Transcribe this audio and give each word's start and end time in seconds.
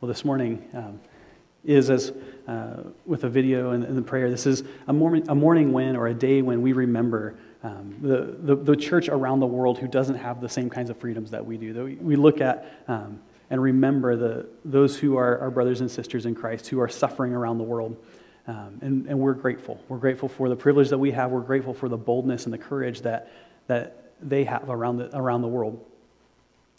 Well, 0.00 0.08
this 0.08 0.26
morning 0.26 0.62
um, 0.74 1.00
is 1.64 1.88
as 1.88 2.12
uh, 2.46 2.82
with 3.06 3.24
a 3.24 3.30
video 3.30 3.70
and, 3.70 3.82
and, 3.82 3.96
the 3.96 4.02
prayer. 4.02 4.28
This 4.28 4.44
is 4.44 4.62
a 4.86 4.92
morning, 4.92 5.24
a 5.30 5.34
morning 5.34 5.72
when 5.72 5.96
or 5.96 6.06
a 6.06 6.12
day 6.12 6.42
when 6.42 6.60
we 6.60 6.74
remember 6.74 7.34
um, 7.62 7.96
the, 8.02 8.36
the, 8.38 8.56
the, 8.56 8.76
church 8.76 9.08
around 9.08 9.40
the 9.40 9.46
world 9.46 9.78
who 9.78 9.88
doesn't 9.88 10.16
have 10.16 10.42
the 10.42 10.50
same 10.50 10.68
kinds 10.68 10.90
of 10.90 10.98
freedoms 10.98 11.30
that 11.30 11.46
we 11.46 11.56
do. 11.56 11.72
That 11.72 11.82
we, 11.82 11.94
we 11.94 12.14
look 12.14 12.42
at 12.42 12.82
um, 12.88 13.20
and 13.48 13.62
remember 13.62 14.16
the, 14.16 14.46
those 14.66 14.98
who 14.98 15.16
are 15.16 15.38
our 15.38 15.50
brothers 15.50 15.80
and 15.80 15.90
sisters 15.90 16.26
in 16.26 16.34
Christ 16.34 16.68
who 16.68 16.78
are 16.78 16.90
suffering 16.90 17.32
around 17.32 17.56
the 17.56 17.64
world. 17.64 17.96
Um, 18.46 18.78
and, 18.82 19.06
and 19.06 19.18
we're 19.18 19.32
grateful. 19.32 19.82
We're 19.88 19.96
grateful 19.96 20.28
for 20.28 20.50
the 20.50 20.56
privilege 20.56 20.90
that 20.90 20.98
we 20.98 21.12
have. 21.12 21.30
We're 21.30 21.40
grateful 21.40 21.72
for 21.72 21.88
the 21.88 21.96
boldness 21.96 22.44
and 22.44 22.52
the 22.52 22.58
courage 22.58 23.00
that, 23.00 23.32
that 23.66 24.12
they 24.20 24.44
have 24.44 24.68
around 24.68 24.98
the, 24.98 25.16
around 25.16 25.40
the 25.40 25.48
world. 25.48 25.82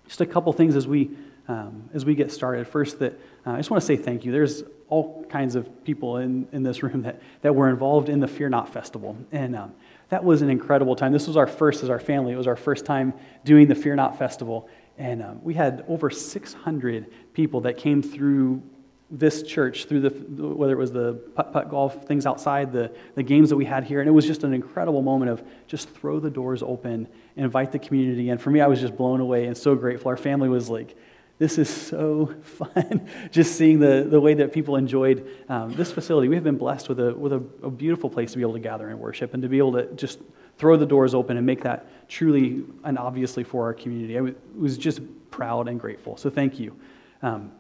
Just 0.06 0.22
a 0.22 0.26
couple 0.28 0.54
things 0.54 0.76
as 0.76 0.88
we 0.88 1.10
um, 1.48 1.90
as 1.94 2.06
we 2.06 2.16
get 2.16 2.32
started. 2.32 2.68
First, 2.68 3.00
that 3.00 3.14
uh, 3.46 3.52
I 3.52 3.58
just 3.58 3.70
want 3.70 3.82
to 3.82 3.88
say 3.88 3.98
thank 3.98 4.26
you. 4.26 4.32
There's 4.32 4.64
all 4.90 5.26
kinds 5.30 5.56
of 5.56 5.84
people 5.84 6.18
in, 6.18 6.48
in 6.52 6.64
this 6.64 6.82
room 6.84 7.02
that, 7.04 7.22
that 7.42 7.54
were 7.54 7.70
involved 7.70 8.10
in 8.10 8.20
the 8.20 8.28
Fear 8.28 8.50
Not 8.50 8.72
Festival. 8.72 9.18
And 9.32 9.56
um, 9.56 9.74
that 10.10 10.24
was 10.24 10.42
an 10.42 10.50
incredible 10.50 10.96
time. 10.96 11.12
This 11.12 11.28
was 11.28 11.36
our 11.36 11.48
first 11.48 11.84
as 11.84 11.90
our 11.90 12.00
family. 12.00 12.34
It 12.34 12.38
was 12.38 12.48
our 12.48 12.56
first 12.56 12.86
time 12.86 13.14
doing 13.44 13.68
the 13.68 13.76
Fear 13.76 13.96
Not 13.96 14.18
Festival. 14.18 14.70
And 14.98 15.22
um, 15.22 15.44
we 15.44 15.54
had 15.54 15.84
over 15.88 16.10
600 16.10 17.34
people 17.34 17.62
that 17.62 17.78
came 17.78 18.02
through 18.02 18.64
this 19.10 19.42
church, 19.44 19.86
through 19.86 20.02
the, 20.02 20.10
whether 20.10 20.74
it 20.74 20.78
was 20.78 20.92
the 20.92 21.14
putt 21.36 21.54
putt 21.54 21.70
golf 21.70 22.06
things 22.06 22.26
outside, 22.26 22.74
the, 22.74 22.92
the 23.16 23.24
games 23.24 23.50
that 23.50 23.56
we 23.56 23.64
had 23.64 23.86
here. 23.86 24.02
And 24.02 24.10
it 24.10 24.12
was 24.12 24.26
just 24.26 24.44
an 24.44 24.54
incredible 24.54 25.02
moment 25.02 25.32
of 25.32 25.44
just 25.68 25.90
throw 25.90 26.20
the 26.20 26.30
doors 26.30 26.62
open, 26.62 27.08
invite 27.36 27.72
the 27.72 27.80
community 27.80 28.30
in. 28.30 28.38
For 28.38 28.50
me, 28.50 28.60
I 28.60 28.68
was 28.68 28.82
just 28.82 28.98
blown 28.98 29.22
away 29.22 29.46
and 29.46 29.56
so 29.56 29.76
grateful. 29.76 30.10
Our 30.10 30.18
family 30.18 30.50
was 30.50 30.70
like, 30.70 30.98
this 31.40 31.58
is 31.58 31.70
so 31.70 32.34
fun, 32.42 33.08
just 33.32 33.56
seeing 33.56 33.80
the, 33.80 34.08
the 34.10 34.20
way 34.20 34.34
that 34.36 34.52
people 34.52 34.76
enjoyed 34.76 35.28
um, 35.50 35.74
this 35.74 35.92
facility. 35.92 36.28
We 36.28 36.36
have 36.36 36.44
been 36.44 36.58
blessed 36.58 36.90
with, 36.90 37.00
a, 37.00 37.14
with 37.14 37.34
a, 37.34 37.44
a, 37.64 37.70
beautiful 37.70 38.10
place 38.10 38.32
to 38.32 38.38
be 38.38 38.44
able 38.44 38.54
to 38.54 38.60
gather 38.60 38.90
and 38.90 39.00
worship 39.00 39.34
and 39.34 39.44
to 39.44 39.50
be 39.50 39.58
able 39.60 39.74
to 39.74 39.94
just 39.94 40.20
throw 40.58 40.76
the 40.78 40.86
doors 40.86 41.14
open 41.14 41.38
and 41.38 41.46
make 41.46 41.64
that 41.64 42.10
truly 42.10 42.64
and 42.84 42.98
obviously 42.98 43.44
for 43.44 43.66
our 43.66 43.74
community. 43.74 44.18
I 44.18 44.34
was 44.58 44.78
just 44.78 45.02
proud 45.30 45.68
and 45.68 45.80
grateful. 45.80 46.18
So 46.18 46.30
thank 46.30 46.60
you. 46.60 46.76
Um, 47.22 47.52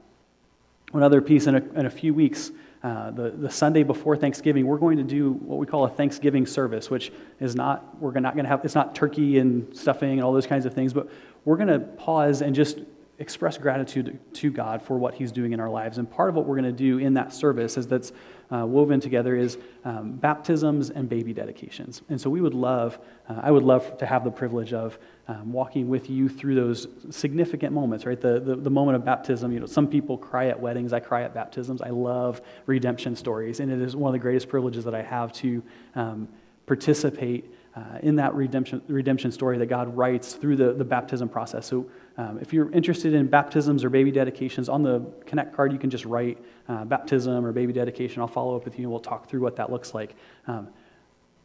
one 0.91 1.03
other 1.03 1.21
piece 1.21 1.47
in 1.47 1.55
a, 1.55 1.63
in 1.79 1.85
a 1.85 1.89
few 1.89 2.13
weeks, 2.13 2.51
uh, 2.81 3.11
the, 3.11 3.29
the 3.31 3.49
Sunday 3.49 3.83
before 3.83 4.15
Thanksgiving, 4.15 4.65
we're 4.65 4.77
going 4.77 4.97
to 4.97 5.03
do 5.03 5.33
what 5.33 5.59
we 5.59 5.67
call 5.67 5.83
a 5.85 5.89
Thanksgiving 5.89 6.45
service, 6.45 6.89
which 6.89 7.11
is 7.39 7.55
not, 7.55 7.99
we're 8.01 8.17
not 8.19 8.33
going 8.33 8.45
to 8.45 8.49
have, 8.49 8.63
it's 8.63 8.75
not 8.75 8.95
turkey 8.95 9.37
and 9.37 9.75
stuffing 9.75 10.13
and 10.13 10.23
all 10.23 10.31
those 10.31 10.47
kinds 10.47 10.65
of 10.65 10.73
things, 10.73 10.93
but 10.93 11.09
we're 11.43 11.57
going 11.57 11.67
to 11.67 11.79
pause 11.79 12.41
and 12.41 12.55
just 12.55 12.79
express 13.19 13.57
gratitude 13.57 14.19
to 14.33 14.51
God 14.51 14.81
for 14.81 14.97
what 14.97 15.15
He's 15.15 15.31
doing 15.31 15.53
in 15.53 15.59
our 15.59 15.69
lives. 15.69 15.97
And 15.97 16.09
part 16.09 16.29
of 16.29 16.35
what 16.35 16.45
we're 16.45 16.55
going 16.55 16.65
to 16.65 16.71
do 16.71 16.99
in 16.99 17.15
that 17.15 17.33
service 17.33 17.77
is 17.77 17.87
that's 17.87 18.11
uh, 18.51 18.65
woven 18.65 18.99
together 18.99 19.35
is 19.35 19.57
um, 19.83 20.13
baptisms 20.13 20.89
and 20.89 21.09
baby 21.09 21.33
dedications. 21.33 22.01
And 22.09 22.19
so 22.19 22.29
we 22.29 22.39
would 22.41 22.53
love, 22.53 22.99
uh, 23.27 23.41
I 23.41 23.51
would 23.51 23.63
love 23.63 23.97
to 23.97 24.05
have 24.05 24.23
the 24.23 24.31
privilege 24.31 24.71
of 24.71 24.97
um, 25.27 25.51
walking 25.51 25.89
with 25.89 26.09
you 26.09 26.29
through 26.29 26.55
those 26.55 26.87
significant 27.09 27.73
moments, 27.73 28.05
right? 28.05 28.19
The, 28.19 28.39
the, 28.39 28.55
the, 28.55 28.69
moment 28.69 28.95
of 28.95 29.03
baptism, 29.03 29.51
you 29.51 29.59
know, 29.59 29.65
some 29.65 29.87
people 29.87 30.17
cry 30.17 30.47
at 30.47 30.59
weddings. 30.59 30.93
I 30.93 30.99
cry 30.99 31.23
at 31.23 31.33
baptisms. 31.33 31.81
I 31.81 31.89
love 31.89 32.41
redemption 32.67 33.15
stories. 33.15 33.59
And 33.59 33.71
it 33.71 33.81
is 33.81 33.95
one 33.95 34.09
of 34.09 34.13
the 34.13 34.19
greatest 34.19 34.47
privileges 34.47 34.85
that 34.85 34.95
I 34.95 35.01
have 35.01 35.33
to 35.33 35.61
um, 35.95 36.29
participate 36.65 37.53
uh, 37.75 37.99
in 38.01 38.15
that 38.15 38.33
redemption, 38.33 38.81
redemption 38.87 39.31
story 39.31 39.57
that 39.57 39.67
God 39.67 39.95
writes 39.95 40.33
through 40.33 40.55
the, 40.55 40.73
the 40.73 40.85
baptism 40.85 41.29
process. 41.29 41.67
So, 41.67 41.85
um, 42.17 42.39
if 42.41 42.51
you're 42.51 42.71
interested 42.71 43.13
in 43.13 43.27
baptisms 43.27 43.83
or 43.83 43.89
baby 43.89 44.11
dedications, 44.11 44.69
on 44.69 44.83
the 44.83 45.05
Connect 45.25 45.55
card, 45.55 45.71
you 45.71 45.79
can 45.79 45.89
just 45.89 46.05
write 46.05 46.37
uh, 46.67 46.83
baptism 46.85 47.45
or 47.45 47.51
baby 47.51 47.73
dedication. 47.73 48.21
I'll 48.21 48.27
follow 48.27 48.55
up 48.55 48.65
with 48.65 48.77
you 48.77 48.85
and 48.85 48.91
we'll 48.91 48.99
talk 48.99 49.29
through 49.29 49.41
what 49.41 49.55
that 49.57 49.71
looks 49.71 49.93
like. 49.93 50.15
Um, 50.47 50.69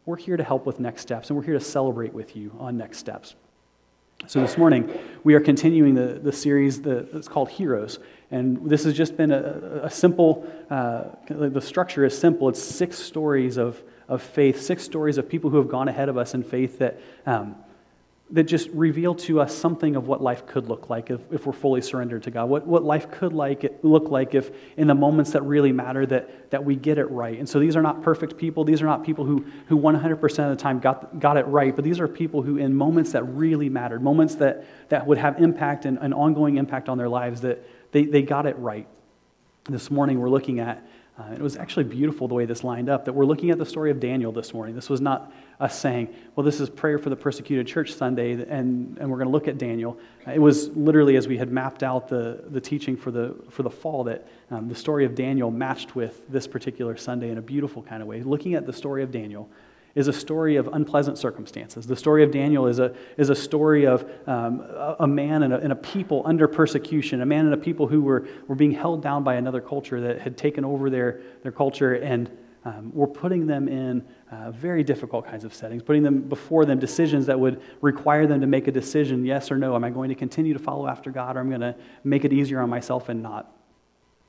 we're 0.05 0.17
here 0.17 0.35
to 0.35 0.43
help 0.43 0.65
with 0.65 0.79
next 0.79 1.01
steps, 1.01 1.29
and 1.29 1.37
we're 1.37 1.45
here 1.45 1.53
to 1.53 1.63
celebrate 1.63 2.13
with 2.13 2.35
you 2.35 2.53
on 2.59 2.77
next 2.77 2.97
steps. 2.97 3.35
So, 4.27 4.41
this 4.41 4.57
morning, 4.57 4.97
we 5.23 5.33
are 5.33 5.39
continuing 5.39 5.95
the, 5.95 6.19
the 6.21 6.31
series 6.31 6.81
that's 6.81 7.27
called 7.27 7.49
Heroes. 7.49 7.99
And 8.31 8.69
this 8.69 8.83
has 8.85 8.93
just 8.93 9.15
been 9.15 9.31
a, 9.31 9.81
a 9.83 9.89
simple, 9.89 10.49
uh, 10.69 11.03
the 11.29 11.61
structure 11.61 12.05
is 12.05 12.17
simple. 12.17 12.49
It's 12.49 12.61
six 12.61 12.97
stories 12.97 13.57
of 13.57 13.81
of 14.07 14.21
faith, 14.21 14.61
six 14.61 14.83
stories 14.83 15.17
of 15.17 15.29
people 15.29 15.49
who 15.49 15.57
have 15.57 15.67
gone 15.67 15.87
ahead 15.87 16.09
of 16.09 16.17
us 16.17 16.33
in 16.33 16.43
faith 16.43 16.79
that, 16.79 16.99
um, 17.25 17.55
that 18.33 18.45
just 18.45 18.67
reveal 18.71 19.13
to 19.13 19.39
us 19.39 19.55
something 19.55 19.95
of 19.95 20.07
what 20.07 20.19
life 20.19 20.47
could 20.47 20.67
look 20.67 20.89
like 20.89 21.11
if, 21.11 21.21
if 21.31 21.45
we're 21.45 21.53
fully 21.53 21.81
surrendered 21.81 22.23
to 22.23 22.31
God, 22.31 22.49
what, 22.49 22.65
what 22.65 22.83
life 22.83 23.11
could 23.11 23.31
like, 23.31 23.63
it, 23.63 23.85
look 23.85 24.09
like 24.09 24.33
if 24.33 24.49
in 24.75 24.87
the 24.87 24.95
moments 24.95 25.31
that 25.33 25.43
really 25.43 25.71
matter 25.71 26.03
that, 26.07 26.49
that 26.49 26.65
we 26.65 26.75
get 26.75 26.97
it 26.97 27.05
right. 27.11 27.37
And 27.37 27.47
so 27.47 27.59
these 27.59 27.75
are 27.75 27.83
not 27.83 28.01
perfect 28.01 28.35
people. 28.35 28.63
These 28.63 28.81
are 28.81 28.87
not 28.87 29.03
people 29.03 29.23
who, 29.23 29.45
who 29.67 29.77
100% 29.77 30.23
of 30.23 30.49
the 30.49 30.55
time 30.55 30.79
got, 30.79 31.19
got 31.19 31.37
it 31.37 31.45
right, 31.45 31.75
but 31.75 31.85
these 31.85 31.99
are 31.99 32.07
people 32.07 32.41
who 32.41 32.57
in 32.57 32.73
moments 32.73 33.11
that 33.11 33.23
really 33.23 33.69
mattered, 33.69 34.01
moments 34.01 34.33
that, 34.35 34.65
that 34.89 35.05
would 35.05 35.19
have 35.19 35.39
impact 35.39 35.85
and 35.85 35.99
an 35.99 36.11
ongoing 36.11 36.57
impact 36.57 36.89
on 36.89 36.97
their 36.97 37.09
lives, 37.09 37.41
that 37.41 37.63
they, 37.91 38.05
they 38.05 38.23
got 38.23 38.47
it 38.47 38.57
right. 38.57 38.87
This 39.69 39.91
morning 39.91 40.19
we're 40.19 40.31
looking 40.31 40.59
at 40.59 40.83
uh, 41.17 41.31
it 41.33 41.41
was 41.41 41.57
actually 41.57 41.83
beautiful 41.83 42.27
the 42.27 42.33
way 42.33 42.45
this 42.45 42.63
lined 42.63 42.89
up 42.89 43.05
that 43.05 43.13
we're 43.13 43.25
looking 43.25 43.51
at 43.51 43.59
the 43.59 43.65
story 43.65 43.91
of 43.91 43.99
Daniel 43.99 44.31
this 44.31 44.51
morning. 44.51 44.73
This 44.73 44.89
was 44.89 44.99
not 44.99 45.31
us 45.59 45.79
saying, 45.79 46.13
well, 46.35 46.43
this 46.43 46.59
is 46.59 46.71
prayer 46.71 46.97
for 46.97 47.11
the 47.11 47.15
persecuted 47.15 47.67
church 47.67 47.93
Sunday, 47.93 48.31
and, 48.31 48.97
and 48.97 49.11
we're 49.11 49.17
going 49.17 49.27
to 49.27 49.31
look 49.31 49.47
at 49.47 49.59
Daniel. 49.59 49.99
It 50.25 50.39
was 50.39 50.69
literally 50.69 51.15
as 51.15 51.27
we 51.27 51.37
had 51.37 51.51
mapped 51.51 51.83
out 51.83 52.07
the, 52.07 52.43
the 52.47 52.59
teaching 52.59 52.97
for 52.97 53.11
the, 53.11 53.35
for 53.51 53.61
the 53.61 53.69
fall 53.69 54.03
that 54.05 54.27
um, 54.49 54.67
the 54.69 54.75
story 54.75 55.05
of 55.05 55.13
Daniel 55.13 55.51
matched 55.51 55.95
with 55.95 56.27
this 56.29 56.47
particular 56.47 56.97
Sunday 56.97 57.29
in 57.29 57.37
a 57.37 57.43
beautiful 57.43 57.83
kind 57.83 58.01
of 58.01 58.07
way. 58.07 58.23
Looking 58.23 58.55
at 58.55 58.65
the 58.65 58.73
story 58.73 59.03
of 59.03 59.11
Daniel 59.11 59.49
is 59.95 60.07
a 60.07 60.13
story 60.13 60.55
of 60.55 60.67
unpleasant 60.73 61.17
circumstances. 61.17 61.85
The 61.85 61.95
story 61.95 62.23
of 62.23 62.31
Daniel 62.31 62.65
is 62.65 62.79
a, 62.79 62.95
is 63.17 63.29
a 63.29 63.35
story 63.35 63.85
of 63.85 64.09
um, 64.27 64.61
a, 64.99 65.07
man 65.07 65.43
and 65.43 65.53
a, 65.53 65.57
and 65.57 65.71
a, 65.71 65.75
people 65.75 66.23
under 66.25 66.47
persecution, 66.47 67.21
a 67.21 67.25
man 67.25 67.45
and 67.45 67.53
a 67.53 67.57
people 67.57 67.87
who 67.87 68.01
were, 68.01 68.27
were 68.47 68.55
being 68.55 68.71
held 68.71 69.03
down 69.03 69.23
by 69.23 69.35
another 69.35 69.61
culture 69.61 70.01
that 70.01 70.19
had 70.19 70.35
taken 70.35 70.65
over 70.65 70.89
their, 70.89 71.21
their 71.43 71.51
culture 71.51 71.93
and 71.93 72.31
um, 72.65 72.91
were 72.93 73.07
putting 73.07 73.45
them 73.45 73.67
in 73.67 74.03
uh, 74.31 74.49
very 74.51 74.83
difficult 74.83 75.27
kinds 75.27 75.43
of 75.43 75.53
settings, 75.53 75.83
putting 75.83 76.01
them 76.01 76.21
before 76.21 76.65
them 76.65 76.79
decisions 76.79 77.25
that 77.27 77.39
would 77.39 77.61
require 77.81 78.25
them 78.25 78.41
to 78.41 78.47
make 78.47 78.67
a 78.67 78.71
decision 78.71 79.25
yes 79.25 79.51
or 79.51 79.57
no. 79.57 79.75
Am 79.75 79.83
I 79.83 79.89
going 79.89 80.09
to 80.09 80.15
continue 80.15 80.53
to 80.53 80.59
follow 80.59 80.87
after 80.87 81.11
God 81.11 81.35
or 81.35 81.41
am 81.41 81.47
I 81.47 81.57
going 81.57 81.73
to 81.73 81.75
make 82.03 82.25
it 82.25 82.33
easier 82.33 82.61
on 82.61 82.69
myself 82.69 83.09
and 83.09 83.21
not? 83.21 83.51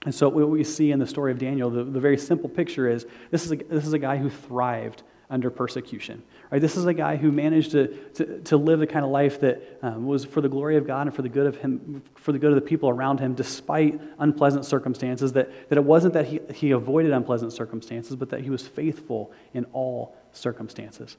And 0.05 0.15
so, 0.15 0.29
what 0.29 0.51
we 0.51 0.65
see 0.65 0.91
in 0.91 0.99
the 0.99 1.07
story 1.07 1.33
of 1.33 1.39
Daniel, 1.39 1.71
the, 1.71 1.85
the 1.85 2.01
very 2.01 2.19
simple 2.19 2.49
picture 2.51 2.91
is 2.91 3.07
this 3.31 3.47
is 3.47 3.53
a, 3.53 3.57
this 3.57 3.87
is 3.87 3.95
a 3.95 3.99
guy 3.99 4.19
who 4.19 4.29
thrived 4.29 5.03
under 5.31 5.51
persecution. 5.51 6.23
Right? 6.51 6.61
This 6.61 6.77
is 6.77 6.85
a 6.87 6.95
guy 6.95 7.17
who 7.17 7.33
managed 7.33 7.73
to, 7.73 7.89
to, 8.15 8.41
to 8.41 8.57
live 8.57 8.81
the 8.81 8.87
kind 8.87 9.05
of 9.05 9.11
life 9.11 9.41
that 9.41 9.79
um, 9.83 10.07
was 10.07 10.25
for 10.25 10.41
the 10.41 10.49
glory 10.49 10.77
of 10.77 10.87
God 10.87 11.07
and 11.07 11.17
for 11.17 11.23
the 11.23 11.29
good 11.29 11.47
of 11.47 11.57
him, 11.57 12.03
for 12.15 12.33
the 12.33 12.39
good 12.39 12.51
of 12.51 12.57
the 12.57 12.61
people 12.61 12.89
around 12.89 13.21
him, 13.21 13.35
despite 13.35 14.01
unpleasant 14.19 14.65
circumstances. 14.65 15.33
That, 15.33 15.69
that 15.69 15.79
it 15.79 15.85
wasn't 15.85 16.15
that 16.15 16.27
he, 16.27 16.41
he 16.53 16.71
avoided 16.73 17.13
unpleasant 17.13 17.53
circumstances, 17.53 18.17
but 18.17 18.31
that 18.31 18.41
he 18.41 18.51
was 18.51 18.67
faithful 18.67 19.33
in 19.53 19.65
all 19.73 20.17
circumstances. 20.33 21.17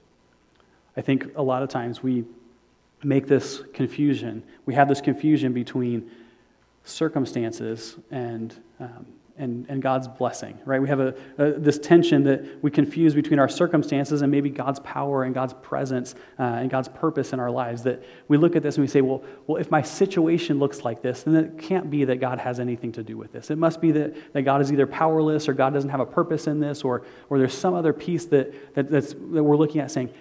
I 0.96 1.02
think 1.02 1.36
a 1.36 1.44
lot 1.44 1.64
of 1.64 1.70
times 1.70 2.02
we 2.02 2.26
make 3.04 3.28
this 3.28 3.62
confusion. 3.74 4.44
We 4.66 4.74
have 4.76 4.88
this 4.88 5.02
confusion 5.02 5.54
between 5.54 6.10
circumstances 6.86 7.98
and 8.12 8.56
um, 8.80 9.06
and, 9.38 9.66
and 9.68 9.82
God's 9.82 10.08
blessing, 10.08 10.58
right? 10.66 10.82
We 10.82 10.88
have 10.88 11.00
a, 11.00 11.14
a, 11.38 11.52
this 11.54 11.78
tension 11.78 12.24
that 12.24 12.64
we 12.64 12.72
confuse 12.72 13.14
between 13.14 13.38
our 13.38 13.50
circumstances 13.50 14.22
and 14.22 14.32
maybe 14.32 14.50
God's 14.50 14.80
power 14.80 15.24
and 15.24 15.34
God's 15.34 15.54
presence 15.54 16.16
uh, 16.40 16.44
and 16.44 16.70
God's 16.70 16.88
purpose 16.88 17.34
in 17.34 17.40
our 17.40 17.52
lives. 17.52 17.84
That 17.84 18.04
we 18.28 18.38
look 18.38 18.56
at 18.56 18.64
this 18.64 18.76
and 18.76 18.84
we 18.84 18.88
say, 18.88 19.02
well, 19.02 19.24
well, 19.46 19.58
if 19.60 19.70
my 19.70 19.82
situation 19.82 20.58
looks 20.58 20.84
like 20.84 21.02
this, 21.02 21.24
then 21.24 21.36
it 21.36 21.58
can't 21.58 21.90
be 21.90 22.06
that 22.06 22.22
God 22.22 22.40
has 22.40 22.60
anything 22.60 22.94
to 22.94 23.04
do 23.04 23.18
with 23.18 23.34
this. 23.34 23.52
It 23.52 23.58
must 23.58 23.82
be 23.82 23.92
that, 23.92 24.34
that 24.34 24.44
God 24.44 24.62
is 24.62 24.72
either 24.72 24.88
powerless 24.88 25.50
or 25.50 25.54
God 25.54 25.74
doesn't 25.74 25.90
have 25.90 26.00
a 26.00 26.06
purpose 26.06 26.48
in 26.48 26.60
this 26.62 26.84
or, 26.84 27.04
or 27.30 27.38
there's 27.38 27.54
some 27.54 27.74
other 27.74 27.92
piece 27.92 28.26
that, 28.26 28.76
that, 28.76 28.90
that's, 28.90 29.14
that 29.14 29.44
we're 29.44 29.58
looking 29.58 29.82
at 29.82 29.92
saying, 29.92 30.12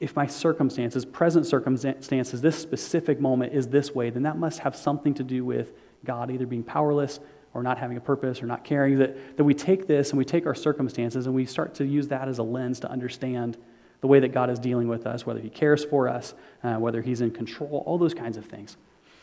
if 0.00 0.14
my 0.14 0.26
circumstances, 0.26 1.04
present 1.04 1.46
circumstances, 1.46 2.40
this 2.40 2.58
specific 2.58 3.20
moment 3.20 3.54
is 3.54 3.68
this 3.68 3.94
way, 3.94 4.10
then 4.10 4.24
that 4.24 4.36
must 4.36 4.58
have 4.58 4.76
something 4.76 5.14
to 5.14 5.22
do 5.22 5.44
with 5.44 5.72
God 6.04 6.30
either 6.30 6.46
being 6.46 6.62
powerless 6.62 7.18
or 7.56 7.62
not 7.62 7.78
having 7.78 7.96
a 7.96 8.00
purpose 8.00 8.42
or 8.42 8.46
not 8.46 8.64
caring, 8.64 8.98
that, 8.98 9.36
that 9.38 9.44
we 9.44 9.54
take 9.54 9.86
this 9.86 10.10
and 10.10 10.18
we 10.18 10.24
take 10.24 10.46
our 10.46 10.54
circumstances 10.54 11.26
and 11.26 11.34
we 11.34 11.46
start 11.46 11.74
to 11.74 11.86
use 11.86 12.08
that 12.08 12.28
as 12.28 12.38
a 12.38 12.42
lens 12.42 12.80
to 12.80 12.90
understand 12.90 13.56
the 14.02 14.06
way 14.06 14.20
that 14.20 14.28
God 14.28 14.50
is 14.50 14.58
dealing 14.58 14.88
with 14.88 15.06
us, 15.06 15.24
whether 15.24 15.40
He 15.40 15.48
cares 15.48 15.84
for 15.84 16.06
us, 16.08 16.34
uh, 16.62 16.74
whether 16.74 17.00
He's 17.00 17.22
in 17.22 17.30
control, 17.30 17.82
all 17.86 17.96
those 17.96 18.12
kinds 18.12 18.36
of 18.36 18.44
things. 18.44 18.76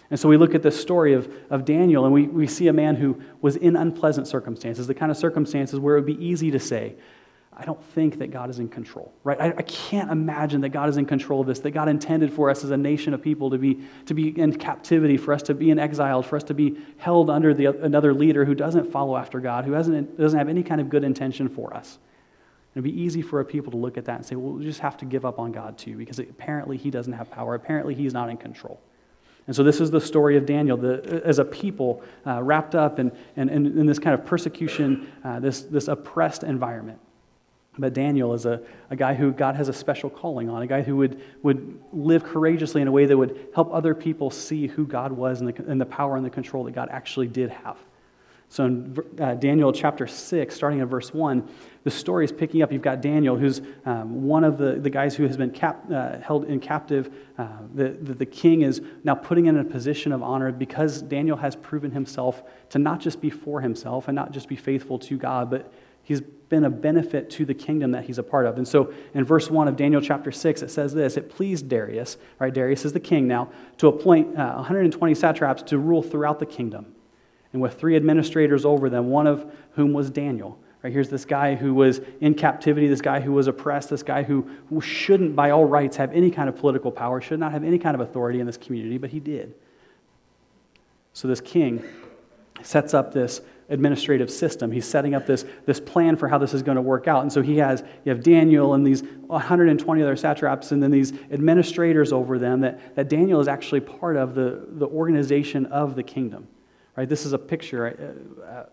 And 0.10 0.20
so 0.20 0.28
we 0.28 0.38
look 0.38 0.56
at 0.56 0.64
the 0.64 0.72
story 0.72 1.14
of, 1.14 1.32
of 1.50 1.64
Daniel 1.64 2.06
and 2.06 2.14
we, 2.14 2.28
we 2.28 2.48
see 2.48 2.68
a 2.68 2.74
man 2.74 2.96
who 2.96 3.22
was 3.42 3.56
in 3.56 3.76
unpleasant 3.76 4.28
circumstances, 4.28 4.88
the 4.88 4.94
kind 4.94 5.12
of 5.12 5.18
circumstances 5.18 5.80
where 5.80 5.96
it 5.96 6.02
would 6.02 6.18
be 6.18 6.26
easy 6.26 6.52
to 6.52 6.60
say, 6.60 6.96
I 7.58 7.66
don't 7.66 7.82
think 7.82 8.18
that 8.18 8.32
God 8.32 8.50
is 8.50 8.60
in 8.60 8.70
control, 8.70 9.14
right? 9.24 9.40
I, 9.40 9.48
I, 9.58 9.62
can't 9.64 10.12
imagine 10.12 10.62
that 10.62 10.70
God 10.70 10.90
is 10.90 10.98
in 10.98 11.06
control 11.06 11.42
of 11.42 11.48
this, 11.48 11.60
that 11.60 11.72
God 11.72 11.88
intended 11.88 12.34
for 12.34 12.50
us 12.50 12.64
as 12.64 12.72
a 12.72 12.78
nation 12.78 13.14
of 13.14 13.22
people 13.22 13.50
to 13.52 13.58
be, 13.58 13.82
to 14.06 14.14
be 14.14 14.38
in 14.40 14.58
captivity, 14.58 15.18
for 15.18 15.34
us 15.34 15.42
to 15.44 15.54
be 15.54 15.70
in 15.70 15.80
exile, 15.80 16.24
for 16.24 16.36
us 16.36 16.44
to 16.46 16.54
be 16.54 16.78
held 16.98 17.30
under 17.30 17.54
the, 17.54 17.68
another 17.84 18.14
leader 18.14 18.46
who 18.46 18.56
doesn't 18.56 18.92
follow 18.92 19.16
after 19.16 19.40
God, 19.40 19.66
who 19.66 19.74
hasn't, 19.74 20.18
doesn't 20.18 20.38
have 20.38 20.50
any 20.50 20.64
kind 20.64 20.82
of 20.82 20.90
good 20.90 21.04
intention 21.04 21.50
for 21.50 21.74
us. 21.74 22.00
It'd 22.74 22.84
be 22.84 23.02
easy 23.02 23.22
for 23.22 23.40
a 23.40 23.46
people 23.46 23.72
to 23.72 23.78
look 23.78 23.98
at 23.98 24.06
that 24.06 24.16
and 24.16 24.26
say, 24.26 24.36
well, 24.36 24.54
we 24.54 24.64
just 24.64 24.80
have 24.80 24.98
to 24.98 25.06
give 25.06 25.26
up 25.26 25.38
on 25.38 25.52
God 25.52 25.78
too, 25.78 25.96
because 25.96 26.20
apparently 26.20 26.78
he 26.78 26.90
doesn't 26.90 27.14
have 27.14 27.30
power. 27.30 27.54
Apparently 27.54 27.94
he's 27.94 28.14
not 28.14 28.30
in 28.30 28.38
control. 28.38 28.80
And 29.46 29.56
so 29.56 29.64
this 29.64 29.82
is 29.82 29.92
the 29.92 30.00
story 30.00 30.38
of 30.38 30.46
Daniel 30.46 30.78
the, 30.78 31.22
as 31.26 31.40
a 31.40 31.46
people 31.46 32.02
uh, 32.26 32.42
wrapped 32.42 32.76
up 32.76 33.00
in, 33.00 33.12
in, 33.36 33.50
in, 33.50 33.86
this 33.86 34.00
kind 34.00 34.14
of 34.14 34.26
persecution, 34.26 35.12
uh, 35.24 35.40
this, 35.40 35.64
this 35.64 35.88
oppressed 35.88 36.44
environment. 36.44 37.00
But 37.78 37.94
Daniel 37.94 38.34
is 38.34 38.46
a, 38.46 38.62
a 38.92 38.96
guy 38.96 39.16
who 39.16 39.32
God 39.32 39.56
has 39.56 39.68
a 39.68 39.74
special 39.74 40.10
calling 40.10 40.50
on, 40.50 40.62
a 40.62 40.68
guy 40.68 40.84
who 40.84 40.98
would, 40.98 41.22
would 41.42 41.82
live 41.92 42.24
courageously 42.24 42.82
in 42.82 42.88
a 42.88 42.92
way 42.92 43.06
that 43.06 43.18
would 43.18 43.48
help 43.56 43.74
other 43.74 43.96
people 43.96 44.30
see 44.30 44.68
who 44.68 44.86
God 44.86 45.12
was 45.12 45.42
and 45.42 45.50
the, 45.50 45.72
and 45.72 45.82
the 45.82 45.86
power 45.86 46.16
and 46.16 46.24
the 46.24 46.30
control 46.30 46.66
that 46.66 46.76
God 46.76 46.90
actually 46.92 47.28
did 47.28 47.50
have. 47.50 47.78
So 48.54 48.66
in 48.66 48.96
uh, 49.20 49.34
Daniel 49.34 49.74
chapter 49.74 50.06
6, 50.06 50.54
starting 50.54 50.82
at 50.82 50.88
verse 50.88 51.12
1, 51.12 51.50
the 51.84 51.90
story 51.90 52.24
is 52.24 52.32
picking 52.32 52.62
up. 52.62 52.72
You've 52.72 52.84
got 52.84 53.02
Daniel, 53.02 53.36
who's 53.36 53.64
um, 53.84 54.28
one 54.28 54.44
of 54.44 54.60
the, 54.60 54.74
the 54.74 54.92
guys 54.92 55.16
who 55.16 55.26
has 55.26 55.38
been 55.38 55.50
cap, 55.50 55.84
uh, 55.92 56.20
held 56.20 56.46
in 56.46 56.60
captive. 56.60 57.12
Uh, 57.36 57.48
the, 57.74 57.90
the, 57.90 58.14
the, 58.14 58.26
king 58.28 58.62
is 58.62 58.80
now 59.04 59.16
putting 59.16 59.48
in 59.48 59.58
a 59.58 59.64
position 59.64 60.12
of 60.12 60.22
honor 60.22 60.52
because 60.52 61.02
Daniel 61.02 61.38
has 61.38 61.56
proven 61.56 61.90
himself 61.90 62.44
to 62.70 62.78
not 62.78 63.00
just 63.00 63.20
be 63.22 63.32
for 63.32 63.62
himself 63.62 64.08
and 64.08 64.14
not 64.16 64.32
just 64.32 64.48
be 64.48 64.56
faithful 64.56 65.00
to 65.00 65.18
God, 65.18 65.50
but 65.50 65.74
he's 66.04 66.22
been 66.22 66.66
a 66.66 66.70
benefit 66.70 67.30
to 67.32 67.46
the 67.46 67.54
kingdom 67.54 67.92
that 67.92 68.06
he's 68.06 68.20
a 68.20 68.24
part 68.24 68.46
of. 68.46 68.58
And 68.58 68.68
so 68.68 68.94
in 69.14 69.24
verse 69.24 69.50
1 69.50 69.68
of 69.68 69.76
Daniel 69.76 70.02
chapter 70.02 70.32
6, 70.32 70.62
it 70.62 70.70
says 70.70 70.94
this 70.94 71.18
It 71.18 71.30
pleased 71.30 71.68
Darius, 71.68 72.18
right? 72.40 72.54
Darius 72.54 72.86
is 72.86 72.94
the 72.94 73.00
king 73.00 73.28
now, 73.28 73.50
to 73.78 73.88
appoint 73.88 74.38
uh, 74.38 74.54
120 74.56 75.16
satraps 75.16 75.64
to 75.64 75.80
rule 75.80 76.04
throughout 76.04 76.40
the 76.40 76.46
kingdom 76.46 76.94
and 77.54 77.62
with 77.62 77.80
three 77.80 77.96
administrators 77.96 78.66
over 78.66 78.90
them, 78.90 79.10
one 79.10 79.28
of 79.28 79.52
whom 79.72 79.94
was 79.94 80.10
Daniel. 80.10 80.60
Right, 80.84 80.92
here's 80.92 81.08
this 81.08 81.24
guy 81.24 81.56
who 81.56 81.74
was 81.74 82.02
in 82.20 82.34
captivity, 82.34 82.88
this 82.88 83.00
guy 83.00 83.22
who 83.22 83.32
was 83.32 83.48
oppressed, 83.48 83.90
this 83.90 84.04
guy 84.04 84.24
who 84.24 84.50
shouldn't, 84.82 85.34
by 85.34 85.52
all 85.52 85.64
rights, 85.64 85.96
have 85.96 86.12
any 86.12 86.30
kind 86.30 86.50
of 86.50 86.58
political 86.58 86.92
power, 86.92 87.22
should 87.22 87.40
not 87.40 87.54
have 87.54 87.64
any 87.64 87.80
kind 87.80 87.96
of 87.96 88.02
authority 88.02 88.42
in 88.42 88.46
this 88.46 88.58
community, 88.58 88.98
but 88.98 89.10
he 89.10 89.22
did. 89.22 89.54
So 91.14 91.30
this 91.30 91.40
king 91.40 91.82
sets 92.64 92.94
up 92.94 93.14
this 93.14 93.40
administrative 93.70 94.30
system. 94.30 94.72
He's 94.72 94.86
setting 94.86 95.16
up 95.16 95.26
this, 95.26 95.46
this 95.66 95.80
plan 95.80 96.16
for 96.16 96.28
how 96.28 96.38
this 96.38 96.54
is 96.54 96.64
going 96.64 96.76
to 96.76 96.82
work 96.82 97.08
out. 97.08 97.22
And 97.22 97.32
so 97.32 97.42
he 97.42 97.58
has, 97.58 97.84
you 98.06 98.12
have 98.12 98.24
Daniel 98.24 98.74
and 98.74 98.86
these 98.86 99.04
120 99.28 100.02
other 100.02 100.16
satraps 100.16 100.72
and 100.72 100.82
then 100.82 100.92
these 100.92 101.14
administrators 101.32 102.12
over 102.12 102.38
them 102.38 102.62
that, 102.62 102.96
that 102.96 103.10
Daniel 103.10 103.40
is 103.40 103.48
actually 103.48 103.82
part 103.82 104.16
of 104.16 104.36
the, 104.36 104.66
the 104.68 104.88
organization 104.88 105.66
of 105.68 105.96
the 105.96 106.04
kingdom. 106.04 106.48
Right? 106.96 107.10
This 107.10 107.26
is 107.26 107.34
a 107.34 107.40
picture. 107.40 108.36
Uh, 108.42 108.44
uh, 108.46 108.66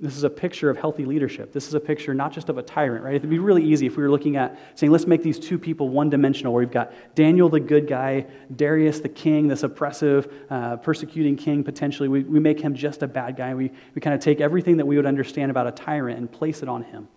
This 0.00 0.16
is 0.16 0.24
a 0.24 0.30
picture 0.30 0.70
of 0.70 0.76
healthy 0.76 1.04
leadership. 1.04 1.52
This 1.52 1.68
is 1.68 1.74
a 1.74 1.80
picture 1.80 2.12
not 2.14 2.32
just 2.32 2.48
of 2.48 2.58
a 2.58 2.62
tyrant, 2.62 3.04
right? 3.04 3.14
It'd 3.14 3.30
be 3.30 3.38
really 3.38 3.64
easy 3.64 3.86
if 3.86 3.96
we 3.96 4.02
were 4.02 4.10
looking 4.10 4.36
at 4.36 4.58
saying, 4.74 4.90
let's 4.90 5.06
make 5.06 5.22
these 5.22 5.38
two 5.38 5.56
people 5.56 5.88
one 5.88 6.10
dimensional, 6.10 6.52
where 6.52 6.64
we've 6.64 6.70
got 6.70 6.92
Daniel, 7.14 7.48
the 7.48 7.60
good 7.60 7.86
guy, 7.86 8.26
Darius, 8.54 8.98
the 8.98 9.08
king, 9.08 9.46
this 9.46 9.62
oppressive, 9.62 10.32
uh, 10.50 10.76
persecuting 10.78 11.36
king, 11.36 11.62
potentially. 11.62 12.08
We, 12.08 12.24
we 12.24 12.40
make 12.40 12.60
him 12.60 12.74
just 12.74 13.04
a 13.04 13.06
bad 13.06 13.36
guy. 13.36 13.54
We, 13.54 13.70
we 13.94 14.00
kind 14.00 14.14
of 14.14 14.20
take 14.20 14.40
everything 14.40 14.78
that 14.78 14.86
we 14.86 14.96
would 14.96 15.06
understand 15.06 15.52
about 15.52 15.68
a 15.68 15.72
tyrant 15.72 16.18
and 16.18 16.30
place 16.30 16.62
it 16.62 16.68
on 16.68 16.82
him. 16.82 17.08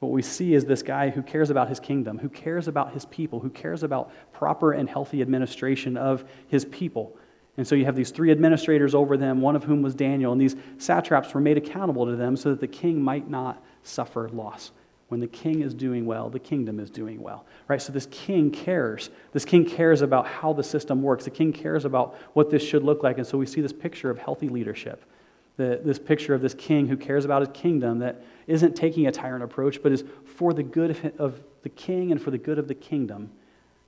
What 0.00 0.10
we 0.10 0.22
see 0.22 0.54
is 0.54 0.64
this 0.64 0.82
guy 0.82 1.10
who 1.10 1.22
cares 1.22 1.50
about 1.50 1.68
his 1.68 1.78
kingdom, 1.78 2.18
who 2.18 2.28
cares 2.28 2.66
about 2.66 2.92
his 2.92 3.04
people, 3.06 3.38
who 3.38 3.50
cares 3.50 3.84
about 3.84 4.10
proper 4.32 4.72
and 4.72 4.90
healthy 4.90 5.22
administration 5.22 5.96
of 5.96 6.24
his 6.48 6.64
people. 6.64 7.16
And 7.56 7.66
so 7.66 7.74
you 7.74 7.84
have 7.84 7.96
these 7.96 8.10
three 8.10 8.30
administrators 8.30 8.94
over 8.94 9.16
them, 9.16 9.40
one 9.40 9.56
of 9.56 9.64
whom 9.64 9.82
was 9.82 9.94
Daniel, 9.94 10.32
and 10.32 10.40
these 10.40 10.56
satraps 10.78 11.34
were 11.34 11.40
made 11.40 11.58
accountable 11.58 12.06
to 12.06 12.16
them 12.16 12.36
so 12.36 12.50
that 12.50 12.60
the 12.60 12.66
king 12.66 13.02
might 13.02 13.28
not 13.28 13.62
suffer 13.82 14.28
loss. 14.30 14.72
When 15.08 15.20
the 15.20 15.26
king 15.26 15.60
is 15.60 15.74
doing 15.74 16.06
well, 16.06 16.30
the 16.30 16.38
kingdom 16.38 16.80
is 16.80 16.88
doing 16.90 17.20
well. 17.20 17.44
Right? 17.68 17.82
So 17.82 17.92
this 17.92 18.06
king 18.06 18.50
cares. 18.50 19.10
This 19.32 19.44
king 19.44 19.66
cares 19.66 20.00
about 20.00 20.26
how 20.26 20.54
the 20.54 20.62
system 20.62 21.02
works. 21.02 21.24
The 21.24 21.30
king 21.30 21.52
cares 21.52 21.84
about 21.84 22.16
what 22.32 22.48
this 22.48 22.66
should 22.66 22.82
look 22.82 23.02
like. 23.02 23.18
And 23.18 23.26
so 23.26 23.36
we 23.36 23.44
see 23.44 23.60
this 23.60 23.74
picture 23.74 24.08
of 24.08 24.16
healthy 24.16 24.48
leadership. 24.48 25.04
The, 25.58 25.82
this 25.84 25.98
picture 25.98 26.32
of 26.32 26.40
this 26.40 26.54
king 26.54 26.88
who 26.88 26.96
cares 26.96 27.26
about 27.26 27.42
his 27.42 27.50
kingdom 27.52 27.98
that 27.98 28.24
isn't 28.46 28.74
taking 28.74 29.06
a 29.06 29.12
tyrant 29.12 29.44
approach, 29.44 29.82
but 29.82 29.92
is 29.92 30.02
for 30.24 30.54
the 30.54 30.62
good 30.62 30.92
of, 30.92 31.20
of 31.20 31.42
the 31.62 31.68
king 31.68 32.10
and 32.10 32.22
for 32.22 32.30
the 32.30 32.38
good 32.38 32.58
of 32.58 32.66
the 32.66 32.74
kingdom 32.74 33.30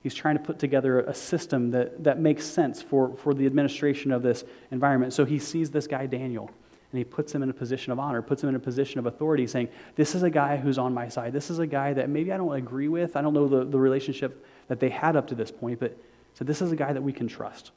He's 0.05 0.13
trying 0.13 0.37
to 0.37 0.43
put 0.43 0.59
together 0.59 0.99
a 0.99 1.15
system 1.15 1.71
that, 1.71 2.03
that 2.03 2.19
makes 2.19 2.45
sense 2.45 2.79
for, 2.79 3.17
for 3.17 3.33
the 3.33 3.47
administration 3.47 4.11
of 4.11 4.21
this 4.21 4.43
environment. 4.69 5.13
So 5.13 5.25
he 5.25 5.39
sees 5.39 5.71
this 5.71 5.87
guy, 5.87 6.05
Daniel, 6.05 6.51
and 6.91 6.99
he 6.99 7.03
puts 7.03 7.33
him 7.33 7.41
in 7.41 7.49
a 7.49 7.53
position 7.53 7.91
of 7.91 7.97
honor, 7.97 8.21
puts 8.21 8.43
him 8.43 8.49
in 8.49 8.53
a 8.53 8.59
position 8.59 8.99
of 8.99 9.07
authority, 9.07 9.47
saying, 9.47 9.67
This 9.95 10.13
is 10.13 10.21
a 10.21 10.29
guy 10.29 10.57
who's 10.57 10.77
on 10.77 10.93
my 10.93 11.07
side. 11.07 11.33
This 11.33 11.49
is 11.49 11.57
a 11.57 11.65
guy 11.65 11.93
that 11.93 12.07
maybe 12.07 12.31
I 12.31 12.37
don't 12.37 12.53
agree 12.53 12.87
with. 12.87 13.15
I 13.15 13.23
don't 13.23 13.33
know 13.33 13.47
the, 13.47 13.65
the 13.65 13.79
relationship 13.79 14.45
that 14.67 14.79
they 14.79 14.89
had 14.89 15.15
up 15.15 15.25
to 15.29 15.33
this 15.33 15.49
point, 15.49 15.79
but 15.79 15.97
so 16.35 16.45
this 16.45 16.61
is 16.61 16.71
a 16.71 16.75
guy 16.75 16.93
that 16.93 17.01
we 17.01 17.11
can 17.11 17.27
trust. 17.27 17.71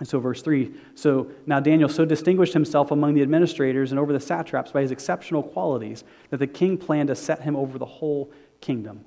And 0.00 0.08
so, 0.08 0.18
verse 0.18 0.42
3 0.42 0.74
so 0.96 1.30
now 1.46 1.60
Daniel 1.60 1.88
so 1.88 2.04
distinguished 2.04 2.54
himself 2.54 2.90
among 2.90 3.14
the 3.14 3.22
administrators 3.22 3.92
and 3.92 4.00
over 4.00 4.12
the 4.12 4.18
satraps 4.18 4.72
by 4.72 4.82
his 4.82 4.90
exceptional 4.90 5.44
qualities 5.44 6.02
that 6.30 6.38
the 6.38 6.48
king 6.48 6.76
planned 6.76 7.06
to 7.06 7.14
set 7.14 7.42
him 7.42 7.54
over 7.54 7.78
the 7.78 7.86
whole 7.86 8.32
kingdom. 8.60 9.04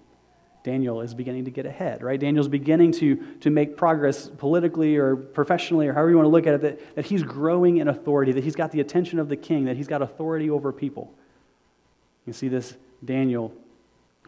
Daniel 0.63 1.01
is 1.01 1.13
beginning 1.13 1.45
to 1.45 1.51
get 1.51 1.65
ahead, 1.65 2.03
right? 2.03 2.19
Daniel's 2.19 2.49
beginning 2.49 2.91
to, 2.93 3.15
to 3.39 3.49
make 3.49 3.77
progress 3.77 4.27
politically 4.27 4.97
or 4.97 5.15
professionally 5.15 5.87
or 5.87 5.93
however 5.93 6.09
you 6.09 6.17
want 6.17 6.25
to 6.25 6.31
look 6.31 6.47
at 6.47 6.55
it, 6.55 6.61
that, 6.61 6.95
that 6.95 7.05
he's 7.05 7.23
growing 7.23 7.77
in 7.77 7.87
authority, 7.87 8.33
that 8.33 8.43
he's 8.43 8.55
got 8.55 8.71
the 8.71 8.81
attention 8.81 9.19
of 9.19 9.29
the 9.29 9.37
king, 9.37 9.65
that 9.65 9.77
he's 9.77 9.87
got 9.87 10.01
authority 10.01 10.49
over 10.49 10.73
people. 10.73 11.13
You 12.25 12.33
see 12.33 12.49
this 12.49 12.75
Daniel 13.03 13.53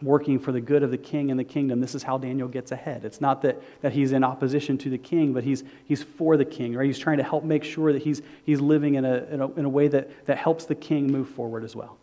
working 0.00 0.38
for 0.38 0.52
the 0.52 0.60
good 0.60 0.82
of 0.82 0.90
the 0.90 0.98
king 0.98 1.30
and 1.30 1.38
the 1.38 1.44
kingdom. 1.44 1.80
This 1.80 1.94
is 1.94 2.02
how 2.02 2.18
Daniel 2.18 2.48
gets 2.48 2.72
ahead. 2.72 3.04
It's 3.04 3.20
not 3.20 3.42
that, 3.42 3.62
that 3.82 3.92
he's 3.92 4.12
in 4.12 4.24
opposition 4.24 4.78
to 4.78 4.90
the 4.90 4.98
king, 4.98 5.32
but 5.32 5.44
he's, 5.44 5.62
he's 5.84 6.02
for 6.02 6.36
the 6.36 6.44
king, 6.44 6.74
right? 6.74 6.86
He's 6.86 6.98
trying 6.98 7.18
to 7.18 7.22
help 7.22 7.44
make 7.44 7.62
sure 7.62 7.92
that 7.92 8.02
he's, 8.02 8.22
he's 8.44 8.60
living 8.60 8.94
in 8.94 9.04
a, 9.04 9.24
in 9.30 9.40
a, 9.40 9.50
in 9.52 9.64
a 9.64 9.68
way 9.68 9.88
that, 9.88 10.26
that 10.26 10.38
helps 10.38 10.64
the 10.64 10.74
king 10.74 11.12
move 11.12 11.28
forward 11.28 11.62
as 11.62 11.76
well. 11.76 11.98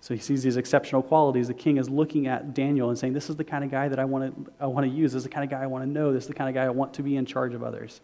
So 0.00 0.14
he 0.14 0.20
sees 0.20 0.42
these 0.42 0.56
exceptional 0.56 1.02
qualities. 1.02 1.48
The 1.48 1.54
king 1.54 1.76
is 1.76 1.90
looking 1.90 2.28
at 2.28 2.54
Daniel 2.54 2.88
and 2.88 2.98
saying, 2.98 3.12
This 3.12 3.28
is 3.28 3.36
the 3.36 3.44
kind 3.44 3.64
of 3.64 3.70
guy 3.70 3.88
that 3.88 3.98
I 3.98 4.04
want 4.04 4.46
to, 4.46 4.52
I 4.60 4.66
want 4.66 4.86
to 4.86 4.92
use. 4.92 5.12
This 5.12 5.20
is 5.20 5.24
the 5.24 5.30
kind 5.30 5.44
of 5.44 5.50
guy 5.50 5.62
I 5.62 5.66
want 5.66 5.84
to 5.84 5.90
know. 5.90 6.12
This 6.12 6.24
is 6.24 6.28
the 6.28 6.34
kind 6.34 6.48
of 6.48 6.54
guy 6.54 6.64
I 6.64 6.70
want 6.70 6.94
to 6.94 7.02
be 7.02 7.16
in 7.16 7.26
charge 7.26 7.54
of 7.54 7.62
others. 7.62 8.00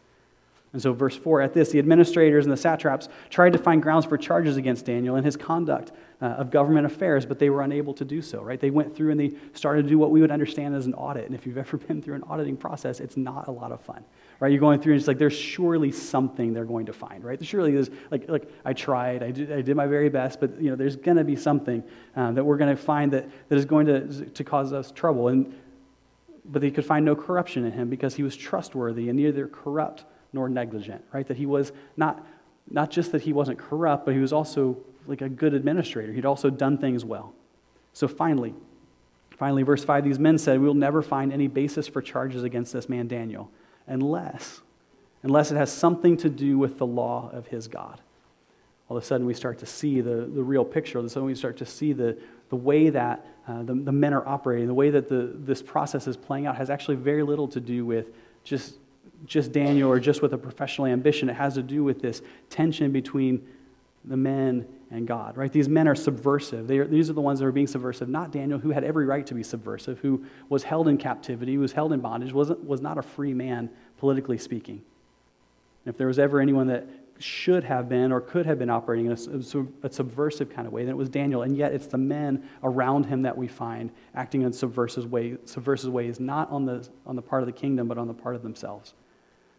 And 0.75 0.82
so, 0.82 0.93
verse 0.93 1.17
4 1.17 1.41
at 1.41 1.55
this, 1.55 1.71
the 1.71 1.79
administrators 1.79 2.44
and 2.44 2.53
the 2.53 2.56
satraps 2.56 3.09
tried 3.31 3.55
to 3.55 3.59
find 3.59 3.82
grounds 3.82 4.05
for 4.05 4.19
charges 4.19 4.59
against 4.59 4.85
Daniel 4.85 5.17
and 5.17 5.25
his 5.25 5.37
conduct 5.37 5.93
uh, 6.21 6.26
of 6.26 6.50
government 6.50 6.85
affairs, 6.85 7.25
but 7.25 7.38
they 7.38 7.49
were 7.49 7.62
unable 7.62 7.95
to 7.95 8.04
do 8.04 8.21
so, 8.21 8.43
right? 8.43 8.61
They 8.61 8.71
went 8.71 8.95
through 8.95 9.12
and 9.12 9.19
they 9.19 9.33
started 9.54 9.85
to 9.85 9.88
do 9.88 9.99
what 9.99 10.11
we 10.11 10.21
would 10.21 10.31
understand 10.31 10.75
as 10.75 10.85
an 10.85 10.95
audit. 10.95 11.25
And 11.25 11.35
if 11.35 11.47
you've 11.47 11.59
ever 11.66 11.78
been 11.78 12.02
through 12.02 12.16
an 12.16 12.25
auditing 12.25 12.59
process, 12.59 13.00
it's 13.00 13.16
not 13.16 13.49
a 13.49 13.50
lot 13.50 13.73
of 13.73 13.81
fun 13.81 14.04
right? 14.40 14.50
You're 14.50 14.61
going 14.61 14.81
through 14.81 14.93
and 14.95 15.00
it's 15.00 15.09
like 15.09 15.19
there's 15.19 15.37
surely 15.37 15.93
something 15.93 16.52
they're 16.52 16.64
going 16.64 16.87
to 16.87 16.93
find, 16.93 17.25
right? 17.25 17.38
There 17.38 17.47
surely 17.47 17.75
is, 17.76 17.90
like 18.11 18.28
like 18.28 18.50
I 18.64 18.73
tried, 18.73 19.23
I 19.23 19.31
did, 19.31 19.52
I 19.52 19.62
did 19.62 19.76
my 19.76 19.87
very 19.87 20.09
best, 20.09 20.40
but 20.40 20.61
you 20.61 20.71
know 20.71 20.76
there's 20.76 20.97
going 20.97 21.16
to 21.16 21.25
be 21.25 21.37
something 21.37 21.83
um, 22.16 22.35
that 22.35 22.45
we're 22.45 22.57
going 22.57 22.75
to 22.75 22.83
find 22.83 23.12
that, 23.12 23.28
that 23.49 23.57
is 23.57 23.64
going 23.64 23.87
to 23.87 24.26
to 24.26 24.45
cause 24.45 24.73
us 24.73 24.90
trouble. 24.90 25.28
And 25.28 25.54
but 26.45 26.61
they 26.61 26.71
could 26.71 26.85
find 26.85 27.04
no 27.04 27.16
corruption 27.16 27.64
in 27.64 27.73
him 27.73 27.88
because 27.88 28.16
he 28.16 28.23
was 28.23 28.37
trustworthy 28.37 29.09
and 29.09 29.16
neither 29.16 29.47
corrupt 29.47 30.04
nor 30.35 30.49
negligent, 30.49 31.03
right? 31.12 31.26
That 31.26 31.38
he 31.38 31.47
was 31.47 31.73
not 31.97 32.26
not 32.71 32.91
just 32.91 33.12
that 33.12 33.23
he 33.23 33.33
wasn't 33.33 33.59
corrupt, 33.59 34.05
but 34.05 34.14
he 34.14 34.21
was 34.21 34.33
also 34.33 34.76
like 35.07 35.21
a 35.21 35.29
good 35.29 35.55
administrator. 35.55 36.12
He'd 36.12 36.25
also 36.25 36.50
done 36.50 36.79
things 36.79 37.05
well. 37.05 37.35
So 37.93 38.09
finally, 38.09 38.55
finally, 39.37 39.62
verse 39.62 39.85
5, 39.85 40.05
these 40.05 40.19
men 40.19 40.38
said, 40.38 40.61
We'll 40.61 40.75
never 40.75 41.03
find 41.03 41.33
any 41.33 41.47
basis 41.47 41.87
for 41.87 42.00
charges 42.00 42.43
against 42.43 42.73
this 42.73 42.88
man 42.88 43.07
Daniel 43.07 43.50
unless, 43.87 44.62
unless 45.23 45.50
it 45.50 45.57
has 45.57 45.71
something 45.71 46.17
to 46.19 46.31
do 46.31 46.59
with 46.59 46.79
the 46.79 46.87
law 46.87 47.31
of 47.33 47.49
his 47.49 47.69
God. 47.69 48.00
All 48.88 48.97
of 48.97 49.03
a 49.03 49.07
sudden, 49.07 49.26
we 49.26 49.35
start 49.35 49.59
to 49.61 49.67
see 49.67 50.00
the, 50.00 50.29
the 50.35 50.43
real 50.43 50.64
picture. 50.64 50.99
All 50.99 51.05
of 51.05 51.11
a 51.11 51.11
sudden, 51.11 51.26
we 51.26 51.35
start 51.35 51.57
to 51.59 51.67
see 51.67 51.93
the, 51.93 52.19
the 52.49 52.57
way 52.57 52.91
that 52.91 53.26
uh, 53.47 53.62
the, 53.62 53.75
the 53.75 53.93
men 53.93 54.12
are 54.12 54.26
operating, 54.26 54.67
the 54.67 54.75
way 54.75 54.91
that 54.91 55.09
the, 55.09 55.33
this 55.35 55.62
process 55.62 56.07
is 56.07 56.17
playing 56.17 56.47
out 56.47 56.57
has 56.57 56.71
actually 56.71 56.97
very 56.97 57.23
little 57.23 57.49
to 57.49 57.61
do 57.61 57.85
with 57.87 58.07
just, 58.43 58.75
just 59.25 59.52
Daniel 59.52 59.90
or 59.90 60.00
just 60.00 60.23
with 60.23 60.33
a 60.33 60.38
professional 60.38 60.87
ambition. 60.87 61.28
It 61.28 61.35
has 61.35 61.54
to 61.54 61.62
do 61.62 61.85
with 61.85 62.00
this 62.00 62.23
tension 62.50 62.93
between 62.93 63.47
the 64.04 64.16
men 64.16 64.66
and 64.90 65.07
God, 65.07 65.37
right? 65.37 65.50
These 65.50 65.69
men 65.69 65.88
are 65.88 65.95
subversive. 65.95 66.71
Are, 66.71 66.85
these 66.87 67.09
are 67.09 67.14
the 67.14 67.21
ones 67.21 67.40
that 67.40 67.47
are 67.47 67.52
being 67.52 67.66
subversive, 67.66 68.09
not 68.09 68.31
Daniel, 68.33 68.59
who 68.59 68.71
had 68.71 68.85
every 68.85 69.07
right 69.07 69.26
to 69.26 69.35
be 69.35 69.43
subversive, 69.43 69.99
who 70.00 70.25
was 70.49 70.62
held 70.62 70.88
in 70.88 70.99
captivity, 70.99 71.54
who 71.54 71.61
was 71.61 71.73
held 71.73 71.93
in 71.93 72.00
bondage, 72.00 72.33
wasn't, 72.33 72.64
was 72.64 72.81
not 72.81 72.99
a 72.99 73.02
free 73.02 73.35
man, 73.35 73.71
politically 73.99 74.38
speaking. 74.38 74.83
And 75.85 75.95
if 75.95 75.99
there 75.99 76.07
was 76.07 76.19
ever 76.19 76.40
anyone 76.40 76.66
that 76.69 76.87
should 77.19 77.64
have 77.64 77.88
been 77.88 78.12
or 78.12 78.21
could 78.21 78.45
have 78.45 78.59
been 78.59 78.71
operating 78.71 79.07
in 79.07 79.12
a, 79.12 79.87
a, 79.87 79.90
subversive 79.90 80.50
kind 80.50 80.66
of 80.66 80.73
way, 80.73 80.85
then 80.85 80.90
it 80.90 80.97
was 80.97 81.09
Daniel. 81.09 81.43
And 81.43 81.57
yet 81.57 81.73
it's 81.73 81.87
the 81.87 81.99
men 81.99 82.49
around 82.62 83.07
him 83.07 83.23
that 83.23 83.37
we 83.37 83.47
find 83.47 83.90
acting 84.14 84.43
in 84.43 84.52
subversive, 84.52 85.11
way, 85.11 85.37
subversive 85.45 85.93
ways, 85.93 86.19
not 86.19 86.50
on 86.50 86.66
the, 86.66 86.87
on 87.07 87.16
the 87.16 87.23
part 87.23 87.43
of 87.43 87.47
the 87.47 87.52
kingdom, 87.52 87.87
but 87.87 87.99
on 87.99 88.09
the 88.09 88.14
part 88.14 88.35
of 88.35 88.43
themselves. 88.43 88.95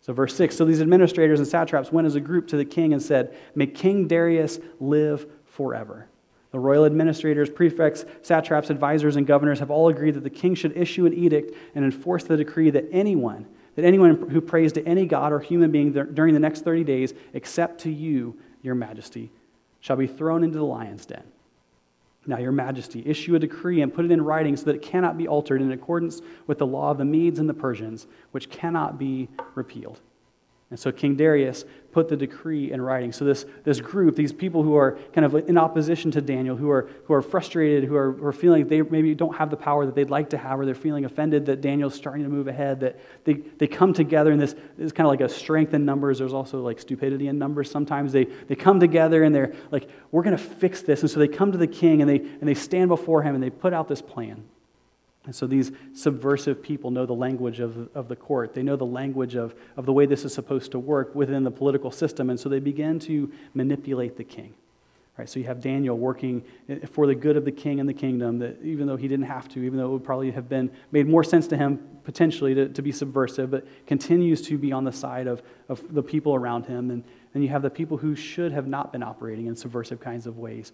So, 0.06 0.14
verse 0.14 0.36
6 0.36 0.56
So 0.56 0.66
these 0.66 0.82
administrators 0.82 1.40
and 1.40 1.48
satraps 1.48 1.92
went 1.92 2.06
as 2.06 2.14
a 2.14 2.20
group 2.20 2.48
to 2.50 2.58
the 2.58 2.66
king 2.66 2.94
and 2.94 3.02
said, 3.02 3.36
May 3.56 3.66
King 3.66 4.08
Darius 4.08 4.60
live 4.80 5.26
forever. 5.46 6.08
The 6.52 6.60
royal 6.60 6.86
administrators, 6.86 7.50
prefects, 7.50 8.06
satraps, 8.22 8.70
advisors, 8.70 9.16
and 9.16 9.26
governors 9.26 9.58
have 9.60 9.72
all 9.72 9.90
agreed 9.90 10.14
that 10.14 10.24
the 10.24 10.30
king 10.30 10.54
should 10.54 10.78
issue 10.78 11.08
an 11.08 11.14
edict 11.16 11.58
and 11.74 11.84
enforce 11.84 12.24
the 12.24 12.38
decree 12.38 12.70
that 12.70 12.86
anyone 12.92 13.48
that 13.74 13.84
anyone 13.84 14.30
who 14.30 14.40
prays 14.40 14.72
to 14.72 14.88
any 14.88 15.06
god 15.06 15.34
or 15.34 15.40
human 15.40 15.70
being 15.70 15.92
during 15.92 16.34
the 16.34 16.40
next 16.40 16.64
30 16.64 16.86
days, 16.86 17.14
except 17.34 17.82
to 17.82 17.92
you, 17.92 18.38
your 18.62 18.74
majesty, 18.74 19.32
shall 19.82 19.98
be 19.98 20.08
thrown 20.08 20.46
into 20.46 20.58
the 20.58 20.64
lion's 20.64 21.06
den. 21.06 21.24
Now, 22.28 22.38
your 22.38 22.52
majesty, 22.52 23.04
issue 23.06 23.36
a 23.36 23.40
decree 23.40 23.82
and 23.82 23.94
put 23.94 24.06
it 24.06 24.12
in 24.12 24.22
writing 24.22 24.58
so 24.58 24.66
that 24.66 24.76
it 24.76 24.82
cannot 24.82 25.18
be 25.18 25.28
altered 25.28 25.62
in 25.62 25.72
accordance 25.72 26.22
with 26.48 26.58
the 26.58 26.66
law 26.66 26.92
of 26.92 26.98
the 26.98 27.06
Medes 27.06 27.38
and 27.40 27.48
the 27.48 27.54
Persians, 27.54 28.08
which 28.32 28.50
cannot 28.50 28.98
be 28.98 29.30
repealed. 29.54 30.02
And 30.76 30.80
so 30.82 30.92
King 30.92 31.16
Darius 31.16 31.64
put 31.94 32.10
the 32.10 32.18
decree 32.18 32.70
in 32.70 32.82
writing. 32.82 33.14
So 33.14 33.24
this, 33.24 33.46
this 33.64 33.80
group, 33.80 34.18
these 34.18 34.34
people 34.34 34.62
who 34.62 34.76
are 34.76 35.00
kind 35.14 35.24
of 35.24 35.34
in 35.48 35.58
opposition 35.58 36.12
to 36.12 36.20
Daniel, 36.20 36.58
who 36.58 36.70
are, 36.70 36.90
who 37.06 37.14
are 37.14 37.22
frustrated, 37.22 37.86
who 37.86 37.96
are, 37.96 38.12
who 38.12 38.26
are 38.26 38.34
feeling 38.34 38.68
they 38.68 38.82
maybe 38.82 39.16
don't 39.16 39.38
have 39.38 39.50
the 39.50 39.56
power 39.56 39.86
that 39.86 39.96
they'd 39.96 40.10
like 40.10 40.32
to 40.32 40.38
have, 40.38 40.60
or 40.60 40.66
they're 40.66 40.76
feeling 40.76 41.06
offended 41.06 41.46
that 41.46 41.62
Daniel's 41.62 41.96
starting 41.96 42.24
to 42.24 42.30
move 42.30 42.50
ahead, 42.50 42.82
that 42.82 43.00
they, 43.24 43.36
they 43.36 43.68
come 43.68 43.94
together 43.94 44.34
and 44.34 44.42
this 44.42 44.54
is 44.78 44.92
kind 44.92 45.08
of 45.08 45.12
like 45.12 45.22
a 45.22 45.30
strength 45.30 45.74
in 45.74 45.86
numbers. 45.86 46.20
There's 46.20 46.34
also 46.34 46.60
like 46.60 46.82
stupidity 46.82 47.30
in 47.30 47.40
numbers. 47.40 47.72
Sometimes 47.72 48.12
they, 48.12 48.26
they 48.26 48.56
come 48.56 48.82
together 48.82 49.24
and 49.24 49.34
they're 49.34 49.54
like, 49.72 49.90
we're 50.12 50.24
going 50.24 50.36
to 50.36 50.44
fix 50.44 50.82
this. 50.82 51.04
And 51.04 51.10
so 51.10 51.22
they 51.22 51.30
come 51.30 51.54
to 51.54 51.58
the 51.58 51.68
king 51.68 52.02
and 52.02 52.10
they, 52.10 52.18
and 52.18 52.42
they 52.42 52.54
stand 52.54 52.90
before 52.90 53.22
him 53.22 53.34
and 53.34 53.42
they 53.42 53.50
put 53.50 53.72
out 53.72 53.88
this 53.88 54.02
plan. 54.02 54.44
And 55.26 55.36
so 55.36 55.48
these 55.48 55.72
subversive 55.94 56.62
people 56.62 56.92
know 56.92 57.06
the 57.06 57.14
language 57.14 57.60
of, 57.60 57.90
of 57.96 58.08
the 58.08 58.16
court. 58.16 58.54
They 58.54 58.64
know 58.64 58.76
the 58.76 58.86
language 58.86 59.36
of, 59.36 59.56
of 59.76 59.86
the 59.86 59.94
way 59.94 60.06
this 60.06 60.24
is 60.24 60.34
supposed 60.34 60.72
to 60.72 60.80
work 60.80 61.16
within 61.16 61.44
the 61.44 61.52
political 61.52 61.92
system. 61.92 62.30
And 62.30 62.40
so 62.40 62.48
they 62.50 62.60
begin 62.60 63.00
to 63.00 63.32
manipulate 63.54 64.18
the 64.18 64.24
king. 64.24 64.54
Right, 65.18 65.30
so 65.30 65.40
you 65.40 65.46
have 65.46 65.62
Daniel 65.62 65.98
working 65.98 66.44
for 66.92 67.08
the 67.08 67.16
good 67.16 67.38
of 67.38 67.46
the 67.46 67.52
king 67.52 67.80
and 67.80 67.88
the 67.88 67.94
kingdom, 67.94 68.40
that 68.40 68.62
even 68.62 68.86
though 68.86 68.98
he 68.98 69.08
didn't 69.08 69.28
have 69.28 69.48
to, 69.50 69.64
even 69.64 69.80
though 69.80 69.86
it 69.86 69.92
would 69.92 70.04
probably 70.04 70.30
have 70.32 70.50
been 70.50 70.70
made 70.92 71.08
more 71.08 71.24
sense 71.24 71.48
to 71.48 71.58
him 71.58 71.80
potentially 72.04 72.54
to, 72.54 72.68
to 72.68 72.82
be 72.82 72.92
subversive, 72.92 73.50
but 73.50 73.66
continues 73.88 74.42
to 74.42 74.58
be 74.58 74.74
on 74.74 74.84
the 74.84 74.92
side 74.92 75.28
of, 75.28 75.42
of 75.70 75.94
the 75.94 76.04
people 76.04 76.36
around 76.36 76.66
him. 76.66 76.92
And 76.92 77.02
then 77.32 77.42
you 77.42 77.48
have 77.48 77.62
the 77.62 77.70
people 77.70 77.96
who 77.96 78.14
should 78.14 78.52
have 78.52 78.68
not 78.68 78.92
been 78.92 79.04
operating 79.04 79.46
in 79.46 79.56
subversive 79.56 80.02
kinds 80.02 80.28
of 80.28 80.38
ways 80.38 80.74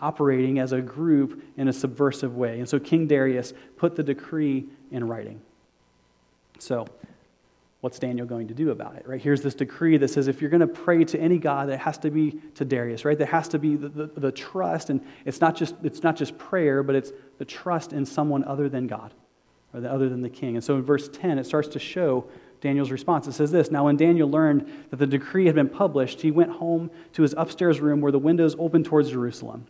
operating 0.00 0.58
as 0.58 0.72
a 0.72 0.80
group 0.80 1.42
in 1.56 1.68
a 1.68 1.72
subversive 1.72 2.36
way. 2.36 2.58
And 2.58 2.68
so 2.68 2.78
King 2.78 3.06
Darius 3.06 3.52
put 3.76 3.96
the 3.96 4.02
decree 4.02 4.66
in 4.90 5.06
writing. 5.06 5.40
So, 6.58 6.86
what's 7.80 7.98
Daniel 7.98 8.26
going 8.26 8.48
to 8.48 8.54
do 8.54 8.70
about 8.70 8.96
it? 8.96 9.08
Right? 9.08 9.20
Here's 9.20 9.42
this 9.42 9.54
decree 9.54 9.96
that 9.96 10.08
says 10.08 10.28
if 10.28 10.40
you're 10.40 10.50
going 10.50 10.60
to 10.60 10.66
pray 10.66 11.04
to 11.04 11.18
any 11.18 11.38
God, 11.38 11.68
that 11.70 11.78
has 11.78 11.98
to 11.98 12.10
be 12.10 12.40
to 12.56 12.64
Darius, 12.64 13.04
right? 13.04 13.16
There 13.16 13.26
has 13.26 13.48
to 13.48 13.58
be 13.58 13.76
the, 13.76 13.88
the, 13.88 14.06
the, 14.06 14.32
trust, 14.32 14.90
and 14.90 15.00
it's 15.24 15.40
not 15.40 15.56
just 15.56 15.74
it's 15.82 16.02
not 16.02 16.16
just 16.16 16.36
prayer, 16.38 16.82
but 16.82 16.94
it's 16.94 17.12
the 17.38 17.44
trust 17.44 17.92
in 17.92 18.04
someone 18.04 18.44
other 18.44 18.68
than 18.68 18.86
God, 18.86 19.14
or 19.72 19.80
the, 19.80 19.90
other 19.90 20.08
than 20.08 20.20
the 20.20 20.30
king. 20.30 20.56
And 20.56 20.64
so 20.64 20.76
in 20.76 20.82
verse 20.82 21.08
10, 21.08 21.38
it 21.38 21.46
starts 21.46 21.68
to 21.68 21.78
show 21.78 22.26
Daniel's 22.60 22.90
response. 22.90 23.26
It 23.26 23.32
says 23.32 23.50
this 23.50 23.70
Now, 23.70 23.86
when 23.86 23.96
Daniel 23.96 24.30
learned 24.30 24.70
that 24.90 24.96
the 24.96 25.06
decree 25.06 25.46
had 25.46 25.54
been 25.54 25.68
published, 25.68 26.20
he 26.20 26.30
went 26.30 26.52
home 26.52 26.90
to 27.14 27.22
his 27.22 27.34
upstairs 27.36 27.80
room 27.80 28.00
where 28.00 28.12
the 28.12 28.18
windows 28.18 28.54
opened 28.58 28.84
towards 28.84 29.10
Jerusalem. 29.10 29.66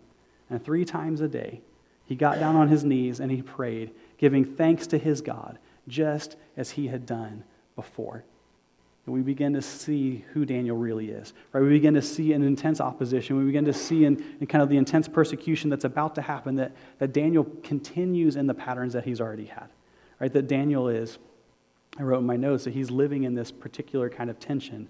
And 0.51 0.63
three 0.63 0.85
times 0.85 1.21
a 1.21 1.29
day, 1.29 1.61
he 2.05 2.17
got 2.17 2.41
down 2.41 2.57
on 2.57 2.69
his 2.69 2.85
knees 2.85 3.21
and 3.21 3.31
he 3.31 3.41
prayed, 3.41 3.93
giving 4.19 4.45
thanks 4.45 4.87
to 4.89 4.99
his 4.99 5.21
God, 5.21 5.59
just 5.87 6.37
as 6.57 6.73
he 6.73 6.89
had 6.89 7.07
done 7.07 7.45
before. 7.77 8.25
And 9.07 9.15
we 9.15 9.23
begin 9.23 9.55
to 9.55 9.63
see 9.63 10.25
who 10.33 10.45
Daniel 10.45 10.77
really 10.77 11.11
is. 11.11 11.33
Right? 11.53 11.63
We 11.63 11.69
begin 11.71 11.95
to 11.95 12.03
see 12.03 12.33
an 12.33 12.43
intense 12.43 12.81
opposition. 12.81 13.39
We 13.39 13.45
begin 13.45 13.65
to 13.65 13.73
see 13.73 14.05
in, 14.05 14.23
in 14.41 14.47
kind 14.47 14.63
of 14.63 14.69
the 14.69 14.77
intense 14.77 15.09
persecution 15.09 15.71
that's 15.71 15.85
about 15.85 16.15
to 16.17 16.23
happen 16.23 16.57
that, 16.57 16.73
that 16.99 17.13
Daniel 17.13 17.45
continues 17.63 18.37
in 18.37 18.47
the 18.47 18.55
patterns 18.55 18.93
that 18.93 19.05
he's 19.05 19.21
already 19.21 19.47
had. 19.47 19.69
Right? 20.21 20.33
That 20.33 20.49
Daniel 20.49 20.89
is, 20.89 21.19
I 21.99 22.03
wrote 22.03 22.19
in 22.19 22.27
my 22.27 22.37
notes, 22.37 22.65
that 22.65 22.75
he's 22.75 22.91
living 22.91 23.23
in 23.23 23.35
this 23.35 23.51
particular 23.51 24.11
kind 24.11 24.29
of 24.29 24.39
tension, 24.39 24.89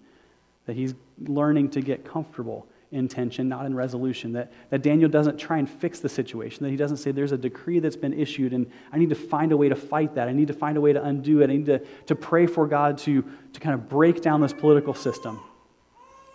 that 0.67 0.75
he's 0.75 0.95
learning 1.19 1.71
to 1.71 1.81
get 1.81 2.05
comfortable 2.05 2.67
in 2.93 3.07
tension, 3.07 3.49
not 3.49 3.67
in 3.67 3.75
resolution. 3.75 4.33
That, 4.33 4.53
that 4.71 4.83
Daniel 4.83 5.09
doesn't 5.09 5.39
try 5.39 5.59
and 5.59 5.71
fix 5.71 6.01
the 6.01 6.09
situation, 6.09 6.65
that 6.65 6.71
he 6.71 6.77
doesn't 6.77 6.97
say, 6.97 7.13
There's 7.13 7.33
a 7.33 7.39
decree 7.39 7.79
that's 7.79 7.97
been 7.97 8.13
issued, 8.13 8.53
and 8.53 8.71
I 8.93 8.99
need 8.99 9.11
to 9.11 9.15
find 9.15 9.53
a 9.53 9.57
way 9.57 9.69
to 9.69 9.77
fight 9.77 10.15
that. 10.17 10.29
I 10.29 10.33
need 10.33 10.49
to 10.49 10.55
find 10.55 10.77
a 10.77 10.81
way 10.81 10.93
to 10.93 11.03
undo 11.03 11.41
it. 11.41 11.51
I 11.51 11.55
need 11.55 11.67
to, 11.67 11.79
to 12.07 12.15
pray 12.15 12.47
for 12.47 12.67
God 12.67 12.99
to, 12.99 13.25
to 13.53 13.61
kind 13.61 13.75
of 13.75 13.89
break 13.89 14.23
down 14.23 14.41
this 14.41 14.53
political 14.53 14.95
system. 14.95 15.41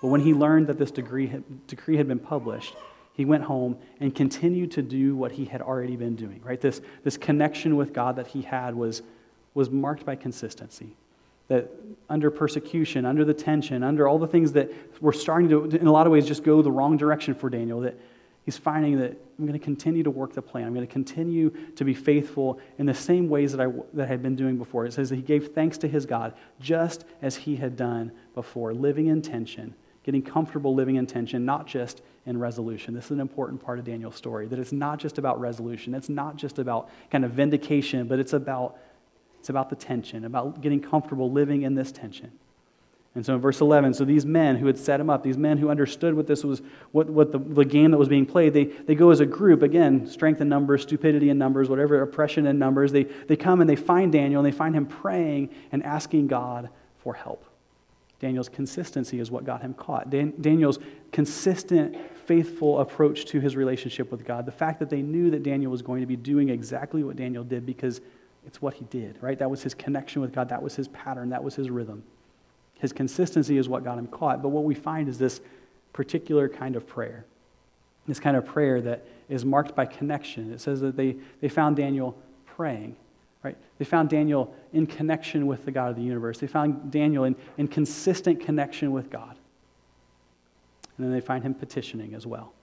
But 0.02 0.08
when 0.08 0.22
he 0.22 0.34
learned 0.34 0.68
that 0.68 0.78
this 0.78 0.92
decree 0.92 1.28
had, 1.28 1.68
decree 1.68 1.98
had 1.98 2.08
been 2.08 2.20
published, 2.20 2.76
he 3.14 3.26
went 3.26 3.44
home 3.44 3.78
and 4.00 4.14
continued 4.14 4.72
to 4.72 4.82
do 4.82 5.16
what 5.16 5.34
he 5.34 5.46
had 5.46 5.62
already 5.62 5.96
been 5.96 6.16
doing, 6.16 6.42
right? 6.44 6.60
This, 6.60 6.82
this 7.04 7.18
connection 7.18 7.76
with 7.76 7.94
God 7.94 8.18
that 8.18 8.28
he 8.28 8.42
had 8.42 8.76
was, 8.76 9.02
was 9.54 9.70
marked 9.70 10.06
by 10.06 10.16
consistency 10.16 10.96
that 11.48 11.70
under 12.10 12.30
persecution, 12.30 13.06
under 13.06 13.26
the 13.26 13.34
tension, 13.34 13.84
under 13.84 14.08
all 14.08 14.20
the 14.20 14.28
things 14.28 14.52
that 14.54 14.72
were 15.02 15.14
starting 15.14 15.50
to, 15.50 15.66
in 15.66 15.88
a 15.88 15.92
lot 15.92 16.08
of 16.08 16.14
ways, 16.14 16.26
just 16.26 16.44
go 16.44 16.62
the 16.62 16.72
wrong 16.72 16.98
direction 16.98 17.34
for 17.34 17.50
Daniel, 17.50 17.82
that 17.82 17.96
he's 18.44 18.58
finding 18.58 19.00
that 19.00 19.18
I'm 19.38 19.46
going 19.46 19.60
to 19.60 19.64
continue 19.64 20.04
to 20.04 20.12
work 20.12 20.34
the 20.34 20.42
plan. 20.42 20.66
I'm 20.66 20.74
going 20.74 20.86
to 20.86 20.92
continue 20.92 21.50
to 21.76 21.84
be 21.84 21.94
faithful 21.94 22.60
in 22.78 22.86
the 22.86 22.94
same 22.94 23.28
ways 23.28 23.52
that 23.52 23.62
I, 23.62 23.72
that 23.94 24.04
I 24.04 24.08
had 24.08 24.22
been 24.22 24.36
doing 24.36 24.58
before. 24.58 24.86
It 24.86 24.94
says 24.94 25.10
that 25.10 25.16
he 25.16 25.22
gave 25.22 25.50
thanks 25.50 25.78
to 25.80 25.88
his 25.88 26.06
God 26.06 26.34
just 26.60 27.06
as 27.22 27.36
he 27.36 27.56
had 27.58 27.76
done 27.76 28.12
before, 28.34 28.74
living 28.74 29.08
in 29.08 29.22
tension, 29.22 29.74
getting 30.04 30.22
comfortable 30.22 30.74
living 30.76 30.96
in 30.96 31.08
tension, 31.08 31.44
not 31.44 31.68
just 31.68 32.02
in 32.26 32.40
resolution. 32.40 32.94
This 32.94 33.06
is 33.06 33.12
an 33.12 33.20
important 33.20 33.64
part 33.64 33.80
of 33.80 33.86
Daniel's 33.86 34.16
story, 34.16 34.48
that 34.48 34.60
it's 34.60 34.72
not 34.72 35.00
just 35.00 35.18
about 35.18 35.40
resolution. 35.40 35.94
It's 35.94 36.10
not 36.10 36.38
just 36.38 36.60
about 36.60 36.90
kind 37.12 37.26
of 37.26 37.32
vindication, 37.32 38.08
but 38.08 38.20
it's 38.20 38.34
about 38.34 38.78
it's 39.46 39.50
about 39.52 39.70
the 39.70 39.76
tension, 39.76 40.26
about 40.26 40.60
getting 40.60 40.82
comfortable 40.82 41.32
living 41.32 41.62
in 41.62 41.76
this 41.76 41.92
tension. 41.92 42.32
And 43.14 43.24
so 43.24 43.36
in 43.36 43.42
verse 43.42 43.62
11, 43.62 43.94
so 43.94 44.04
these 44.04 44.26
men 44.26 44.56
who 44.56 44.66
had 44.66 44.76
set 44.76 45.00
him 45.00 45.08
up, 45.08 45.22
these 45.22 45.38
men 45.38 45.60
who 45.60 45.70
understood 45.70 46.16
what 46.16 46.26
this 46.26 46.44
was, 46.44 46.64
what, 46.92 47.12
what 47.12 47.32
the, 47.32 47.38
the 47.38 47.64
game 47.64 47.92
that 47.92 48.00
was 48.00 48.10
being 48.10 48.26
played, 48.26 48.56
they, 48.56 48.64
they 48.64 48.96
go 48.96 49.12
as 49.12 49.20
a 49.20 49.26
group, 49.28 49.62
again, 49.62 50.08
strength 50.08 50.42
in 50.42 50.50
numbers, 50.50 50.82
stupidity 50.82 51.30
in 51.30 51.38
numbers, 51.38 51.70
whatever, 51.70 52.02
oppression 52.02 52.48
in 52.48 52.58
numbers. 52.58 52.92
They, 52.92 53.04
they 53.04 53.36
come 53.36 53.62
and 53.62 53.70
they 53.70 53.76
find 53.76 54.12
Daniel 54.12 54.44
and 54.44 54.52
they 54.52 54.58
find 54.58 54.74
him 54.74 54.88
praying 54.88 55.54
and 55.72 55.84
asking 55.84 56.26
God 56.26 56.70
for 56.98 57.14
help. 57.14 57.46
Daniel's 58.20 58.50
consistency 58.50 59.20
is 59.20 59.30
what 59.30 59.44
got 59.44 59.62
him 59.62 59.76
caught. 59.76 60.10
Dan, 60.10 60.34
Daniel's 60.42 60.80
consistent, 61.12 61.96
faithful 62.26 62.80
approach 62.80 63.26
to 63.26 63.40
his 63.40 63.56
relationship 63.56 64.10
with 64.10 64.26
God. 64.26 64.48
The 64.48 64.52
fact 64.52 64.80
that 64.80 64.90
they 64.90 65.04
knew 65.04 65.30
that 65.30 65.44
Daniel 65.44 65.72
was 65.72 65.84
going 65.84 66.02
to 66.02 66.08
be 66.08 66.16
doing 66.16 66.50
exactly 66.50 67.04
what 67.04 67.16
Daniel 67.16 67.44
did 67.44 67.64
because 67.64 68.02
it's 68.46 68.62
what 68.62 68.76
he 68.76 68.86
did, 68.86 69.18
right? 69.22 69.38
That 69.38 69.50
was 69.50 69.64
his 69.64 69.74
connection 69.74 70.22
with 70.22 70.34
God. 70.34 70.50
That 70.50 70.62
was 70.62 70.76
his 70.76 70.88
pattern. 70.90 71.30
That 71.30 71.44
was 71.44 71.56
his 71.56 71.70
rhythm. 71.70 72.04
His 72.80 72.94
consistency 72.94 73.58
is 73.58 73.68
what 73.68 73.84
got 73.84 73.98
him 73.98 74.08
caught. 74.08 74.42
But 74.42 74.50
what 74.50 74.64
we 74.64 74.76
find 74.76 75.08
is 75.10 75.18
this 75.18 75.42
particular 75.94 76.48
kind 76.50 76.76
of 76.76 76.86
prayer. 76.88 77.26
This 78.08 78.20
kind 78.20 78.38
of 78.38 78.46
prayer 78.46 78.82
that 78.82 79.06
is 79.30 79.44
marked 79.44 79.76
by 79.76 79.86
connection. 79.86 80.54
It 80.54 80.62
says 80.62 80.82
that 80.82 80.96
they, 80.96 81.16
they 81.42 81.50
found 81.50 81.78
Daniel 81.78 82.16
praying, 82.46 82.96
right? 83.44 83.58
They 83.80 83.86
found 83.86 84.10
Daniel 84.10 84.54
in 84.74 84.86
connection 84.86 85.48
with 85.48 85.66
the 85.66 85.72
God 85.72 85.90
of 85.90 85.96
the 85.96 86.04
universe. 86.04 86.38
They 86.38 86.48
found 86.48 86.92
Daniel 86.92 87.24
in, 87.24 87.36
in 87.58 87.68
consistent 87.68 88.42
connection 88.42 88.92
with 88.92 89.10
God. 89.10 89.38
And 90.98 91.06
then 91.06 91.12
they 91.12 91.22
find 91.22 91.44
him 91.44 91.54
petitioning 91.56 92.14
as 92.14 92.28
well, 92.28 92.54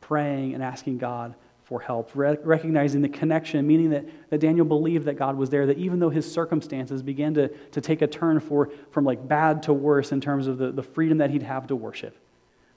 praying 0.00 0.54
and 0.54 0.62
asking 0.62 0.98
God 0.98 1.34
for 1.68 1.80
help, 1.80 2.10
re- 2.14 2.38
recognizing 2.44 3.02
the 3.02 3.10
connection, 3.10 3.66
meaning 3.66 3.90
that, 3.90 4.06
that 4.30 4.38
Daniel 4.38 4.64
believed 4.64 5.04
that 5.04 5.18
God 5.18 5.36
was 5.36 5.50
there, 5.50 5.66
that 5.66 5.76
even 5.76 5.98
though 5.98 6.08
his 6.08 6.30
circumstances 6.30 7.02
began 7.02 7.34
to, 7.34 7.48
to 7.48 7.82
take 7.82 8.00
a 8.00 8.06
turn 8.06 8.40
for, 8.40 8.70
from 8.90 9.04
like 9.04 9.28
bad 9.28 9.62
to 9.64 9.74
worse 9.74 10.10
in 10.10 10.18
terms 10.18 10.46
of 10.46 10.56
the, 10.56 10.72
the 10.72 10.82
freedom 10.82 11.18
that 11.18 11.28
he'd 11.28 11.42
have 11.42 11.66
to 11.66 11.76
worship, 11.76 12.16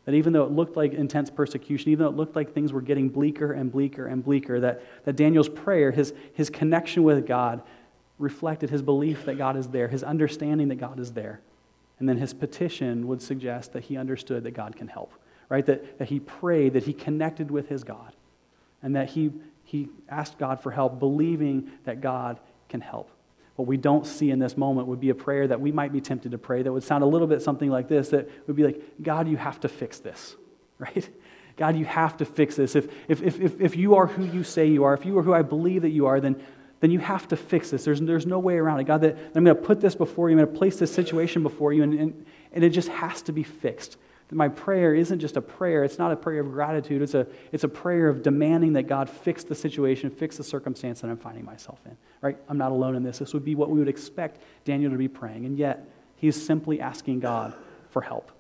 that 0.04 0.14
even 0.14 0.34
though 0.34 0.44
it 0.44 0.52
looked 0.52 0.76
like 0.76 0.92
intense 0.92 1.30
persecution, 1.30 1.90
even 1.90 2.04
though 2.04 2.12
it 2.12 2.18
looked 2.18 2.36
like 2.36 2.54
things 2.54 2.74
were 2.74 2.82
getting 2.82 3.08
bleaker 3.08 3.54
and 3.54 3.72
bleaker 3.72 4.08
and 4.08 4.26
bleaker, 4.26 4.60
that, 4.60 4.84
that 5.06 5.16
Daniel's 5.16 5.48
prayer, 5.48 5.92
his, 5.92 6.14
his 6.34 6.50
connection 6.50 7.04
with 7.04 7.26
God, 7.26 7.64
reflected 8.20 8.72
his 8.72 8.82
belief 8.82 9.24
that 9.24 9.38
God 9.38 9.56
is 9.56 9.70
there, 9.70 9.88
his 9.88 10.04
understanding 10.04 10.68
that 10.68 10.80
God 10.82 11.00
is 11.00 11.14
there. 11.14 11.40
And 11.98 12.10
then 12.10 12.18
his 12.18 12.34
petition 12.34 13.08
would 13.08 13.22
suggest 13.22 13.72
that 13.72 13.84
he 13.86 13.96
understood 13.96 14.44
that 14.44 14.52
God 14.52 14.76
can 14.76 14.90
help, 14.90 15.14
right? 15.48 15.66
That, 15.66 15.98
that 15.98 16.10
he 16.10 16.20
prayed, 16.20 16.74
that 16.74 16.84
he 16.84 16.92
connected 16.92 17.50
with 17.50 17.70
his 17.70 17.86
God 17.86 18.12
and 18.82 18.96
that 18.96 19.10
he, 19.10 19.32
he 19.64 19.90
asked 20.10 20.38
God 20.38 20.62
for 20.62 20.72
help, 20.72 21.00
believing 21.00 21.72
that 21.86 22.02
God 22.02 22.40
can 22.70 22.82
help. 22.82 23.10
what 23.56 23.68
we 23.68 23.78
don't 23.78 24.06
see 24.06 24.32
in 24.32 24.40
this 24.40 24.58
moment 24.58 24.88
would 24.88 25.00
be 25.00 25.10
a 25.10 25.16
prayer 25.16 25.48
that 25.48 25.60
we 25.60 25.72
might 25.72 25.92
be 25.92 26.02
tempted 26.02 26.32
to 26.32 26.38
pray 26.38 26.62
that 26.64 26.72
would 26.72 26.84
sound 26.84 27.04
a 27.04 27.08
little 27.08 27.28
bit 27.28 27.42
something 27.42 27.70
like 27.70 27.88
this 27.88 28.10
that 28.10 28.30
would 28.48 28.56
be 28.56 28.64
like, 28.64 28.82
God, 29.02 29.28
you 29.28 29.38
have 29.38 29.60
to 29.62 29.70
fix 29.70 30.00
this, 30.00 30.36
right? 30.80 31.10
God, 31.58 31.76
you 31.76 31.86
have 31.86 32.18
to 32.18 32.26
fix 32.26 32.56
this. 32.56 32.76
If, 32.76 32.88
if, 33.08 33.22
if, 33.22 33.60
if 33.60 33.76
you 33.76 33.96
are 33.96 34.08
who 34.08 34.26
you 34.26 34.44
say 34.44 34.68
you 34.68 34.84
are, 34.84 34.94
if 34.94 35.06
you 35.06 35.18
are 35.20 35.22
who 35.22 35.34
I 35.34 35.42
believe 35.42 35.84
that 35.84 35.90
you 35.90 36.08
are, 36.08 36.20
then, 36.20 36.42
then 36.80 36.92
you 36.92 37.00
have 37.00 37.28
to 37.28 37.38
fix 37.38 37.70
this. 37.70 37.84
There's, 37.84 38.02
there's 38.02 38.26
no 38.26 38.40
way 38.40 38.56
around 38.56 38.80
it. 38.80 38.86
God, 38.86 39.02
that 39.02 39.18
I'm 39.36 39.44
going 39.44 39.56
to 39.56 39.62
put 39.62 39.82
this 39.82 39.94
before 39.94 40.30
you, 40.30 40.38
I'm 40.38 40.44
going 40.44 40.54
to 40.54 40.58
place 40.58 40.80
this 40.80 40.94
situation 40.94 41.44
before 41.44 41.74
you, 41.74 41.84
and, 41.84 41.94
and, 41.94 42.26
and 42.54 42.64
it 42.64 42.70
just 42.70 42.88
has 42.88 43.22
to 43.24 43.32
be 43.32 43.44
fixed. 43.44 43.98
My 44.34 44.48
prayer 44.48 44.96
isn't 44.96 45.20
just 45.20 45.36
a 45.36 45.42
prayer, 45.42 45.84
it's 45.84 46.00
not 46.00 46.12
a 46.12 46.16
prayer 46.16 46.40
of 46.40 46.52
gratitude, 46.52 47.02
it's 47.02 47.14
a, 47.14 47.28
it's 47.52 47.66
a 47.66 47.68
prayer 47.68 48.08
of 48.08 48.24
demanding 48.24 48.74
that 48.74 48.84
God 48.84 49.10
fix 49.10 49.44
the 49.44 49.56
situation, 49.56 50.10
fix 50.10 50.38
the 50.38 50.44
circumstance 50.44 51.02
that 51.02 51.10
I'm 51.10 51.18
finding 51.18 51.44
myself 51.44 51.80
in. 51.86 51.98
Right? 52.22 52.38
I'm 52.48 52.58
not 52.58 52.72
alone 52.72 52.96
in 52.96 53.04
this. 53.04 53.20
This 53.20 53.34
would 53.34 53.44
be 53.44 53.56
what 53.56 53.70
we 53.70 53.80
would 53.80 53.90
expect 53.90 54.42
Daniel 54.64 54.92
to 54.92 54.98
be 54.98 55.10
praying, 55.10 55.46
and 55.46 55.58
yet 55.58 55.86
he's 56.16 56.42
simply 56.42 56.80
asking 56.80 57.20
God 57.20 57.54
for 57.90 58.02
help. 58.02 58.32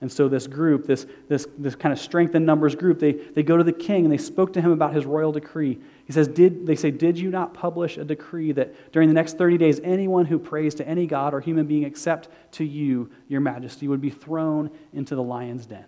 And 0.00 0.10
so 0.10 0.28
this 0.28 0.46
group, 0.46 0.86
this, 0.86 1.06
this, 1.28 1.46
this 1.58 1.74
kind 1.74 1.92
of 1.92 1.98
strength 1.98 2.34
in 2.34 2.44
numbers 2.44 2.76
group, 2.76 3.00
they, 3.00 3.12
they 3.12 3.42
go 3.42 3.56
to 3.56 3.64
the 3.64 3.72
king 3.72 4.04
and 4.04 4.12
they 4.12 4.18
spoke 4.18 4.52
to 4.52 4.60
him 4.60 4.70
about 4.70 4.94
his 4.94 5.04
royal 5.04 5.32
decree. 5.32 5.80
He 6.08 6.14
says, 6.14 6.26
did, 6.26 6.66
they 6.66 6.74
say, 6.74 6.90
Did 6.90 7.18
you 7.18 7.28
not 7.28 7.52
publish 7.52 7.98
a 7.98 8.04
decree 8.04 8.52
that 8.52 8.92
during 8.92 9.08
the 9.08 9.14
next 9.14 9.36
30 9.36 9.58
days, 9.58 9.78
anyone 9.84 10.24
who 10.24 10.38
prays 10.38 10.74
to 10.76 10.88
any 10.88 11.06
god 11.06 11.34
or 11.34 11.40
human 11.40 11.66
being 11.66 11.84
except 11.84 12.30
to 12.52 12.64
you, 12.64 13.10
your 13.28 13.42
majesty, 13.42 13.86
would 13.88 14.00
be 14.00 14.08
thrown 14.08 14.70
into 14.94 15.14
the 15.14 15.22
lion's 15.22 15.66
den? 15.66 15.84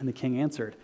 And 0.00 0.08
the 0.08 0.12
king 0.12 0.40
answered, 0.40 0.74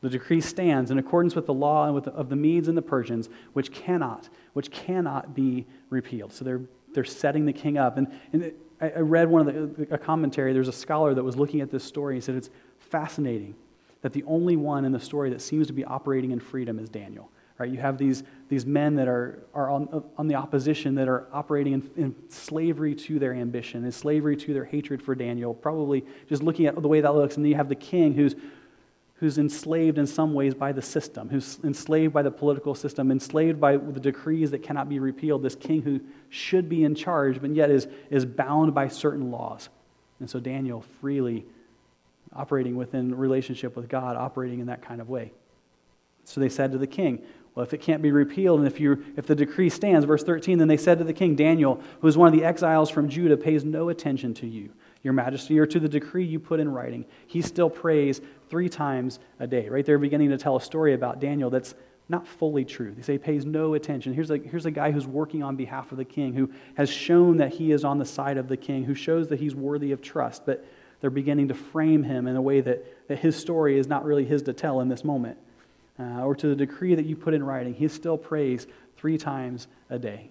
The 0.00 0.08
decree 0.08 0.40
stands 0.40 0.90
in 0.90 0.96
accordance 0.96 1.34
with 1.34 1.44
the 1.44 1.52
law 1.52 1.84
and 1.84 1.94
with 1.94 2.04
the, 2.04 2.12
of 2.12 2.30
the 2.30 2.36
Medes 2.36 2.66
and 2.66 2.78
the 2.78 2.82
Persians, 2.82 3.28
which 3.52 3.70
cannot, 3.70 4.30
which 4.54 4.70
cannot 4.70 5.34
be 5.34 5.66
repealed. 5.90 6.32
So 6.32 6.46
they're, 6.46 6.62
they're 6.94 7.04
setting 7.04 7.44
the 7.44 7.52
king 7.52 7.76
up. 7.76 7.98
And, 7.98 8.10
and 8.32 8.52
I, 8.80 9.00
read 9.00 9.28
one 9.28 9.46
of 9.46 9.76
the, 9.76 9.94
a 9.94 9.98
commentary. 9.98 10.54
There's 10.54 10.66
a 10.66 10.72
scholar 10.72 11.12
that 11.12 11.22
was 11.22 11.36
looking 11.36 11.60
at 11.60 11.70
this 11.70 11.84
story. 11.84 12.14
He 12.14 12.22
said 12.22 12.36
it's 12.36 12.48
fascinating 12.80 13.54
that 14.00 14.14
the 14.14 14.24
only 14.24 14.56
one 14.56 14.86
in 14.86 14.92
the 14.92 15.00
story 15.00 15.28
that 15.28 15.42
seems 15.42 15.66
to 15.66 15.74
be 15.74 15.84
operating 15.84 16.30
in 16.30 16.40
freedom 16.40 16.78
is 16.78 16.88
Daniel. 16.88 17.30
Right? 17.62 17.70
You 17.70 17.78
have 17.78 17.96
these, 17.96 18.24
these 18.48 18.66
men 18.66 18.96
that 18.96 19.06
are, 19.06 19.38
are 19.54 19.70
on, 19.70 20.02
on 20.18 20.26
the 20.26 20.34
opposition 20.34 20.96
that 20.96 21.06
are 21.06 21.28
operating 21.32 21.74
in, 21.74 21.90
in 21.96 22.14
slavery 22.28 22.92
to 22.96 23.20
their 23.20 23.32
ambition, 23.32 23.84
in 23.84 23.92
slavery 23.92 24.36
to 24.38 24.52
their 24.52 24.64
hatred 24.64 25.00
for 25.00 25.14
Daniel, 25.14 25.54
probably 25.54 26.04
just 26.28 26.42
looking 26.42 26.66
at 26.66 26.74
the 26.74 26.88
way 26.88 27.00
that 27.00 27.14
looks. 27.14 27.36
And 27.36 27.44
then 27.44 27.50
you 27.50 27.56
have 27.56 27.68
the 27.68 27.76
king 27.76 28.14
who's 28.14 28.34
who's 29.14 29.38
enslaved 29.38 29.98
in 29.98 30.08
some 30.08 30.34
ways 30.34 30.52
by 30.52 30.72
the 30.72 30.82
system, 30.82 31.28
who's 31.28 31.60
enslaved 31.62 32.12
by 32.12 32.22
the 32.22 32.30
political 32.32 32.74
system, 32.74 33.12
enslaved 33.12 33.60
by 33.60 33.76
the 33.76 34.00
decrees 34.00 34.50
that 34.50 34.64
cannot 34.64 34.88
be 34.88 34.98
repealed, 34.98 35.44
this 35.44 35.54
king 35.54 35.80
who 35.82 36.00
should 36.28 36.68
be 36.68 36.82
in 36.82 36.96
charge, 36.96 37.40
but 37.40 37.54
yet 37.54 37.70
is, 37.70 37.86
is 38.10 38.24
bound 38.24 38.74
by 38.74 38.88
certain 38.88 39.30
laws. 39.30 39.68
And 40.18 40.28
so 40.28 40.40
Daniel 40.40 40.84
freely 41.00 41.46
operating 42.32 42.74
within 42.74 43.14
relationship 43.14 43.76
with 43.76 43.88
God, 43.88 44.16
operating 44.16 44.58
in 44.58 44.66
that 44.66 44.82
kind 44.82 45.00
of 45.00 45.08
way. 45.08 45.30
So 46.24 46.40
they 46.40 46.48
said 46.48 46.72
to 46.72 46.78
the 46.78 46.86
king, 46.86 47.22
well, 47.54 47.64
if 47.64 47.74
it 47.74 47.82
can't 47.82 48.00
be 48.00 48.10
repealed, 48.10 48.60
and 48.60 48.66
if, 48.66 48.80
you, 48.80 49.04
if 49.16 49.26
the 49.26 49.34
decree 49.34 49.68
stands, 49.68 50.06
verse 50.06 50.22
13, 50.22 50.56
then 50.58 50.68
they 50.68 50.78
said 50.78 50.98
to 50.98 51.04
the 51.04 51.12
king, 51.12 51.36
Daniel, 51.36 51.80
who 52.00 52.08
is 52.08 52.16
one 52.16 52.32
of 52.32 52.38
the 52.38 52.44
exiles 52.44 52.88
from 52.88 53.10
Judah, 53.10 53.36
pays 53.36 53.62
no 53.62 53.90
attention 53.90 54.32
to 54.34 54.46
you, 54.46 54.70
your 55.02 55.12
majesty, 55.12 55.58
or 55.58 55.66
to 55.66 55.78
the 55.78 55.88
decree 55.88 56.24
you 56.24 56.40
put 56.40 56.60
in 56.60 56.70
writing. 56.70 57.04
He 57.26 57.42
still 57.42 57.68
prays 57.68 58.22
three 58.48 58.70
times 58.70 59.18
a 59.38 59.46
day. 59.46 59.68
Right? 59.68 59.84
They're 59.84 59.98
beginning 59.98 60.30
to 60.30 60.38
tell 60.38 60.56
a 60.56 60.62
story 60.62 60.94
about 60.94 61.20
Daniel 61.20 61.50
that's 61.50 61.74
not 62.08 62.26
fully 62.26 62.64
true. 62.64 62.94
They 62.94 63.02
say 63.02 63.12
he 63.12 63.18
pays 63.18 63.44
no 63.44 63.74
attention. 63.74 64.14
Here's 64.14 64.30
a, 64.30 64.38
here's 64.38 64.66
a 64.66 64.70
guy 64.70 64.90
who's 64.90 65.06
working 65.06 65.42
on 65.42 65.54
behalf 65.54 65.92
of 65.92 65.98
the 65.98 66.04
king, 66.06 66.32
who 66.32 66.50
has 66.76 66.88
shown 66.88 67.36
that 67.36 67.52
he 67.52 67.70
is 67.70 67.84
on 67.84 67.98
the 67.98 68.04
side 68.06 68.38
of 68.38 68.48
the 68.48 68.56
king, 68.56 68.84
who 68.84 68.94
shows 68.94 69.28
that 69.28 69.40
he's 69.40 69.54
worthy 69.54 69.92
of 69.92 70.00
trust, 70.00 70.46
but 70.46 70.64
they're 71.00 71.10
beginning 71.10 71.48
to 71.48 71.54
frame 71.54 72.02
him 72.02 72.26
in 72.26 72.36
a 72.36 72.42
way 72.42 72.62
that, 72.62 73.08
that 73.08 73.18
his 73.18 73.36
story 73.36 73.78
is 73.78 73.88
not 73.88 74.04
really 74.04 74.24
his 74.24 74.42
to 74.42 74.54
tell 74.54 74.80
in 74.80 74.88
this 74.88 75.04
moment 75.04 75.36
uh, 76.02 76.24
or 76.24 76.34
to 76.34 76.48
the 76.48 76.56
decree 76.56 76.94
that 76.94 77.06
you 77.06 77.16
put 77.16 77.34
in 77.34 77.44
writing, 77.44 77.74
he 77.74 77.88
still 77.88 78.18
prays 78.18 78.66
three 78.96 79.18
times 79.18 79.68
a 79.90 79.98
day. 79.98 80.30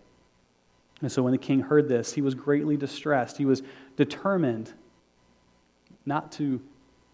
And 1.02 1.12
so 1.12 1.24
when 1.24 1.32
the 1.32 1.38
king 1.38 1.62
heard 1.62 1.88
this, 1.88 2.14
he 2.14 2.22
was 2.22 2.36
greatly 2.36 2.78
distressed. 2.78 3.38
He 3.38 3.46
was 3.46 3.64
determined 3.96 4.74
not 6.06 6.32
to 6.34 6.62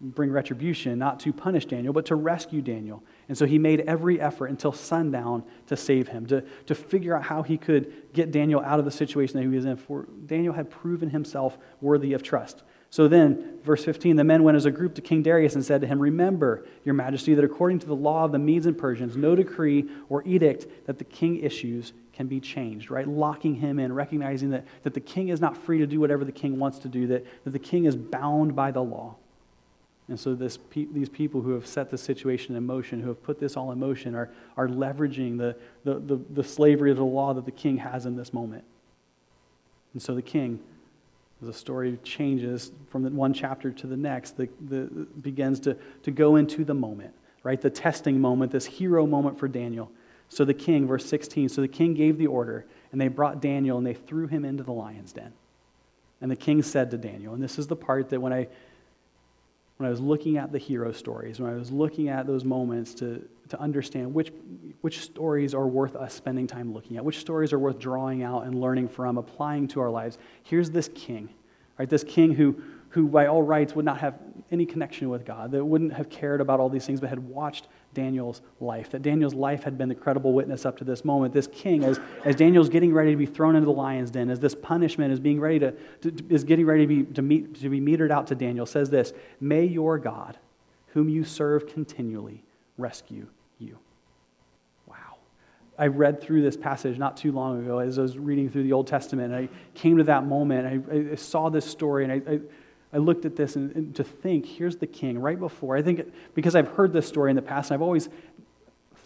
bring 0.00 0.30
retribution, 0.30 0.98
not 0.98 1.18
to 1.20 1.32
punish 1.32 1.66
Daniel, 1.66 1.92
but 1.92 2.06
to 2.06 2.14
rescue 2.14 2.62
Daniel. 2.62 3.02
And 3.28 3.36
so 3.36 3.46
he 3.46 3.58
made 3.58 3.80
every 3.80 4.20
effort 4.20 4.46
until 4.46 4.72
sundown 4.72 5.42
to 5.66 5.76
save 5.76 6.08
him, 6.08 6.26
to, 6.26 6.42
to 6.66 6.74
figure 6.74 7.16
out 7.16 7.24
how 7.24 7.42
he 7.42 7.58
could 7.58 7.92
get 8.12 8.30
Daniel 8.30 8.60
out 8.60 8.78
of 8.78 8.84
the 8.84 8.90
situation 8.90 9.36
that 9.38 9.42
he 9.42 9.48
was 9.48 9.64
in. 9.64 9.76
For 9.76 10.06
Daniel 10.26 10.54
had 10.54 10.70
proven 10.70 11.10
himself 11.10 11.58
worthy 11.80 12.12
of 12.12 12.22
trust. 12.22 12.62
So 12.90 13.06
then, 13.06 13.58
verse 13.64 13.84
15, 13.84 14.16
the 14.16 14.24
men 14.24 14.42
went 14.42 14.56
as 14.56 14.64
a 14.64 14.70
group 14.70 14.94
to 14.94 15.02
King 15.02 15.22
Darius 15.22 15.54
and 15.54 15.64
said 15.64 15.82
to 15.82 15.86
him, 15.86 16.00
Remember, 16.00 16.64
your 16.84 16.94
majesty, 16.94 17.34
that 17.34 17.44
according 17.44 17.80
to 17.80 17.86
the 17.86 17.94
law 17.94 18.24
of 18.24 18.32
the 18.32 18.38
Medes 18.38 18.66
and 18.66 18.78
Persians, 18.78 19.16
no 19.16 19.36
decree 19.36 19.88
or 20.08 20.26
edict 20.26 20.66
that 20.86 20.98
the 20.98 21.04
king 21.04 21.40
issues 21.40 21.92
can 22.14 22.26
be 22.26 22.40
changed, 22.40 22.90
right? 22.90 23.06
Locking 23.06 23.54
him 23.56 23.78
in, 23.78 23.92
recognizing 23.92 24.50
that, 24.50 24.66
that 24.84 24.94
the 24.94 25.00
king 25.00 25.28
is 25.28 25.40
not 25.40 25.56
free 25.56 25.78
to 25.78 25.86
do 25.86 26.00
whatever 26.00 26.24
the 26.24 26.32
king 26.32 26.58
wants 26.58 26.78
to 26.80 26.88
do, 26.88 27.06
that, 27.08 27.26
that 27.44 27.50
the 27.50 27.58
king 27.58 27.84
is 27.84 27.94
bound 27.94 28.56
by 28.56 28.70
the 28.70 28.82
law. 28.82 29.16
And 30.08 30.18
so 30.18 30.34
this, 30.34 30.58
these 30.72 31.10
people 31.10 31.42
who 31.42 31.50
have 31.50 31.66
set 31.66 31.90
the 31.90 31.98
situation 31.98 32.56
in 32.56 32.64
motion, 32.64 33.02
who 33.02 33.08
have 33.08 33.22
put 33.22 33.38
this 33.38 33.56
all 33.56 33.70
in 33.70 33.78
motion, 33.78 34.14
are, 34.14 34.30
are 34.56 34.66
leveraging 34.66 35.36
the, 35.36 35.54
the, 35.84 35.98
the, 36.00 36.18
the 36.30 36.42
slavery 36.42 36.90
of 36.90 36.96
the 36.96 37.04
law 37.04 37.34
that 37.34 37.44
the 37.44 37.52
king 37.52 37.76
has 37.76 38.06
in 38.06 38.16
this 38.16 38.32
moment. 38.32 38.64
And 39.92 40.00
so 40.00 40.14
the 40.14 40.22
king 40.22 40.60
the 41.40 41.52
story 41.52 41.98
changes 42.02 42.72
from 42.90 43.14
one 43.14 43.32
chapter 43.32 43.70
to 43.70 43.86
the 43.86 43.96
next, 43.96 44.36
the, 44.36 44.48
the, 44.68 44.84
begins 45.22 45.60
to, 45.60 45.76
to 46.02 46.10
go 46.10 46.36
into 46.36 46.64
the 46.64 46.74
moment, 46.74 47.14
right? 47.44 47.60
The 47.60 47.70
testing 47.70 48.20
moment, 48.20 48.50
this 48.50 48.66
hero 48.66 49.06
moment 49.06 49.38
for 49.38 49.46
Daniel. 49.46 49.90
So 50.28 50.44
the 50.44 50.54
king, 50.54 50.86
verse 50.86 51.06
16, 51.06 51.48
so 51.48 51.60
the 51.60 51.68
king 51.68 51.94
gave 51.94 52.18
the 52.18 52.26
order, 52.26 52.66
and 52.90 53.00
they 53.00 53.08
brought 53.08 53.40
Daniel 53.40 53.78
and 53.78 53.86
they 53.86 53.94
threw 53.94 54.26
him 54.26 54.44
into 54.44 54.62
the 54.62 54.72
lion's 54.72 55.12
den. 55.12 55.32
And 56.20 56.30
the 56.30 56.36
king 56.36 56.62
said 56.62 56.90
to 56.90 56.98
Daniel, 56.98 57.34
and 57.34 57.42
this 57.42 57.58
is 57.58 57.68
the 57.68 57.76
part 57.76 58.10
that 58.10 58.20
when 58.20 58.32
I 58.32 58.48
when 59.78 59.86
I 59.86 59.90
was 59.90 60.00
looking 60.00 60.36
at 60.36 60.50
the 60.50 60.58
hero 60.58 60.90
stories, 60.90 61.40
when 61.40 61.50
I 61.50 61.56
was 61.56 61.70
looking 61.70 62.08
at 62.08 62.26
those 62.26 62.44
moments 62.44 62.94
to, 62.94 63.26
to 63.48 63.60
understand 63.60 64.12
which, 64.12 64.32
which 64.80 65.00
stories 65.00 65.54
are 65.54 65.68
worth 65.68 65.94
us 65.94 66.12
spending 66.12 66.48
time 66.48 66.74
looking 66.74 66.96
at, 66.96 67.04
which 67.04 67.20
stories 67.20 67.52
are 67.52 67.60
worth 67.60 67.78
drawing 67.78 68.24
out 68.24 68.44
and 68.44 68.60
learning 68.60 68.88
from, 68.88 69.18
applying 69.18 69.68
to 69.68 69.80
our 69.80 69.88
lives. 69.88 70.18
Here's 70.42 70.68
this 70.70 70.90
king, 70.94 71.28
right? 71.78 71.88
This 71.88 72.02
king 72.02 72.34
who, 72.34 72.60
who 72.88 73.06
by 73.06 73.26
all 73.26 73.42
rights 73.42 73.76
would 73.76 73.84
not 73.84 73.98
have 73.98 74.18
any 74.50 74.66
connection 74.66 75.10
with 75.10 75.24
God, 75.24 75.52
that 75.52 75.64
wouldn't 75.64 75.92
have 75.92 76.10
cared 76.10 76.40
about 76.40 76.58
all 76.58 76.68
these 76.68 76.84
things, 76.84 77.00
but 77.00 77.08
had 77.08 77.20
watched 77.20 77.68
Daniel's 77.94 78.42
life. 78.60 78.90
That 78.90 79.02
Daniel's 79.02 79.34
life 79.34 79.64
had 79.64 79.78
been 79.78 79.88
the 79.88 79.94
credible 79.94 80.32
witness 80.32 80.64
up 80.66 80.76
to 80.78 80.84
this 80.84 81.04
moment. 81.04 81.32
This 81.34 81.48
king, 81.48 81.84
as, 81.84 81.98
as 82.24 82.36
Daniel's 82.36 82.68
getting 82.68 82.92
ready 82.92 83.10
to 83.10 83.16
be 83.16 83.26
thrown 83.26 83.56
into 83.56 83.66
the 83.66 83.72
lion's 83.72 84.10
den, 84.10 84.30
as 84.30 84.40
this 84.40 84.54
punishment 84.54 85.12
is 85.12 85.20
being 85.20 85.40
ready 85.40 85.58
to, 85.58 85.72
to 86.02 86.24
is 86.28 86.44
getting 86.44 86.66
ready 86.66 86.86
to 86.86 86.86
be, 86.86 87.12
to, 87.14 87.22
meet, 87.22 87.60
to 87.60 87.68
be 87.68 87.80
metered 87.80 88.10
out 88.10 88.26
to 88.28 88.34
Daniel, 88.34 88.66
says 88.66 88.90
this 88.90 89.12
May 89.40 89.64
your 89.64 89.98
God, 89.98 90.38
whom 90.88 91.08
you 91.08 91.24
serve 91.24 91.66
continually, 91.66 92.44
rescue 92.76 93.26
you. 93.58 93.78
Wow. 94.86 95.16
I 95.78 95.86
read 95.86 96.20
through 96.20 96.42
this 96.42 96.56
passage 96.56 96.98
not 96.98 97.16
too 97.16 97.32
long 97.32 97.62
ago 97.62 97.78
as 97.78 97.98
I 97.98 98.02
was 98.02 98.18
reading 98.18 98.50
through 98.50 98.64
the 98.64 98.72
Old 98.72 98.86
Testament. 98.86 99.34
I 99.34 99.48
came 99.74 99.96
to 99.96 100.04
that 100.04 100.24
moment. 100.24 100.84
I, 100.90 101.12
I 101.12 101.14
saw 101.16 101.48
this 101.48 101.64
story, 101.64 102.04
and 102.04 102.12
I, 102.12 102.32
I 102.32 102.40
I 102.92 102.98
looked 102.98 103.24
at 103.24 103.36
this 103.36 103.56
and, 103.56 103.74
and, 103.74 103.94
to 103.96 104.04
think, 104.04 104.46
here's 104.46 104.76
the 104.76 104.86
king 104.86 105.18
right 105.18 105.38
before. 105.38 105.76
I 105.76 105.82
think 105.82 105.98
it, 105.98 106.14
because 106.34 106.54
I've 106.54 106.68
heard 106.68 106.92
this 106.92 107.06
story 107.06 107.30
in 107.30 107.36
the 107.36 107.42
past, 107.42 107.70
and 107.70 107.74
I've 107.74 107.82
always 107.82 108.08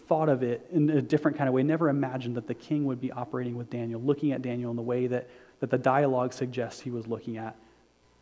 thought 0.07 0.29
of 0.29 0.43
it 0.43 0.65
in 0.71 0.89
a 0.89 1.01
different 1.01 1.37
kind 1.37 1.47
of 1.47 1.53
way, 1.53 1.63
never 1.63 1.89
imagined 1.89 2.35
that 2.35 2.47
the 2.47 2.53
king 2.53 2.85
would 2.85 3.01
be 3.01 3.11
operating 3.11 3.57
with 3.57 3.69
Daniel, 3.69 4.01
looking 4.01 4.31
at 4.31 4.41
Daniel 4.41 4.69
in 4.69 4.77
the 4.77 4.83
way 4.83 5.07
that, 5.07 5.29
that 5.59 5.69
the 5.69 5.77
dialogue 5.77 6.33
suggests 6.33 6.81
he 6.81 6.91
was 6.91 7.07
looking 7.07 7.37
at 7.37 7.55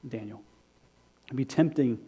Daniel. 0.08 0.42
It'd 1.28 1.38
be 1.38 1.46
tempting 1.46 2.00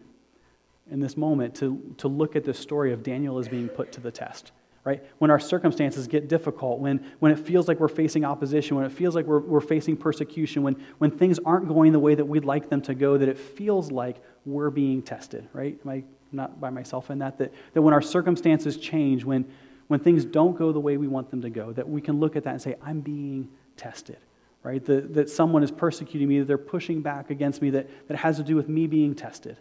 in 0.90 1.00
this 1.00 1.16
moment 1.16 1.54
to, 1.56 1.94
to 1.98 2.08
look 2.08 2.36
at 2.36 2.44
this 2.44 2.58
story 2.58 2.92
of 2.92 3.02
Daniel 3.02 3.38
as 3.38 3.48
being 3.48 3.68
put 3.68 3.92
to 3.92 4.00
the 4.00 4.10
test 4.10 4.52
right? 4.84 5.02
When 5.18 5.30
our 5.30 5.40
circumstances 5.40 6.06
get 6.06 6.28
difficult, 6.28 6.78
when, 6.78 7.04
when 7.18 7.32
it 7.32 7.38
feels 7.38 7.68
like 7.68 7.80
we're 7.80 7.88
facing 7.88 8.24
opposition, 8.24 8.76
when 8.76 8.84
it 8.84 8.92
feels 8.92 9.14
like 9.14 9.24
we're, 9.24 9.40
we're 9.40 9.62
facing 9.62 9.96
persecution, 9.96 10.62
when, 10.62 10.76
when 10.98 11.10
things 11.10 11.38
aren't 11.44 11.68
going 11.68 11.92
the 11.92 11.98
way 11.98 12.14
that 12.14 12.24
we'd 12.24 12.44
like 12.44 12.68
them 12.68 12.82
to 12.82 12.94
go, 12.94 13.16
that 13.16 13.28
it 13.28 13.38
feels 13.38 13.90
like 13.90 14.22
we're 14.44 14.70
being 14.70 15.00
tested, 15.00 15.48
right? 15.54 15.78
Am 15.84 15.90
I 15.90 16.04
not 16.32 16.60
by 16.60 16.68
myself 16.68 17.10
in 17.10 17.18
that? 17.20 17.38
That, 17.38 17.52
that 17.72 17.80
when 17.80 17.94
our 17.94 18.02
circumstances 18.02 18.76
change, 18.76 19.24
when, 19.24 19.46
when 19.88 20.00
things 20.00 20.26
don't 20.26 20.56
go 20.56 20.70
the 20.70 20.80
way 20.80 20.98
we 20.98 21.08
want 21.08 21.30
them 21.30 21.40
to 21.42 21.50
go, 21.50 21.72
that 21.72 21.88
we 21.88 22.02
can 22.02 22.20
look 22.20 22.36
at 22.36 22.44
that 22.44 22.50
and 22.50 22.60
say, 22.60 22.76
I'm 22.82 23.00
being 23.00 23.48
tested, 23.78 24.18
right? 24.62 24.84
That, 24.84 25.14
that 25.14 25.30
someone 25.30 25.62
is 25.62 25.70
persecuting 25.70 26.28
me, 26.28 26.40
that 26.40 26.44
they're 26.44 26.58
pushing 26.58 27.00
back 27.00 27.30
against 27.30 27.62
me, 27.62 27.70
that, 27.70 28.08
that 28.08 28.18
has 28.18 28.36
to 28.36 28.42
do 28.42 28.54
with 28.54 28.68
me 28.68 28.86
being 28.86 29.14
tested 29.14 29.56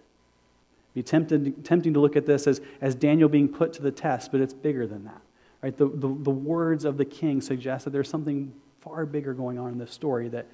be 0.93 1.03
tempted, 1.03 1.65
tempting 1.65 1.93
to 1.93 1.99
look 1.99 2.15
at 2.15 2.25
this 2.25 2.45
as, 2.47 2.61
as 2.81 2.95
Daniel 2.95 3.29
being 3.29 3.47
put 3.47 3.73
to 3.73 3.81
the 3.81 3.91
test, 3.91 4.31
but 4.31 4.41
it's 4.41 4.53
bigger 4.53 4.85
than 4.85 5.05
that. 5.05 5.21
Right? 5.61 5.75
The, 5.75 5.87
the, 5.87 6.07
the 6.07 6.31
words 6.31 6.85
of 6.85 6.97
the 6.97 7.05
king 7.05 7.41
suggest 7.41 7.85
that 7.85 7.91
there's 7.91 8.09
something 8.09 8.53
far 8.79 9.05
bigger 9.05 9.33
going 9.33 9.57
on 9.57 9.71
in 9.71 9.77
this 9.77 9.91
story 9.91 10.27
that 10.29 10.45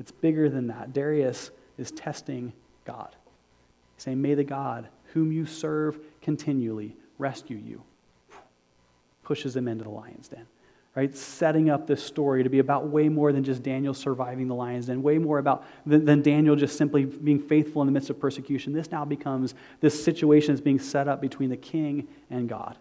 it's 0.00 0.10
bigger 0.10 0.48
than 0.48 0.66
that. 0.66 0.92
Darius 0.92 1.50
is 1.78 1.90
testing 1.92 2.52
God. 2.84 3.14
He's 3.96 4.04
saying, 4.04 4.20
May 4.20 4.34
the 4.34 4.44
God 4.44 4.88
whom 5.12 5.32
you 5.32 5.46
serve 5.46 5.98
continually 6.20 6.96
rescue 7.16 7.56
you. 7.56 7.82
Pushes 9.22 9.56
him 9.56 9.68
into 9.68 9.84
the 9.84 9.90
lion's 9.90 10.28
den. 10.28 10.46
Right? 10.98 11.16
Setting 11.16 11.70
up 11.70 11.86
this 11.86 12.02
story 12.02 12.42
to 12.42 12.50
be 12.50 12.58
about 12.58 12.88
way 12.88 13.08
more 13.08 13.32
than 13.32 13.44
just 13.44 13.62
Daniel 13.62 13.94
surviving 13.94 14.48
the 14.48 14.54
lion's 14.56 14.86
den, 14.86 15.00
way 15.00 15.16
more 15.16 15.38
about 15.38 15.64
than, 15.86 16.04
than 16.04 16.22
Daniel 16.22 16.56
just 16.56 16.76
simply 16.76 17.04
being 17.04 17.38
faithful 17.38 17.80
in 17.82 17.86
the 17.86 17.92
midst 17.92 18.10
of 18.10 18.18
persecution. 18.18 18.72
This 18.72 18.90
now 18.90 19.04
becomes 19.04 19.54
this 19.80 20.04
situation 20.04 20.54
is 20.54 20.60
being 20.60 20.80
set 20.80 21.06
up 21.06 21.20
between 21.20 21.50
the 21.50 21.56
king 21.56 22.08
and 22.30 22.48
God. 22.48 22.78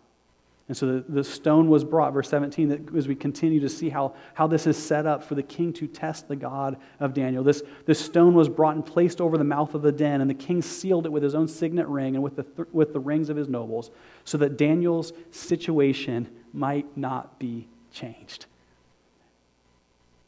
And 0.68 0.76
so 0.76 0.94
the, 0.94 1.06
the 1.08 1.24
stone 1.24 1.70
was 1.70 1.84
brought, 1.84 2.12
verse 2.12 2.28
17, 2.30 2.70
that 2.70 2.96
as 2.96 3.08
we 3.08 3.14
continue 3.14 3.60
to 3.60 3.70
see 3.70 3.90
how, 3.90 4.16
how 4.34 4.48
this 4.48 4.66
is 4.66 4.84
set 4.84 5.06
up 5.06 5.24
for 5.24 5.36
the 5.36 5.44
king 5.44 5.72
to 5.74 5.86
test 5.86 6.28
the 6.28 6.36
God 6.36 6.78
of 7.00 7.14
Daniel. 7.14 7.44
This, 7.44 7.62
this 7.86 8.04
stone 8.04 8.34
was 8.34 8.50
brought 8.50 8.74
and 8.74 8.84
placed 8.84 9.22
over 9.22 9.38
the 9.38 9.44
mouth 9.44 9.76
of 9.76 9.84
the 9.84 9.92
den, 9.92 10.22
and 10.22 10.30
the 10.30 10.34
king 10.34 10.64
sealed 10.64 11.06
it 11.06 11.12
with 11.12 11.22
his 11.22 11.36
own 11.36 11.48
signet 11.48 11.86
ring 11.86 12.16
and 12.16 12.24
with 12.24 12.36
the, 12.36 12.44
th- 12.44 12.68
with 12.72 12.94
the 12.94 13.00
rings 13.00 13.30
of 13.30 13.38
his 13.38 13.48
nobles, 13.48 13.92
so 14.26 14.40
that 14.40 14.58
Daniel's 14.58 15.14
situation 15.30 16.28
might 16.52 16.98
not 16.98 17.38
be 17.38 17.68
changed. 17.98 18.46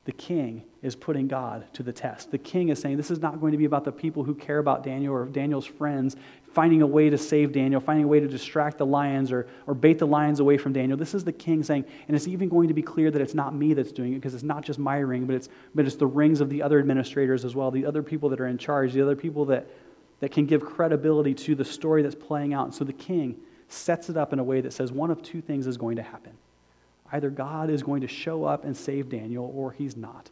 The 0.06 0.12
king 0.14 0.64
is 0.82 0.96
putting 0.96 1.28
God 1.28 1.66
to 1.74 1.84
the 1.84 1.94
test. 1.94 2.32
The 2.32 2.38
king 2.40 2.70
is 2.70 2.80
saying 2.80 2.98
this 2.98 3.12
is 3.12 3.20
not 3.20 3.40
going 3.40 3.52
to 3.52 3.58
be 3.58 3.66
about 3.66 3.86
the 3.86 3.92
people 3.92 4.24
who 4.24 4.34
care 4.34 4.58
about 4.58 4.84
Daniel 4.84 5.14
or 5.14 5.26
Daniel's 5.26 5.68
friends 5.68 6.16
finding 6.52 6.82
a 6.82 6.88
way 6.88 7.12
to 7.12 7.18
save 7.18 7.52
Daniel, 7.52 7.80
finding 7.80 8.06
a 8.06 8.08
way 8.08 8.20
to 8.20 8.28
distract 8.28 8.80
the 8.80 8.86
lions 8.86 9.32
or, 9.32 9.48
or 9.68 9.76
bait 9.76 10.00
the 10.00 10.08
lions 10.08 10.40
away 10.40 10.58
from 10.58 10.74
Daniel. 10.74 10.98
This 10.98 11.14
is 11.14 11.24
the 11.24 11.32
king 11.32 11.64
saying, 11.64 11.86
and 12.08 12.16
it's 12.16 12.28
even 12.28 12.50
going 12.50 12.70
to 12.70 12.74
be 12.74 12.82
clear 12.82 13.12
that 13.12 13.22
it's 13.22 13.36
not 13.36 13.54
me 13.54 13.76
that's 13.76 13.92
doing 13.92 14.14
it 14.14 14.16
because 14.16 14.34
it's 14.34 14.44
not 14.44 14.64
just 14.64 14.80
my 14.80 14.98
ring, 14.98 15.26
but 15.26 15.36
it's, 15.36 15.50
but 15.76 15.86
it's 15.86 15.96
the 15.96 16.08
rings 16.08 16.42
of 16.42 16.50
the 16.50 16.64
other 16.64 16.80
administrators 16.80 17.46
as 17.46 17.56
well, 17.56 17.70
the 17.70 17.86
other 17.86 18.02
people 18.02 18.30
that 18.30 18.40
are 18.40 18.48
in 18.48 18.58
charge, 18.58 18.94
the 18.94 19.02
other 19.02 19.16
people 19.16 19.46
that, 19.46 19.68
that 20.22 20.32
can 20.32 20.46
give 20.48 20.66
credibility 20.66 21.36
to 21.36 21.54
the 21.54 21.66
story 21.66 22.02
that's 22.02 22.16
playing 22.16 22.54
out. 22.54 22.66
And 22.66 22.74
so 22.74 22.84
the 22.84 22.94
king 22.94 23.38
sets 23.68 24.10
it 24.10 24.18
up 24.18 24.34
in 24.34 24.40
a 24.40 24.44
way 24.44 24.60
that 24.62 24.74
says 24.74 24.92
one 24.92 25.12
of 25.12 25.22
two 25.22 25.42
things 25.42 25.68
is 25.68 25.78
going 25.78 25.98
to 25.98 26.04
happen. 26.04 26.34
Either 27.12 27.30
God 27.30 27.70
is 27.70 27.84
going 27.84 28.02
to 28.02 28.08
show 28.08 28.44
up 28.44 28.64
and 28.64 28.76
save 28.76 29.10
Daniel, 29.10 29.52
or 29.56 29.72
he's 29.72 29.98
not. 29.98 30.30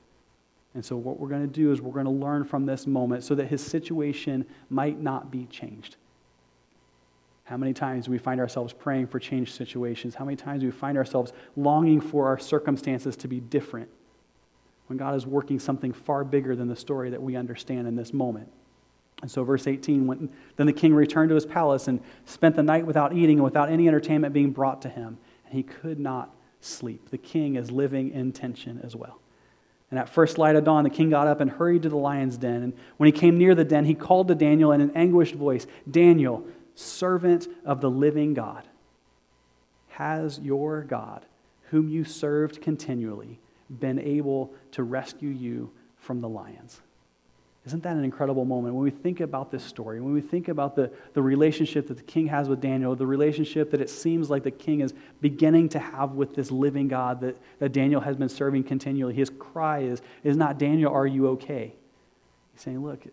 And 0.74 0.86
so, 0.86 0.96
what 0.96 1.20
we're 1.20 1.30
going 1.30 1.42
to 1.42 1.48
do 1.48 1.72
is 1.72 1.82
we're 1.82 1.92
going 1.92 2.06
to 2.06 2.12
learn 2.12 2.44
from 2.44 2.66
this 2.66 2.86
moment 2.86 3.24
so 3.24 3.34
that 3.36 3.48
his 3.48 3.66
situation 3.66 4.46
might 4.70 5.02
not 5.02 5.32
be 5.32 5.48
changed. 5.48 5.96
How 7.46 7.58
many 7.58 7.74
times 7.74 8.06
do 8.06 8.12
we 8.12 8.18
find 8.18 8.40
ourselves 8.40 8.74
praying 8.74 9.08
for 9.08 9.20
changed 9.20 9.56
situations? 9.56 10.16
How 10.16 10.26
many 10.26 10.36
times 10.36 10.62
do 10.62 10.68
we 10.68 10.72
find 10.72 10.98
ourselves 10.98 11.32
longing 11.56 12.02
for 12.02 12.28
our 12.28 12.38
circumstances 12.38 13.16
to 13.18 13.28
be 13.28 13.40
different 13.40 13.90
when 14.88 14.98
God 14.98 15.16
is 15.16 15.26
working 15.26 15.58
something 15.58 15.94
far 15.94 16.24
bigger 16.24 16.56
than 16.56 16.68
the 16.68 16.76
story 16.76 17.10
that 17.10 17.24
we 17.24 17.36
understand 17.36 17.88
in 17.88 17.96
this 17.96 18.14
moment? 18.14 18.50
And 19.22 19.32
so, 19.32 19.44
verse 19.44 19.66
18 19.66 20.06
when, 20.06 20.30
then 20.58 20.68
the 20.68 20.74
king 20.74 20.94
returned 20.94 21.30
to 21.30 21.36
his 21.36 21.46
palace 21.46 21.88
and 21.88 22.02
spent 22.26 22.56
the 22.56 22.64
night 22.64 22.86
without 22.86 23.14
eating 23.14 23.38
and 23.38 23.44
without 23.44 23.70
any 23.70 23.88
entertainment 23.88 24.34
being 24.34 24.52
brought 24.52 24.82
to 24.84 24.90
him. 24.90 25.18
And 25.46 25.56
he 25.56 25.64
could 25.64 26.00
not 26.00 26.30
sleep. 26.62 27.10
The 27.10 27.18
king 27.18 27.56
is 27.56 27.72
living 27.72 28.12
in 28.12 28.32
tension 28.32 28.82
as 28.84 28.96
well. 28.96 29.20
And 29.90 30.00
at 30.00 30.10
first 30.10 30.38
light 30.38 30.56
of 30.56 30.66
dawn, 30.66 30.84
the 30.84 30.90
king 30.90 31.10
got 31.10 31.28
up 31.28 31.40
and 31.40 31.50
hurried 31.50 31.84
to 31.84 31.90
the 31.90 31.98
lion's 31.98 32.38
den. 32.38 32.62
And 32.62 32.74
when 32.98 33.08
he 33.08 33.18
came 33.18 33.38
near 33.38 33.56
the 33.56 33.64
den, 33.64 33.86
he 33.86 33.94
called 33.94 34.28
to 34.28 34.36
Daniel 34.36 34.72
in 34.72 34.82
an 34.82 34.92
anguished 34.96 35.36
voice 35.36 35.66
Daniel, 35.90 36.46
servant 36.76 37.48
of 37.66 37.80
the 37.80 37.90
living 37.90 38.34
God. 38.34 38.68
Has 39.90 40.40
your 40.40 40.84
God, 40.84 41.26
whom 41.70 41.88
you 41.90 42.04
served 42.04 42.62
continually, 42.62 43.40
been 43.70 44.00
able 44.00 44.54
to 44.72 44.84
rescue 44.84 45.30
you 45.30 45.72
from 45.98 46.22
the 46.22 46.30
lions? 46.30 46.82
Isn't 47.68 47.84
that 47.84 47.98
an 47.98 48.06
incredible 48.06 48.46
moment? 48.46 48.76
When 48.76 48.84
we 48.86 48.92
think 48.92 49.20
about 49.20 49.52
this 49.52 49.62
story, 49.62 50.00
when 50.00 50.14
we 50.14 50.22
think 50.22 50.48
about 50.48 50.78
the, 50.78 50.90
the 51.14 51.22
relationship 51.22 51.90
that 51.90 51.98
the 51.98 52.04
king 52.04 52.28
has 52.28 52.48
with 52.48 52.62
Daniel, 52.62 52.96
the 52.96 53.06
relationship 53.06 53.72
that 53.72 53.82
it 53.82 53.90
seems 53.90 54.30
like 54.30 54.44
the 54.44 54.52
king 54.52 54.80
is 54.80 54.94
beginning 55.20 55.68
to 55.70 55.80
have 55.80 56.14
with 56.14 56.34
this 56.34 56.50
living 56.50 56.88
God 56.88 57.20
that, 57.20 57.38
that 57.60 57.74
Daniel 57.74 58.00
has 58.00 58.16
been 58.16 58.30
serving 58.30 58.64
continually, 58.64 59.14
his 59.14 59.30
cry 59.30 59.80
is, 59.80 60.02
is 60.24 60.38
not, 60.38 60.58
Daniel, 60.58 60.94
are 60.94 61.06
you 61.06 61.28
okay? 61.32 61.74
He's 62.54 62.62
saying, 62.62 62.82
look, 62.82 63.06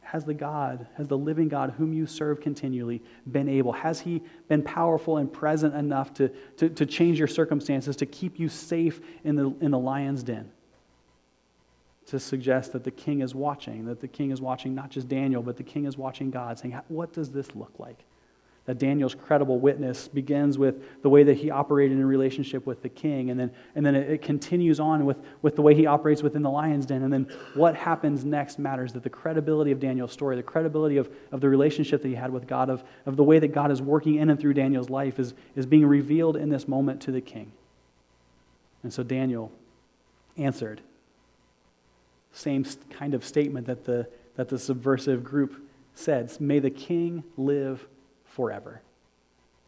has 0.00 0.24
the 0.24 0.32
God, 0.32 0.86
has 0.96 1.06
the 1.06 1.18
living 1.18 1.48
God 1.48 1.74
whom 1.76 1.92
you 1.92 2.06
serve 2.06 2.40
continually 2.40 3.02
been 3.30 3.50
able? 3.50 3.72
Has 3.72 4.00
he 4.00 4.22
been 4.48 4.62
powerful 4.62 5.18
and 5.18 5.30
present 5.30 5.74
enough 5.74 6.14
to, 6.14 6.30
to, 6.56 6.70
to 6.70 6.86
change 6.86 7.18
your 7.18 7.28
circumstances, 7.28 7.96
to 7.96 8.06
keep 8.06 8.40
you 8.40 8.48
safe 8.48 8.98
in 9.24 9.36
the, 9.36 9.54
in 9.60 9.72
the 9.72 9.78
lion's 9.78 10.22
den? 10.22 10.50
To 12.10 12.20
suggest 12.20 12.72
that 12.72 12.84
the 12.84 12.90
king 12.90 13.20
is 13.20 13.34
watching, 13.34 13.84
that 13.86 14.00
the 14.00 14.08
king 14.08 14.30
is 14.30 14.40
watching 14.40 14.74
not 14.74 14.90
just 14.90 15.08
Daniel, 15.08 15.42
but 15.42 15.56
the 15.56 15.62
king 15.62 15.84
is 15.84 15.96
watching 15.96 16.30
God, 16.30 16.58
saying, 16.58 16.78
What 16.88 17.12
does 17.12 17.30
this 17.30 17.54
look 17.54 17.72
like? 17.78 18.04
that 18.70 18.78
Daniel's 18.78 19.16
credible 19.16 19.58
witness 19.58 20.06
begins 20.06 20.56
with 20.56 21.02
the 21.02 21.08
way 21.08 21.24
that 21.24 21.36
he 21.36 21.50
operated 21.50 21.98
in 21.98 22.04
relationship 22.04 22.66
with 22.66 22.82
the 22.82 22.88
king, 22.88 23.30
and 23.30 23.40
then, 23.40 23.50
and 23.74 23.84
then 23.84 23.96
it, 23.96 24.22
continues 24.22 24.78
on 24.78 25.04
with, 25.04 25.16
with 25.42 25.56
the 25.56 25.62
way 25.62 25.74
he 25.74 25.86
operates 25.86 26.22
within 26.22 26.42
the 26.42 26.50
lion's 26.50 26.86
den. 26.86 27.02
And 27.02 27.12
then 27.12 27.26
what 27.54 27.74
happens 27.74 28.24
next 28.24 28.60
matters 28.60 28.92
that 28.92 29.02
the 29.02 29.10
credibility 29.10 29.72
of 29.72 29.80
Daniel's 29.80 30.12
story, 30.12 30.36
the 30.36 30.44
credibility 30.44 30.98
of, 30.98 31.10
of 31.32 31.40
the 31.40 31.48
relationship 31.48 32.00
that 32.02 32.08
he 32.08 32.14
had 32.14 32.30
with 32.30 32.46
God, 32.46 32.70
of, 32.70 32.84
of 33.06 33.16
the 33.16 33.24
way 33.24 33.38
that 33.38 33.48
God 33.48 33.72
is 33.72 33.82
working 33.82 34.16
in 34.16 34.30
and 34.30 34.38
through 34.38 34.54
Daniel's 34.54 34.90
life, 34.90 35.18
is, 35.18 35.34
is 35.56 35.66
being 35.66 35.86
revealed 35.86 36.36
in 36.36 36.48
this 36.48 36.68
moment 36.68 37.00
to 37.02 37.10
the 37.10 37.20
king. 37.20 37.50
And 38.84 38.92
so 38.92 39.02
Daniel 39.02 39.50
answered. 40.36 40.80
Same 42.32 42.64
kind 42.90 43.14
of 43.14 43.24
statement 43.24 43.66
that 43.66 43.84
the, 43.84 44.06
that 44.36 44.48
the 44.48 44.58
subversive 44.58 45.24
group 45.24 45.68
said 45.94 46.40
May 46.40 46.58
the 46.58 46.70
king 46.70 47.24
live 47.36 47.86
forever. 48.24 48.82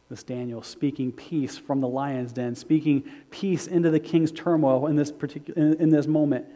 This 0.08 0.22
Daniel 0.22 0.62
speaking 0.62 1.10
peace 1.10 1.56
from 1.56 1.80
the 1.80 1.88
lion's 1.88 2.32
den, 2.32 2.54
speaking 2.54 3.02
peace 3.30 3.66
into 3.66 3.90
the 3.90 4.00
king's 4.00 4.30
turmoil 4.30 4.86
in 4.86 4.96
this, 4.96 5.10
particular, 5.10 5.60
in, 5.60 5.80
in 5.80 5.90
this 5.90 6.06
moment. 6.06 6.46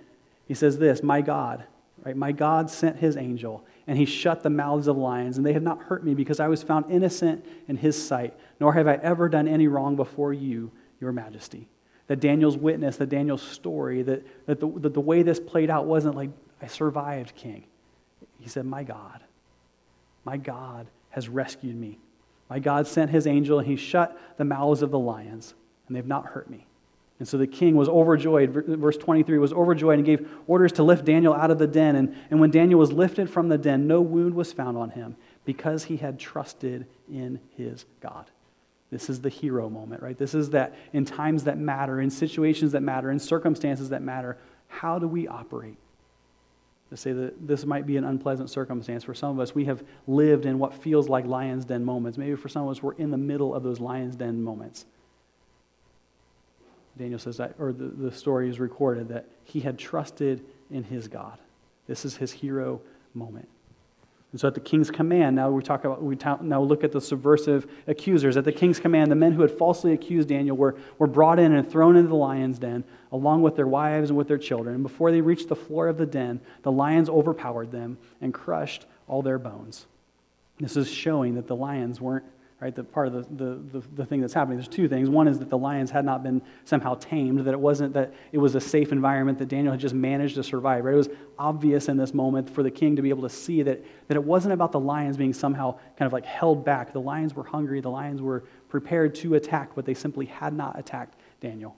He 0.46 0.54
says 0.54 0.78
this, 0.78 1.02
My 1.02 1.22
God, 1.22 1.64
right? 2.04 2.16
My 2.16 2.32
God 2.32 2.70
sent 2.70 2.98
his 2.98 3.16
angel, 3.16 3.64
and 3.86 3.96
he 3.98 4.04
shut 4.04 4.42
the 4.42 4.50
mouths 4.50 4.88
of 4.88 4.96
lions, 4.96 5.38
and 5.38 5.46
they 5.46 5.54
have 5.54 5.62
not 5.62 5.84
hurt 5.84 6.04
me 6.04 6.14
because 6.14 6.38
I 6.38 6.48
was 6.48 6.62
found 6.62 6.90
innocent 6.90 7.44
in 7.66 7.78
his 7.78 7.96
sight, 8.00 8.34
nor 8.60 8.74
have 8.74 8.86
I 8.86 8.96
ever 8.96 9.28
done 9.28 9.48
any 9.48 9.68
wrong 9.68 9.96
before 9.96 10.34
you, 10.34 10.70
your 11.00 11.12
majesty. 11.12 11.68
That 12.08 12.20
Daniel's 12.20 12.56
witness, 12.56 12.96
that 12.98 13.08
Daniel's 13.08 13.42
story, 13.42 14.02
that, 14.02 14.24
that, 14.46 14.60
the, 14.60 14.68
that 14.68 14.94
the 14.94 15.00
way 15.00 15.22
this 15.22 15.40
played 15.40 15.70
out 15.70 15.86
wasn't 15.86 16.14
like, 16.14 16.30
I 16.62 16.68
survived, 16.68 17.34
king. 17.34 17.64
He 18.40 18.48
said, 18.48 18.64
My 18.64 18.84
God, 18.84 19.20
my 20.24 20.36
God 20.36 20.86
has 21.10 21.28
rescued 21.28 21.76
me. 21.76 21.98
My 22.48 22.58
God 22.58 22.86
sent 22.86 23.10
his 23.10 23.26
angel, 23.26 23.58
and 23.58 23.66
he 23.66 23.76
shut 23.76 24.16
the 24.36 24.44
mouths 24.44 24.82
of 24.82 24.90
the 24.90 24.98
lions, 24.98 25.54
and 25.88 25.96
they've 25.96 26.06
not 26.06 26.26
hurt 26.26 26.48
me. 26.48 26.66
And 27.18 27.26
so 27.26 27.38
the 27.38 27.46
king 27.46 27.76
was 27.76 27.88
overjoyed, 27.88 28.50
verse 28.50 28.96
23, 28.98 29.38
was 29.38 29.52
overjoyed 29.52 29.98
and 29.98 30.04
gave 30.04 30.28
orders 30.46 30.72
to 30.72 30.82
lift 30.82 31.04
Daniel 31.04 31.32
out 31.32 31.50
of 31.50 31.58
the 31.58 31.66
den. 31.66 31.96
And, 31.96 32.14
and 32.30 32.40
when 32.40 32.50
Daniel 32.50 32.78
was 32.78 32.92
lifted 32.92 33.30
from 33.30 33.48
the 33.48 33.56
den, 33.56 33.86
no 33.86 34.02
wound 34.02 34.34
was 34.34 34.52
found 34.52 34.76
on 34.76 34.90
him 34.90 35.16
because 35.46 35.84
he 35.84 35.96
had 35.96 36.18
trusted 36.18 36.86
in 37.10 37.40
his 37.56 37.86
God. 38.00 38.30
This 38.90 39.10
is 39.10 39.20
the 39.20 39.28
hero 39.28 39.68
moment, 39.68 40.02
right? 40.02 40.16
This 40.16 40.34
is 40.34 40.50
that 40.50 40.74
in 40.92 41.04
times 41.04 41.44
that 41.44 41.58
matter, 41.58 42.00
in 42.00 42.10
situations 42.10 42.72
that 42.72 42.82
matter, 42.82 43.10
in 43.10 43.18
circumstances 43.18 43.88
that 43.90 44.02
matter, 44.02 44.36
how 44.68 44.98
do 44.98 45.08
we 45.08 45.26
operate? 45.26 45.76
to 46.90 46.96
say 46.96 47.12
that 47.12 47.46
this 47.46 47.64
might 47.64 47.86
be 47.86 47.96
an 47.96 48.04
unpleasant 48.04 48.48
circumstance. 48.48 49.02
For 49.02 49.14
some 49.14 49.30
of 49.30 49.40
us, 49.40 49.54
we 49.54 49.64
have 49.64 49.82
lived 50.06 50.46
in 50.46 50.58
what 50.58 50.72
feels 50.72 51.08
like 51.08 51.26
lion's 51.26 51.64
den 51.64 51.84
moments. 51.84 52.16
Maybe 52.16 52.36
for 52.36 52.48
some 52.48 52.62
of 52.62 52.70
us, 52.70 52.82
we're 52.82 52.94
in 52.94 53.10
the 53.10 53.16
middle 53.16 53.54
of 53.54 53.62
those 53.62 53.80
lion's 53.80 54.14
den 54.14 54.42
moments. 54.42 54.84
Daniel 56.96 57.18
says 57.18 57.36
that, 57.38 57.54
or 57.58 57.72
the, 57.72 57.86
the 57.86 58.12
story 58.12 58.48
is 58.48 58.60
recorded 58.60 59.08
that 59.08 59.26
he 59.44 59.60
had 59.60 59.78
trusted 59.78 60.44
in 60.70 60.84
his 60.84 61.08
God. 61.08 61.38
This 61.86 62.04
is 62.04 62.16
his 62.16 62.32
hero 62.32 62.80
moment. 63.14 63.48
And 64.36 64.40
so 64.42 64.48
at 64.48 64.52
the 64.52 64.60
king's 64.60 64.90
command, 64.90 65.34
now 65.34 65.50
we 65.50 65.62
talk 65.62 65.86
about, 65.86 66.02
we 66.02 66.14
ta- 66.14 66.40
now 66.42 66.60
look 66.60 66.84
at 66.84 66.92
the 66.92 67.00
subversive 67.00 67.66
accusers. 67.86 68.36
At 68.36 68.44
the 68.44 68.52
king's 68.52 68.78
command, 68.78 69.10
the 69.10 69.14
men 69.14 69.32
who 69.32 69.40
had 69.40 69.50
falsely 69.50 69.94
accused 69.94 70.28
Daniel 70.28 70.54
were, 70.54 70.76
were 70.98 71.06
brought 71.06 71.38
in 71.38 71.54
and 71.54 71.66
thrown 71.66 71.96
into 71.96 72.10
the 72.10 72.16
lion's 72.16 72.58
den, 72.58 72.84
along 73.12 73.40
with 73.40 73.56
their 73.56 73.66
wives 73.66 74.10
and 74.10 74.18
with 74.18 74.28
their 74.28 74.36
children. 74.36 74.74
And 74.74 74.82
before 74.82 75.10
they 75.10 75.22
reached 75.22 75.48
the 75.48 75.56
floor 75.56 75.88
of 75.88 75.96
the 75.96 76.04
den, 76.04 76.42
the 76.64 76.70
lions 76.70 77.08
overpowered 77.08 77.72
them 77.72 77.96
and 78.20 78.34
crushed 78.34 78.84
all 79.08 79.22
their 79.22 79.38
bones. 79.38 79.86
This 80.60 80.76
is 80.76 80.90
showing 80.90 81.36
that 81.36 81.46
the 81.46 81.56
lions 81.56 81.98
weren't 81.98 82.26
right? 82.60 82.74
The 82.74 82.84
part 82.84 83.08
of 83.08 83.12
the, 83.12 83.44
the, 83.44 83.54
the, 83.80 83.86
the, 83.96 84.06
thing 84.06 84.22
that's 84.22 84.32
happening. 84.32 84.56
There's 84.56 84.68
two 84.68 84.88
things. 84.88 85.10
One 85.10 85.28
is 85.28 85.38
that 85.40 85.50
the 85.50 85.58
lions 85.58 85.90
had 85.90 86.06
not 86.06 86.22
been 86.22 86.40
somehow 86.64 86.94
tamed, 86.94 87.40
that 87.40 87.52
it 87.52 87.60
wasn't 87.60 87.92
that 87.92 88.14
it 88.32 88.38
was 88.38 88.54
a 88.54 88.60
safe 88.60 88.92
environment, 88.92 89.38
that 89.38 89.48
Daniel 89.48 89.72
had 89.72 89.80
just 89.80 89.94
managed 89.94 90.36
to 90.36 90.42
survive, 90.42 90.84
right? 90.84 90.94
It 90.94 90.96
was 90.96 91.10
obvious 91.38 91.88
in 91.88 91.98
this 91.98 92.14
moment 92.14 92.48
for 92.48 92.62
the 92.62 92.70
king 92.70 92.96
to 92.96 93.02
be 93.02 93.10
able 93.10 93.28
to 93.28 93.34
see 93.34 93.62
that, 93.62 93.84
that 94.08 94.16
it 94.16 94.24
wasn't 94.24 94.54
about 94.54 94.72
the 94.72 94.80
lions 94.80 95.18
being 95.18 95.34
somehow 95.34 95.78
kind 95.98 96.06
of 96.06 96.14
like 96.14 96.24
held 96.24 96.64
back. 96.64 96.92
The 96.94 97.00
lions 97.00 97.34
were 97.34 97.44
hungry, 97.44 97.80
the 97.80 97.90
lions 97.90 98.22
were 98.22 98.44
prepared 98.70 99.14
to 99.16 99.34
attack, 99.34 99.72
but 99.74 99.84
they 99.84 99.94
simply 99.94 100.26
had 100.26 100.54
not 100.54 100.78
attacked 100.78 101.16
Daniel. 101.40 101.76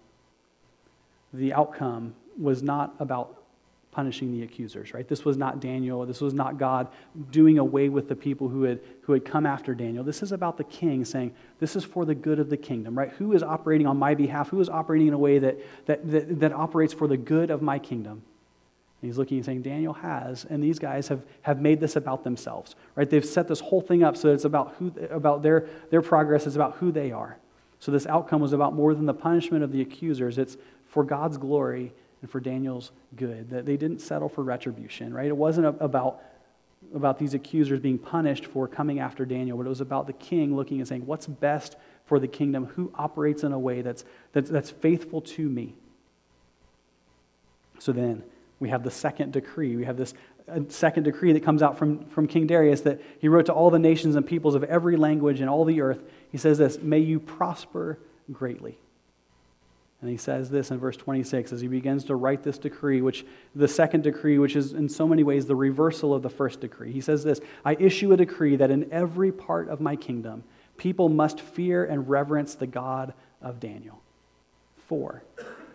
the 1.32 1.52
outcome 1.52 2.14
was 2.38 2.62
not 2.62 2.94
about 3.00 3.42
punishing 3.90 4.32
the 4.32 4.42
accusers, 4.42 4.92
right? 4.92 5.08
This 5.08 5.24
was 5.24 5.36
not 5.36 5.60
Daniel. 5.60 6.04
This 6.04 6.20
was 6.20 6.34
not 6.34 6.58
God 6.58 6.88
doing 7.30 7.58
away 7.58 7.88
with 7.88 8.08
the 8.08 8.14
people 8.14 8.48
who 8.48 8.64
had, 8.64 8.80
who 9.02 9.12
had 9.12 9.24
come 9.24 9.46
after 9.46 9.74
Daniel. 9.74 10.04
This 10.04 10.22
is 10.22 10.30
about 10.30 10.56
the 10.56 10.64
king 10.64 11.04
saying, 11.04 11.34
This 11.58 11.74
is 11.74 11.84
for 11.84 12.04
the 12.04 12.14
good 12.14 12.38
of 12.38 12.50
the 12.50 12.56
kingdom, 12.56 12.96
right? 12.96 13.10
Who 13.12 13.32
is 13.32 13.42
operating 13.42 13.86
on 13.86 13.96
my 13.96 14.14
behalf? 14.14 14.50
Who 14.50 14.60
is 14.60 14.68
operating 14.68 15.08
in 15.08 15.14
a 15.14 15.18
way 15.18 15.38
that, 15.38 15.58
that, 15.86 16.10
that, 16.10 16.40
that 16.40 16.52
operates 16.52 16.92
for 16.92 17.08
the 17.08 17.16
good 17.16 17.50
of 17.50 17.62
my 17.62 17.78
kingdom? 17.78 18.22
And 19.00 19.08
he's 19.08 19.16
looking 19.16 19.38
and 19.38 19.46
saying, 19.46 19.62
Daniel 19.62 19.92
has, 19.94 20.44
and 20.44 20.62
these 20.62 20.78
guys 20.78 21.08
have, 21.08 21.22
have 21.42 21.60
made 21.60 21.78
this 21.80 21.94
about 21.94 22.24
themselves, 22.24 22.74
right? 22.96 23.08
They've 23.08 23.24
set 23.24 23.46
this 23.46 23.60
whole 23.60 23.80
thing 23.80 24.02
up 24.02 24.16
so 24.16 24.32
it's 24.32 24.44
about, 24.44 24.74
who, 24.78 24.92
about 25.10 25.42
their, 25.42 25.66
their 25.90 26.02
progress, 26.02 26.46
it's 26.46 26.56
about 26.56 26.76
who 26.76 26.90
they 26.90 27.12
are. 27.12 27.38
So 27.78 27.92
this 27.92 28.06
outcome 28.06 28.40
was 28.40 28.52
about 28.52 28.74
more 28.74 28.94
than 28.94 29.06
the 29.06 29.14
punishment 29.14 29.62
of 29.62 29.70
the 29.70 29.80
accusers, 29.80 30.36
it's 30.36 30.56
for 30.88 31.04
God's 31.04 31.38
glory 31.38 31.92
and 32.20 32.30
for 32.30 32.40
Daniel's 32.40 32.90
good, 33.16 33.50
that 33.50 33.66
they 33.66 33.76
didn't 33.76 34.00
settle 34.00 34.28
for 34.28 34.42
retribution, 34.42 35.14
right? 35.14 35.26
It 35.26 35.36
wasn't 35.36 35.66
about, 35.80 36.20
about 36.94 37.18
these 37.18 37.34
accusers 37.34 37.80
being 37.80 37.98
punished 37.98 38.46
for 38.46 38.66
coming 38.66 38.98
after 38.98 39.24
Daniel, 39.24 39.56
but 39.56 39.66
it 39.66 39.68
was 39.68 39.80
about 39.80 40.06
the 40.06 40.12
king 40.12 40.56
looking 40.56 40.78
and 40.78 40.88
saying, 40.88 41.06
What's 41.06 41.26
best 41.26 41.76
for 42.06 42.18
the 42.18 42.28
kingdom? 42.28 42.66
Who 42.66 42.92
operates 42.94 43.44
in 43.44 43.52
a 43.52 43.58
way 43.58 43.82
that's, 43.82 44.04
that's, 44.32 44.50
that's 44.50 44.70
faithful 44.70 45.20
to 45.22 45.48
me? 45.48 45.74
So 47.78 47.92
then 47.92 48.24
we 48.58 48.70
have 48.70 48.82
the 48.82 48.90
second 48.90 49.32
decree. 49.32 49.76
We 49.76 49.84
have 49.84 49.96
this 49.96 50.14
uh, 50.48 50.60
second 50.68 51.04
decree 51.04 51.32
that 51.32 51.44
comes 51.44 51.62
out 51.62 51.78
from, 51.78 52.06
from 52.06 52.26
King 52.26 52.46
Darius 52.46 52.80
that 52.82 53.00
he 53.20 53.28
wrote 53.28 53.46
to 53.46 53.52
all 53.52 53.70
the 53.70 53.78
nations 53.78 54.16
and 54.16 54.26
peoples 54.26 54.54
of 54.54 54.64
every 54.64 54.96
language 54.96 55.40
and 55.40 55.48
all 55.48 55.64
the 55.64 55.80
earth. 55.80 56.00
He 56.32 56.38
says 56.38 56.58
this 56.58 56.78
May 56.78 56.98
you 56.98 57.20
prosper 57.20 57.98
greatly. 58.32 58.78
And 60.00 60.08
he 60.08 60.16
says 60.16 60.48
this 60.48 60.70
in 60.70 60.78
verse 60.78 60.96
26 60.96 61.52
as 61.52 61.60
he 61.60 61.66
begins 61.66 62.04
to 62.04 62.14
write 62.14 62.44
this 62.44 62.58
decree, 62.58 63.00
which 63.00 63.26
the 63.54 63.66
second 63.66 64.04
decree, 64.04 64.38
which 64.38 64.54
is 64.54 64.72
in 64.72 64.88
so 64.88 65.08
many 65.08 65.24
ways 65.24 65.46
the 65.46 65.56
reversal 65.56 66.14
of 66.14 66.22
the 66.22 66.30
first 66.30 66.60
decree. 66.60 66.92
He 66.92 67.00
says 67.00 67.24
this 67.24 67.40
I 67.64 67.76
issue 67.80 68.12
a 68.12 68.16
decree 68.16 68.56
that 68.56 68.70
in 68.70 68.92
every 68.92 69.32
part 69.32 69.68
of 69.68 69.80
my 69.80 69.96
kingdom, 69.96 70.44
people 70.76 71.08
must 71.08 71.40
fear 71.40 71.84
and 71.84 72.08
reverence 72.08 72.54
the 72.54 72.66
God 72.66 73.12
of 73.42 73.58
Daniel. 73.58 74.00
Four, 74.86 75.24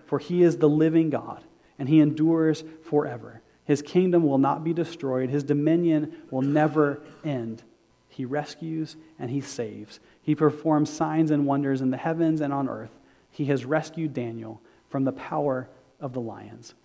for 0.05 0.19
he 0.19 0.41
is 0.41 0.57
the 0.57 0.69
living 0.69 1.09
God, 1.09 1.43
and 1.77 1.89
he 1.89 1.99
endures 1.99 2.63
forever. 2.83 3.41
His 3.65 3.81
kingdom 3.81 4.23
will 4.23 4.37
not 4.37 4.63
be 4.63 4.73
destroyed, 4.73 5.29
his 5.29 5.43
dominion 5.43 6.15
will 6.31 6.41
never 6.41 7.01
end. 7.25 7.61
He 8.07 8.25
rescues 8.25 8.95
and 9.17 9.31
he 9.31 9.41
saves. 9.41 9.99
He 10.21 10.35
performs 10.35 10.89
signs 10.89 11.31
and 11.31 11.45
wonders 11.45 11.81
in 11.81 11.89
the 11.89 11.97
heavens 11.97 12.41
and 12.41 12.53
on 12.53 12.69
earth 12.69 12.91
he 13.33 13.45
has 13.45 13.65
rescued 13.65 14.13
Daniel 14.13 14.61
from 14.89 15.03
the 15.03 15.11
power 15.11 15.67
of 15.99 16.13
the 16.13 16.21
lions. 16.21 16.75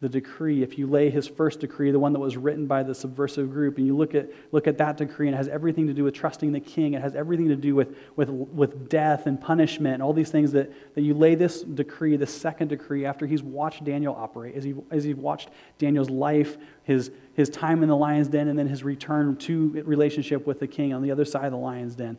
The 0.00 0.08
decree, 0.10 0.62
if 0.62 0.76
you 0.76 0.86
lay 0.86 1.08
his 1.08 1.26
first 1.26 1.60
decree, 1.60 1.90
the 1.90 1.98
one 1.98 2.12
that 2.12 2.18
was 2.18 2.36
written 2.36 2.66
by 2.66 2.82
the 2.82 2.94
subversive 2.94 3.50
group, 3.50 3.78
and 3.78 3.86
you 3.86 3.96
look 3.96 4.14
at, 4.14 4.28
look 4.52 4.66
at 4.66 4.76
that 4.76 4.98
decree, 4.98 5.28
and 5.28 5.34
it 5.34 5.38
has 5.38 5.48
everything 5.48 5.86
to 5.86 5.94
do 5.94 6.04
with 6.04 6.12
trusting 6.12 6.52
the 6.52 6.60
king, 6.60 6.92
it 6.92 7.00
has 7.00 7.14
everything 7.14 7.48
to 7.48 7.56
do 7.56 7.74
with, 7.74 7.96
with, 8.16 8.28
with 8.28 8.90
death 8.90 9.26
and 9.26 9.40
punishment, 9.40 9.94
and 9.94 10.02
all 10.02 10.12
these 10.12 10.30
things 10.30 10.52
that, 10.52 10.70
that 10.94 11.00
you 11.00 11.14
lay 11.14 11.34
this 11.36 11.62
decree, 11.62 12.18
the 12.18 12.26
second 12.26 12.68
decree, 12.68 13.06
after 13.06 13.26
he's 13.26 13.42
watched 13.42 13.82
Daniel 13.82 14.14
operate, 14.14 14.54
as, 14.56 14.64
he, 14.64 14.74
as 14.90 15.04
he 15.04 15.14
watched 15.14 15.48
Daniel's 15.78 16.10
life, 16.10 16.58
his, 16.82 17.10
his 17.32 17.48
time 17.48 17.82
in 17.82 17.88
the 17.88 17.96
lion's 17.96 18.28
den, 18.28 18.48
and 18.48 18.58
then 18.58 18.68
his 18.68 18.84
return 18.84 19.36
to 19.36 19.82
relationship 19.86 20.46
with 20.46 20.60
the 20.60 20.66
king 20.66 20.92
on 20.92 21.00
the 21.00 21.10
other 21.10 21.24
side 21.24 21.46
of 21.46 21.52
the 21.52 21.56
lion's 21.56 21.94
den 21.94 22.18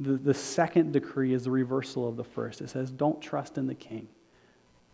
the, 0.00 0.14
the 0.14 0.34
second 0.34 0.92
decree 0.92 1.32
is 1.32 1.44
the 1.44 1.50
reversal 1.50 2.08
of 2.08 2.16
the 2.16 2.24
first. 2.24 2.60
It 2.60 2.70
says, 2.70 2.90
don't 2.90 3.20
trust 3.20 3.58
in 3.58 3.66
the 3.66 3.74
king. 3.74 4.08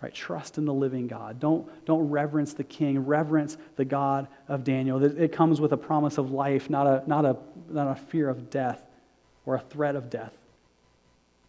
Right? 0.02 0.14
Trust 0.14 0.56
in 0.56 0.64
the 0.64 0.72
living 0.72 1.06
God. 1.08 1.40
Don't, 1.40 1.68
don't 1.84 2.08
reverence 2.08 2.54
the 2.54 2.64
king. 2.64 3.04
Reverence 3.04 3.58
the 3.76 3.84
God 3.84 4.28
of 4.48 4.64
Daniel. 4.64 5.02
It 5.04 5.32
comes 5.32 5.60
with 5.60 5.72
a 5.72 5.76
promise 5.76 6.16
of 6.16 6.30
life, 6.30 6.70
not 6.70 6.86
a, 6.86 7.02
not 7.06 7.26
a, 7.26 7.36
not 7.68 7.90
a 7.90 7.94
fear 7.94 8.28
of 8.30 8.48
death 8.48 8.86
or 9.44 9.56
a 9.56 9.60
threat 9.60 9.96
of 9.96 10.08
death. 10.08 10.36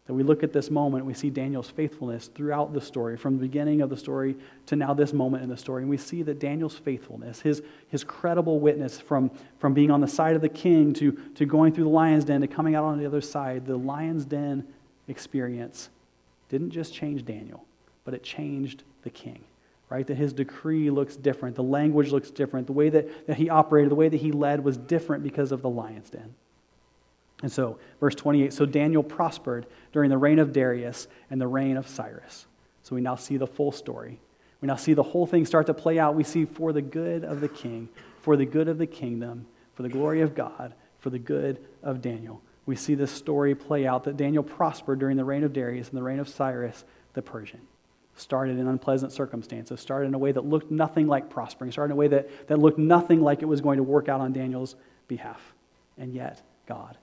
That 0.07 0.13
we 0.13 0.23
look 0.23 0.41
at 0.41 0.51
this 0.51 0.71
moment, 0.71 1.05
we 1.05 1.13
see 1.13 1.29
Daniel's 1.29 1.69
faithfulness 1.69 2.27
throughout 2.27 2.73
the 2.73 2.81
story, 2.81 3.17
from 3.17 3.37
the 3.37 3.41
beginning 3.41 3.81
of 3.81 3.89
the 3.89 3.97
story 3.97 4.35
to 4.65 4.75
now 4.75 4.93
this 4.93 5.13
moment 5.13 5.43
in 5.43 5.49
the 5.49 5.57
story. 5.57 5.83
And 5.83 5.89
we 5.89 5.97
see 5.97 6.23
that 6.23 6.39
Daniel's 6.39 6.75
faithfulness, 6.75 7.41
his, 7.41 7.61
his 7.87 8.03
credible 8.03 8.59
witness 8.59 8.99
from, 8.99 9.29
from 9.59 9.73
being 9.73 9.91
on 9.91 10.01
the 10.01 10.07
side 10.07 10.35
of 10.35 10.41
the 10.41 10.49
king 10.49 10.93
to, 10.93 11.11
to 11.35 11.45
going 11.45 11.71
through 11.73 11.83
the 11.83 11.91
lion's 11.91 12.25
den 12.25 12.41
to 12.41 12.47
coming 12.47 12.73
out 12.73 12.83
on 12.83 12.97
the 12.97 13.05
other 13.05 13.21
side, 13.21 13.65
the 13.65 13.77
lion's 13.77 14.25
den 14.25 14.65
experience 15.07 15.89
didn't 16.49 16.71
just 16.71 16.93
change 16.93 17.23
Daniel, 17.23 17.63
but 18.03 18.13
it 18.13 18.23
changed 18.23 18.83
the 19.03 19.09
king. 19.09 19.43
Right? 19.89 20.07
That 20.07 20.15
his 20.15 20.33
decree 20.33 20.89
looks 20.89 21.15
different, 21.15 21.55
the 21.55 21.63
language 21.63 22.11
looks 22.11 22.31
different, 22.31 22.65
the 22.65 22.73
way 22.73 22.89
that, 22.89 23.27
that 23.27 23.37
he 23.37 23.49
operated, 23.49 23.91
the 23.91 23.95
way 23.95 24.09
that 24.09 24.21
he 24.21 24.31
led 24.31 24.63
was 24.63 24.77
different 24.77 25.21
because 25.21 25.51
of 25.51 25.61
the 25.61 25.69
lion's 25.69 26.09
den. 26.09 26.33
And 27.41 27.51
so, 27.51 27.79
verse 27.99 28.15
28 28.15 28.53
so 28.53 28.65
Daniel 28.65 29.03
prospered 29.03 29.65
during 29.91 30.09
the 30.09 30.17
reign 30.17 30.39
of 30.39 30.53
Darius 30.53 31.07
and 31.29 31.41
the 31.41 31.47
reign 31.47 31.77
of 31.77 31.87
Cyrus. 31.87 32.45
So 32.83 32.95
we 32.95 33.01
now 33.01 33.15
see 33.15 33.37
the 33.37 33.47
full 33.47 33.71
story. 33.71 34.19
We 34.61 34.67
now 34.67 34.75
see 34.75 34.93
the 34.93 35.03
whole 35.03 35.25
thing 35.25 35.45
start 35.45 35.65
to 35.67 35.73
play 35.73 35.97
out. 35.97 36.15
We 36.15 36.23
see 36.23 36.45
for 36.45 36.71
the 36.71 36.81
good 36.81 37.23
of 37.23 37.41
the 37.41 37.47
king, 37.47 37.89
for 38.21 38.35
the 38.35 38.45
good 38.45 38.67
of 38.67 38.77
the 38.77 38.87
kingdom, 38.87 39.47
for 39.73 39.83
the 39.83 39.89
glory 39.89 40.21
of 40.21 40.35
God, 40.35 40.73
for 40.99 41.09
the 41.09 41.19
good 41.19 41.65
of 41.81 42.01
Daniel. 42.01 42.41
We 42.67 42.75
see 42.75 42.93
this 42.93 43.11
story 43.11 43.55
play 43.55 43.87
out 43.87 44.03
that 44.03 44.17
Daniel 44.17 44.43
prospered 44.43 44.99
during 44.99 45.17
the 45.17 45.25
reign 45.25 45.43
of 45.43 45.51
Darius 45.51 45.89
and 45.89 45.97
the 45.97 46.03
reign 46.03 46.19
of 46.19 46.29
Cyrus 46.29 46.83
the 47.13 47.23
Persian. 47.23 47.61
Started 48.15 48.59
in 48.59 48.67
unpleasant 48.67 49.11
circumstances, 49.11 49.79
started 49.79 50.07
in 50.07 50.13
a 50.13 50.19
way 50.19 50.31
that 50.31 50.45
looked 50.45 50.69
nothing 50.69 51.07
like 51.07 51.29
prospering, 51.29 51.71
started 51.71 51.93
in 51.93 51.97
a 51.97 51.99
way 51.99 52.07
that, 52.09 52.47
that 52.47 52.59
looked 52.59 52.77
nothing 52.77 53.21
like 53.21 53.41
it 53.41 53.45
was 53.45 53.61
going 53.61 53.77
to 53.77 53.83
work 53.83 54.09
out 54.09 54.21
on 54.21 54.31
Daniel's 54.31 54.75
behalf. 55.07 55.41
And 55.97 56.13
yet, 56.13 56.41
God 56.67 56.97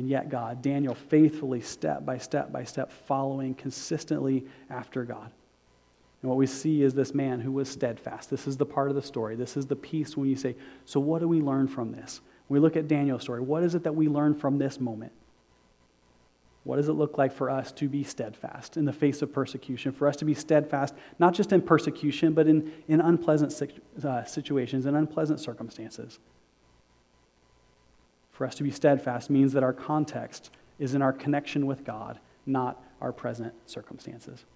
and 0.00 0.08
yet 0.08 0.30
God. 0.30 0.62
Daniel 0.62 0.94
faithfully, 0.94 1.60
step 1.60 2.06
by 2.06 2.16
step 2.16 2.50
by 2.50 2.64
step, 2.64 2.90
following 2.90 3.54
consistently 3.54 4.46
after 4.70 5.04
God. 5.04 5.30
And 6.22 6.30
what 6.30 6.38
we 6.38 6.46
see 6.46 6.82
is 6.82 6.94
this 6.94 7.12
man 7.12 7.38
who 7.40 7.52
was 7.52 7.68
steadfast. 7.68 8.30
This 8.30 8.46
is 8.46 8.56
the 8.56 8.64
part 8.64 8.88
of 8.88 8.94
the 8.94 9.02
story. 9.02 9.36
This 9.36 9.58
is 9.58 9.66
the 9.66 9.76
piece 9.76 10.16
when 10.16 10.30
you 10.30 10.36
say, 10.36 10.56
So, 10.86 11.00
what 11.00 11.20
do 11.20 11.28
we 11.28 11.42
learn 11.42 11.68
from 11.68 11.92
this? 11.92 12.22
we 12.48 12.58
look 12.58 12.76
at 12.76 12.88
Daniel's 12.88 13.20
story. 13.20 13.42
What 13.42 13.62
is 13.62 13.74
it 13.74 13.84
that 13.84 13.94
we 13.94 14.08
learn 14.08 14.34
from 14.34 14.56
this 14.56 14.80
moment? 14.80 15.12
What 16.64 16.76
does 16.76 16.88
it 16.88 16.94
look 16.94 17.18
like 17.18 17.32
for 17.32 17.50
us 17.50 17.70
to 17.72 17.86
be 17.86 18.02
steadfast 18.02 18.78
in 18.78 18.86
the 18.86 18.92
face 18.92 19.20
of 19.20 19.34
persecution? 19.34 19.92
For 19.92 20.08
us 20.08 20.16
to 20.16 20.24
be 20.24 20.34
steadfast, 20.34 20.94
not 21.18 21.34
just 21.34 21.52
in 21.52 21.60
persecution, 21.60 22.32
but 22.32 22.48
in, 22.48 22.72
in 22.88 23.02
unpleasant 23.02 23.54
uh, 24.02 24.24
situations, 24.24 24.86
and 24.86 24.96
unpleasant 24.96 25.40
circumstances. 25.40 26.18
For 28.40 28.46
us 28.46 28.54
to 28.54 28.62
be 28.62 28.70
steadfast 28.70 29.28
means 29.28 29.52
that 29.52 29.62
our 29.62 29.74
context 29.74 30.48
is 30.78 30.94
in 30.94 31.02
our 31.02 31.12
connection 31.12 31.66
with 31.66 31.84
God, 31.84 32.18
not 32.46 32.82
our 33.02 33.12
present 33.12 33.52
circumstances. 33.66 34.46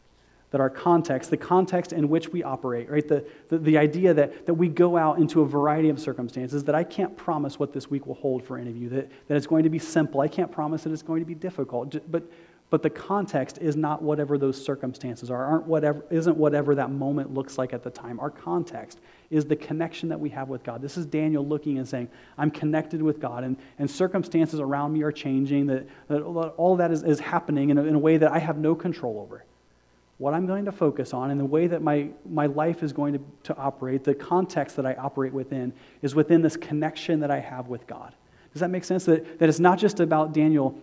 That 0.53 0.63
our 0.63 0.71
context, 0.71 1.29
the 1.29 1.37
context 1.37 1.93
in 1.93 2.09
which 2.09 2.31
we 2.31 2.43
operate, 2.43 2.89
right? 2.89 3.07
The, 3.07 3.27
the, 3.51 3.59
the, 3.59 3.77
idea 3.77 4.15
that, 4.15 4.47
that 4.47 4.55
we 4.55 4.69
go 4.69 4.97
out 4.97 5.19
into 5.19 5.43
a 5.43 5.47
variety 5.47 5.91
of 5.91 6.01
circumstances, 6.01 6.65
that 6.65 6.75
I 6.75 6.83
can't 6.83 7.15
promise 7.15 7.59
what 7.59 7.75
this 7.75 7.91
week 7.91 8.07
will 8.07 8.15
hold 8.15 8.43
for 8.43 8.57
any 8.57 8.71
of 8.71 8.77
you, 8.79 8.89
that, 8.89 9.11
that 9.29 9.37
it's 9.37 9.47
going 9.47 9.65
to 9.65 9.69
be 9.69 9.79
simple. 9.79 10.23
I 10.23 10.29
can't 10.29 10.51
promise 10.51 10.85
that 10.85 10.93
it's 10.95 11.03
going 11.03 11.21
to 11.21 11.27
be 11.27 11.35
difficult. 11.35 11.95
But, 12.11 12.23
but 12.71 12.83
the 12.83 12.91
context 12.91 13.59
is 13.59 13.77
not 13.77 14.03
whatever 14.03 14.37
those 14.37 14.63
circumstances 14.63 15.31
are, 15.31 15.45
aren't 15.45 15.67
whatever, 15.67 16.05
isn't 16.11 16.37
whatever 16.37 16.75
that 16.75 16.91
moment 16.91 17.33
looks 17.33 17.57
like 17.57 17.73
at 17.73 17.85
the 17.85 17.91
time. 17.91 18.19
Our 18.19 18.31
context 18.31 18.99
is 19.31 19.45
the 19.45 19.57
connection 19.57 20.09
that 20.09 20.19
we 20.19 20.31
have 20.31 20.49
with 20.49 20.65
God. 20.65 20.83
This 20.83 20.97
is 20.97 21.07
Daniel 21.07 21.47
looking 21.47 21.79
and 21.79 21.89
saying, 21.89 22.09
I'm 22.37 22.51
connected 22.51 23.03
with 23.03 23.21
God, 23.21 23.45
and, 23.45 23.57
and 23.79 23.91
circumstances 23.91 24.61
around 24.61 24.93
me 24.93 25.03
are 25.03 25.13
changing, 25.13 25.67
that, 25.67 25.87
that 26.09 26.21
all 26.23 26.77
that 26.77 26.91
is, 26.91 27.03
is 27.03 27.21
happening 27.21 27.71
in 27.71 27.79
a, 27.79 27.85
in 27.85 27.95
a 27.95 27.99
way 27.99 28.17
that 28.17 28.33
I 28.33 28.39
have 28.39 28.59
no 28.59 28.75
control 28.75 29.21
over. 29.21 29.45
What 30.19 30.33
I'm 30.33 30.47
going 30.47 30.65
to 30.65 30.73
focus 30.73 31.13
on 31.13 31.31
and 31.31 31.41
the 31.41 31.45
way 31.45 31.67
that 31.67 31.83
my, 31.83 32.09
my 32.29 32.47
life 32.47 32.83
is 32.83 32.93
going 32.93 33.15
to, 33.15 33.21
to 33.45 33.57
operate, 33.57 34.05
the 34.05 34.15
context 34.15 34.77
that 34.77 34.87
I 34.87 34.95
operate 34.95 35.33
within, 35.33 35.73
is 36.03 36.15
within 36.15 36.41
this 36.41 36.57
connection 36.57 37.21
that 37.21 37.31
I 37.31 37.41
have 37.41 37.69
with 37.69 37.87
God. 37.87 38.15
Does 38.53 38.61
that 38.61 38.71
make 38.71 38.85
sense? 38.85 39.05
That, 39.05 39.41
that 39.41 39.49
it's 39.49 39.59
not 39.59 39.79
just 39.79 39.99
about 39.99 40.33
Daniel 40.33 40.81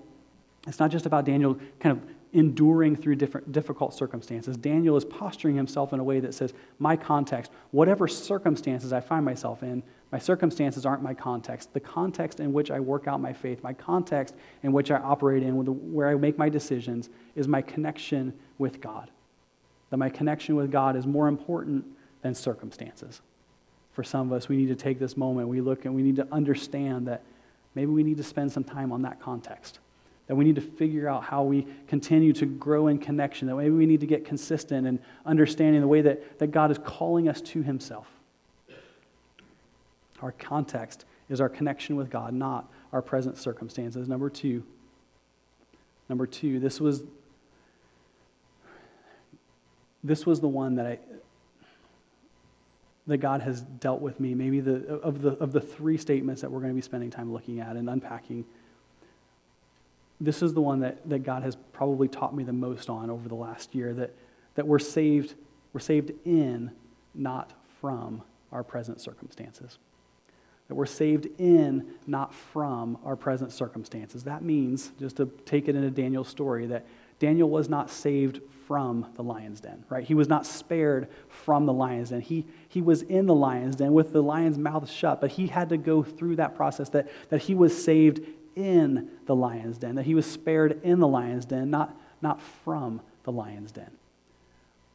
it's 0.67 0.79
not 0.79 0.91
just 0.91 1.05
about 1.05 1.25
Daniel 1.25 1.57
kind 1.79 1.97
of 1.97 2.03
enduring 2.33 2.95
through 2.95 3.15
different 3.15 3.51
difficult 3.51 3.93
circumstances. 3.93 4.55
Daniel 4.55 4.95
is 4.95 5.03
posturing 5.03 5.55
himself 5.55 5.91
in 5.91 5.99
a 5.99 6.03
way 6.03 6.19
that 6.19 6.33
says, 6.33 6.53
My 6.79 6.95
context, 6.95 7.51
whatever 7.71 8.07
circumstances 8.07 8.93
I 8.93 9.01
find 9.01 9.25
myself 9.25 9.63
in, 9.63 9.83
my 10.11 10.19
circumstances 10.19 10.85
aren't 10.85 11.03
my 11.03 11.13
context. 11.13 11.73
The 11.73 11.79
context 11.79 12.39
in 12.39 12.53
which 12.53 12.69
I 12.71 12.79
work 12.79 13.07
out 13.07 13.19
my 13.19 13.33
faith, 13.33 13.63
my 13.63 13.73
context 13.73 14.35
in 14.63 14.71
which 14.71 14.91
I 14.91 14.97
operate 14.97 15.43
in, 15.43 15.55
where 15.93 16.09
I 16.09 16.15
make 16.15 16.37
my 16.37 16.49
decisions, 16.49 17.09
is 17.35 17.47
my 17.47 17.61
connection 17.61 18.33
with 18.57 18.81
God. 18.81 19.09
That 19.89 19.97
my 19.97 20.09
connection 20.09 20.55
with 20.55 20.71
God 20.71 20.95
is 20.95 21.05
more 21.05 21.27
important 21.27 21.85
than 22.21 22.35
circumstances. 22.35 23.21
For 23.93 24.03
some 24.03 24.31
of 24.31 24.37
us, 24.37 24.47
we 24.47 24.55
need 24.55 24.67
to 24.67 24.75
take 24.75 24.99
this 24.99 25.17
moment, 25.17 25.49
we 25.49 25.59
look 25.59 25.83
and 25.85 25.93
we 25.93 26.01
need 26.01 26.15
to 26.17 26.27
understand 26.31 27.07
that 27.07 27.23
maybe 27.75 27.91
we 27.91 28.03
need 28.03 28.17
to 28.17 28.23
spend 28.23 28.51
some 28.51 28.63
time 28.63 28.93
on 28.93 29.01
that 29.01 29.19
context 29.19 29.79
that 30.27 30.35
we 30.35 30.45
need 30.45 30.55
to 30.55 30.61
figure 30.61 31.07
out 31.07 31.23
how 31.23 31.43
we 31.43 31.67
continue 31.87 32.31
to 32.33 32.45
grow 32.45 32.87
in 32.87 32.97
connection, 32.97 33.47
that 33.47 33.55
maybe 33.55 33.71
we 33.71 33.85
need 33.85 33.99
to 33.99 34.07
get 34.07 34.23
consistent 34.25 34.87
and 34.87 34.99
understanding 35.25 35.81
the 35.81 35.87
way 35.87 36.01
that, 36.01 36.39
that 36.39 36.47
God 36.47 36.71
is 36.71 36.77
calling 36.77 37.27
us 37.27 37.41
to 37.41 37.61
Himself. 37.63 38.07
Our 40.21 40.31
context 40.31 41.05
is 41.29 41.41
our 41.41 41.49
connection 41.49 41.95
with 41.95 42.09
God, 42.09 42.33
not 42.33 42.71
our 42.93 43.01
present 43.01 43.37
circumstances. 43.37 44.07
Number 44.07 44.29
two, 44.29 44.63
number 46.09 46.27
two, 46.27 46.59
this 46.59 46.79
was 46.79 47.03
this 50.03 50.25
was 50.25 50.39
the 50.39 50.47
one 50.47 50.75
that 50.75 50.85
I 50.85 50.99
that 53.07 53.17
God 53.17 53.41
has 53.41 53.61
dealt 53.61 54.01
with 54.01 54.19
me. 54.19 54.35
Maybe 54.35 54.59
the 54.59 54.99
of 54.99 55.21
the 55.21 55.31
of 55.31 55.51
the 55.53 55.61
three 55.61 55.97
statements 55.97 56.41
that 56.41 56.51
we're 56.51 56.59
going 56.59 56.71
to 56.71 56.75
be 56.75 56.81
spending 56.81 57.09
time 57.09 57.33
looking 57.33 57.59
at 57.59 57.75
and 57.75 57.89
unpacking. 57.89 58.45
This 60.23 60.41
is 60.41 60.53
the 60.53 60.61
one 60.61 60.79
that, 60.81 61.09
that 61.09 61.23
God 61.23 61.43
has 61.43 61.57
probably 61.73 62.07
taught 62.07 62.35
me 62.35 62.43
the 62.43 62.53
most 62.53 62.89
on 62.89 63.09
over 63.09 63.27
the 63.27 63.35
last 63.35 63.75
year, 63.75 63.93
that, 63.95 64.13
that 64.55 64.67
we're 64.67 64.79
saved, 64.79 65.33
we're 65.73 65.79
saved 65.79 66.11
in, 66.25 66.71
not 67.13 67.51
from 67.79 68.21
our 68.51 68.63
present 68.63 69.01
circumstances 69.01 69.77
that 70.71 70.75
we're 70.75 70.85
saved 70.85 71.27
in, 71.37 71.85
not 72.07 72.33
from 72.33 72.97
our 73.03 73.17
present 73.17 73.51
circumstances. 73.51 74.23
That 74.23 74.41
means, 74.41 74.93
just 75.01 75.17
to 75.17 75.25
take 75.45 75.67
it 75.67 75.75
into 75.75 75.91
Daniel's 75.91 76.29
story, 76.29 76.65
that 76.67 76.85
Daniel 77.19 77.49
was 77.49 77.67
not 77.67 77.89
saved 77.89 78.39
from 78.67 79.05
the 79.15 79.21
lion's 79.21 79.59
den, 79.59 79.83
right? 79.89 80.05
He 80.05 80.13
was 80.13 80.29
not 80.29 80.45
spared 80.45 81.09
from 81.27 81.65
the 81.65 81.73
lion's 81.73 82.11
den. 82.11 82.21
He, 82.21 82.45
he 82.69 82.81
was 82.81 83.01
in 83.01 83.25
the 83.25 83.35
lion's 83.35 83.75
den 83.75 83.91
with 83.91 84.13
the 84.13 84.23
lion's 84.23 84.57
mouth 84.57 84.89
shut, 84.89 85.19
but 85.19 85.31
he 85.31 85.47
had 85.47 85.67
to 85.67 85.77
go 85.77 86.03
through 86.03 86.37
that 86.37 86.55
process 86.55 86.87
that, 86.91 87.09
that 87.27 87.41
he 87.41 87.53
was 87.53 87.83
saved 87.83 88.21
in 88.63 89.09
the 89.25 89.35
lion's 89.35 89.77
den, 89.77 89.95
that 89.95 90.05
he 90.05 90.15
was 90.15 90.25
spared 90.25 90.81
in 90.83 90.99
the 90.99 91.07
lion's 91.07 91.45
den, 91.45 91.69
not, 91.69 91.95
not 92.21 92.41
from 92.41 93.01
the 93.23 93.31
lion's 93.31 93.71
den. 93.71 93.91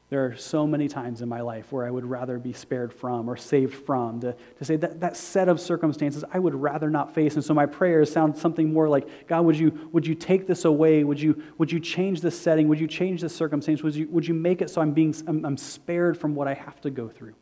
There 0.09 0.25
are 0.25 0.37
so 0.37 0.69
many 0.69 0.87
times 0.87 1.21
in 1.21 1.29
my 1.29 1.41
life 1.41 1.73
where 1.73 1.85
I 1.85 1.91
would 1.91 2.05
rather 2.05 2.39
be 2.39 2.53
spared 2.53 2.93
from 2.93 3.29
or 3.29 3.37
saved 3.37 3.75
from, 3.75 4.21
to, 4.21 4.37
to 4.59 4.65
say 4.65 4.77
that 4.77 5.01
that 5.01 5.17
set 5.17 5.49
of 5.49 5.61
circumstances 5.61 6.23
I 6.33 6.39
would 6.39 6.55
rather 6.55 6.91
not 6.91 7.13
face. 7.13 7.35
And 7.35 7.45
so 7.45 7.53
my 7.55 7.67
prayers 7.67 8.13
sound 8.13 8.39
something 8.39 8.73
more 8.73 8.89
like, 8.89 9.27
God, 9.27 9.45
would 9.45 9.59
you, 9.59 9.91
would 9.91 10.07
you 10.07 10.15
take 10.15 10.47
this 10.47 10.65
away? 10.65 11.03
Would 11.03 11.21
you, 11.21 11.43
would 11.59 11.73
you 11.73 11.81
change 11.81 12.21
this 12.21 12.41
setting? 12.41 12.69
Would 12.69 12.79
you 12.79 12.87
change 12.87 13.21
this 13.21 13.35
circumstance? 13.35 13.83
Would 13.83 13.97
you, 13.97 14.07
would 14.09 14.29
you 14.29 14.35
make 14.35 14.63
it 14.63 14.71
so 14.71 14.81
I'm, 14.81 14.93
being, 14.93 15.13
I'm, 15.27 15.45
I'm 15.45 15.57
spared 15.57 16.17
from 16.17 16.37
what 16.37 16.47
I 16.47 16.55
have 16.55 16.81
to 16.83 16.91
go 16.91 17.09
through? 17.09 17.35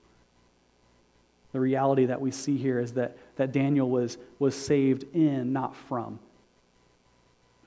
The 1.55 1.61
reality 1.61 2.07
that 2.07 2.21
we 2.21 2.33
see 2.33 2.57
here 2.57 2.81
is 2.81 2.95
that, 2.95 3.17
that 3.37 3.53
Daniel 3.53 3.89
was, 3.89 4.19
was 4.41 4.57
saved 4.57 5.05
in, 5.15 5.53
not 5.53 5.77
from. 5.77 6.19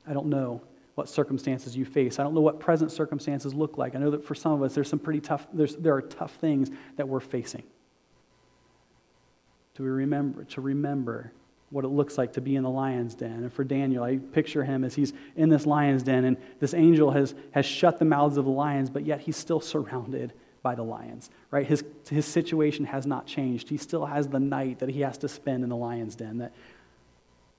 I 0.05 0.11
don't 0.11 0.25
know 0.25 0.61
what 0.95 1.07
circumstances 1.07 1.77
you 1.77 1.85
face. 1.85 2.19
I 2.19 2.23
don't 2.23 2.33
know 2.33 2.41
what 2.41 2.59
present 2.59 2.91
circumstances 2.91 3.53
look 3.53 3.77
like. 3.77 3.95
I 3.95 3.99
know 3.99 4.11
that 4.11 4.25
for 4.25 4.35
some 4.35 4.51
of 4.51 4.61
us, 4.61 4.75
there's 4.75 4.89
some 4.89 4.99
pretty 4.99 5.21
tough, 5.21 5.47
there's, 5.53 5.77
there 5.77 5.95
are 5.95 6.01
tough 6.01 6.33
things 6.33 6.69
that 6.97 7.07
we're 7.07 7.21
facing. 7.21 7.63
To 9.75 9.83
remember, 9.83 10.43
to 10.43 10.59
remember 10.59 11.31
what 11.69 11.85
it 11.85 11.89
looks 11.89 12.17
like 12.17 12.33
to 12.33 12.41
be 12.41 12.57
in 12.57 12.63
the 12.63 12.69
lion's 12.69 13.15
den. 13.15 13.43
And 13.43 13.53
for 13.53 13.63
Daniel, 13.63 14.03
I 14.03 14.17
picture 14.17 14.65
him 14.65 14.83
as 14.83 14.95
he's 14.95 15.13
in 15.37 15.47
this 15.47 15.65
lion's 15.65 16.03
den, 16.03 16.25
and 16.25 16.35
this 16.59 16.73
angel 16.73 17.11
has, 17.11 17.35
has 17.51 17.65
shut 17.65 17.99
the 17.99 18.05
mouths 18.05 18.35
of 18.35 18.43
the 18.43 18.51
lions, 18.51 18.89
but 18.89 19.05
yet 19.05 19.21
he's 19.21 19.37
still 19.37 19.61
surrounded 19.61 20.33
by 20.61 20.75
the 20.75 20.83
lions, 20.83 21.29
right? 21.51 21.65
His, 21.65 21.83
his 22.09 22.25
situation 22.25 22.85
has 22.85 23.05
not 23.05 23.25
changed. 23.25 23.69
He 23.69 23.77
still 23.77 24.05
has 24.05 24.27
the 24.27 24.39
night 24.39 24.79
that 24.79 24.89
he 24.89 25.01
has 25.01 25.17
to 25.19 25.27
spend 25.27 25.63
in 25.63 25.69
the 25.69 25.75
lion's 25.75 26.15
den, 26.15 26.39
that 26.39 26.53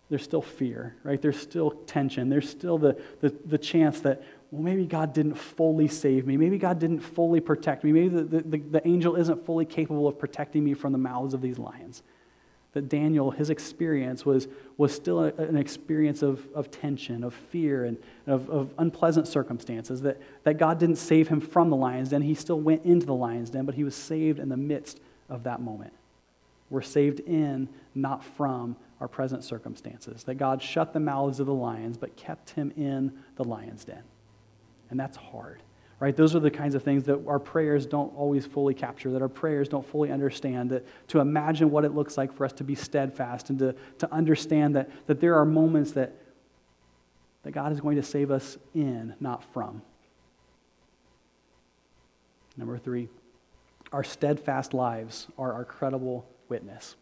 there's 0.09 0.23
still 0.23 0.43
fear, 0.43 0.97
right? 1.03 1.21
There's 1.21 1.39
still 1.39 1.71
tension. 1.71 2.29
There's 2.29 2.49
still 2.49 2.79
the, 2.79 2.99
the, 3.21 3.35
the 3.45 3.59
chance 3.59 4.01
that, 4.01 4.23
well, 4.51 4.63
maybe 4.63 4.87
God 4.87 5.13
didn't 5.13 5.35
fully 5.35 5.89
save 5.89 6.27
me. 6.27 6.37
Maybe 6.37 6.59
God 6.59 6.79
didn't 6.79 7.01
fully 7.01 7.41
protect 7.41 7.85
me. 7.85 7.93
Maybe 7.93 8.09
the, 8.09 8.23
the, 8.25 8.59
the 8.59 8.89
angel 8.89 9.17
isn't 9.17 9.45
fully 9.45 9.67
capable 9.67 10.09
of 10.09 10.19
protecting 10.19 10.65
me 10.65 10.75
from 10.75 10.93
the 10.93 10.99
mouths 10.99 11.35
of 11.35 11.43
these 11.43 11.59
lions. 11.59 12.03
That 12.79 12.89
Daniel, 12.89 13.33
his 13.33 13.51
experience 13.51 14.25
was, 14.25 14.47
was 14.77 14.95
still 14.95 15.25
a, 15.25 15.33
an 15.35 15.57
experience 15.57 16.23
of, 16.23 16.47
of 16.55 16.71
tension, 16.71 17.25
of 17.25 17.35
fear, 17.35 17.85
and 17.85 17.99
of, 18.29 18.49
of 18.49 18.71
unpleasant 18.79 19.27
circumstances. 19.27 20.03
That, 20.03 20.23
that 20.45 20.59
God 20.59 20.79
didn't 20.79 20.99
save 20.99 21.27
him 21.27 21.41
from 21.41 21.71
the 21.71 21.77
lion's 21.77 22.11
den. 22.11 22.23
He 22.23 22.37
still 22.37 22.61
went 22.61 22.85
into 22.85 23.05
the 23.05 23.15
lion's 23.15 23.51
den, 23.51 23.67
but 23.67 23.75
he 23.75 23.83
was 23.83 23.97
saved 23.97 24.39
in 24.39 24.49
the 24.49 24.57
midst 24.57 25.01
of 25.29 25.43
that 25.43 25.61
moment. 25.61 25.93
We're 26.71 26.83
saved 26.83 27.19
in, 27.19 27.69
not 27.97 28.23
from 28.23 28.77
our 29.01 29.09
present 29.09 29.43
circumstances. 29.43 30.23
That 30.23 30.37
God 30.37 30.63
shut 30.63 30.93
the 30.93 31.01
mouths 31.01 31.41
of 31.41 31.47
the 31.47 31.55
lions, 31.55 31.99
but 31.99 32.15
kept 32.15 32.51
him 32.51 32.73
in 32.77 33.13
the 33.35 33.43
lion's 33.43 33.85
den. 33.85 34.05
And 34.89 35.01
that's 35.01 35.17
hard, 35.17 35.65
right? 36.01 36.15
Those 36.15 36.35
are 36.35 36.41
the 36.41 36.51
kinds 36.51 36.75
of 36.75 36.83
things 36.83 37.05
that 37.05 37.27
our 37.27 37.39
prayers 37.39 37.87
don't 37.87 38.15
always 38.17 38.47
fully 38.47 38.75
capture, 38.75 39.11
that 39.11 39.23
our 39.23 39.29
prayers 39.29 39.69
don't 39.69 39.87
fully 39.87 40.13
understand, 40.13 40.71
that 40.71 40.87
to 41.09 41.21
imagine 41.21 41.71
what 41.71 41.85
it 41.85 41.95
looks 41.95 42.17
like 42.17 42.33
for 42.33 42.45
us 42.45 42.53
to 42.55 42.65
be 42.65 42.75
steadfast 42.75 43.51
and 43.51 43.59
to, 43.59 43.75
to 43.99 44.13
understand 44.13 44.77
that, 44.77 44.91
that 45.07 45.21
there 45.21 45.35
are 45.37 45.45
moments 45.45 45.93
that, 45.93 46.15
that 47.43 47.51
God 47.51 47.73
is 47.73 47.81
going 47.81 47.97
to 47.97 48.03
save 48.03 48.31
us 48.31 48.59
in, 48.75 49.15
not 49.21 49.43
from. 49.53 49.83
Number 52.57 52.79
three, 52.79 53.09
our 53.93 54.05
steadfast 54.05 54.75
lives 54.75 55.29
are 55.39 55.53
our 55.53 55.65
credible 55.65 56.29
witness. 56.49 56.97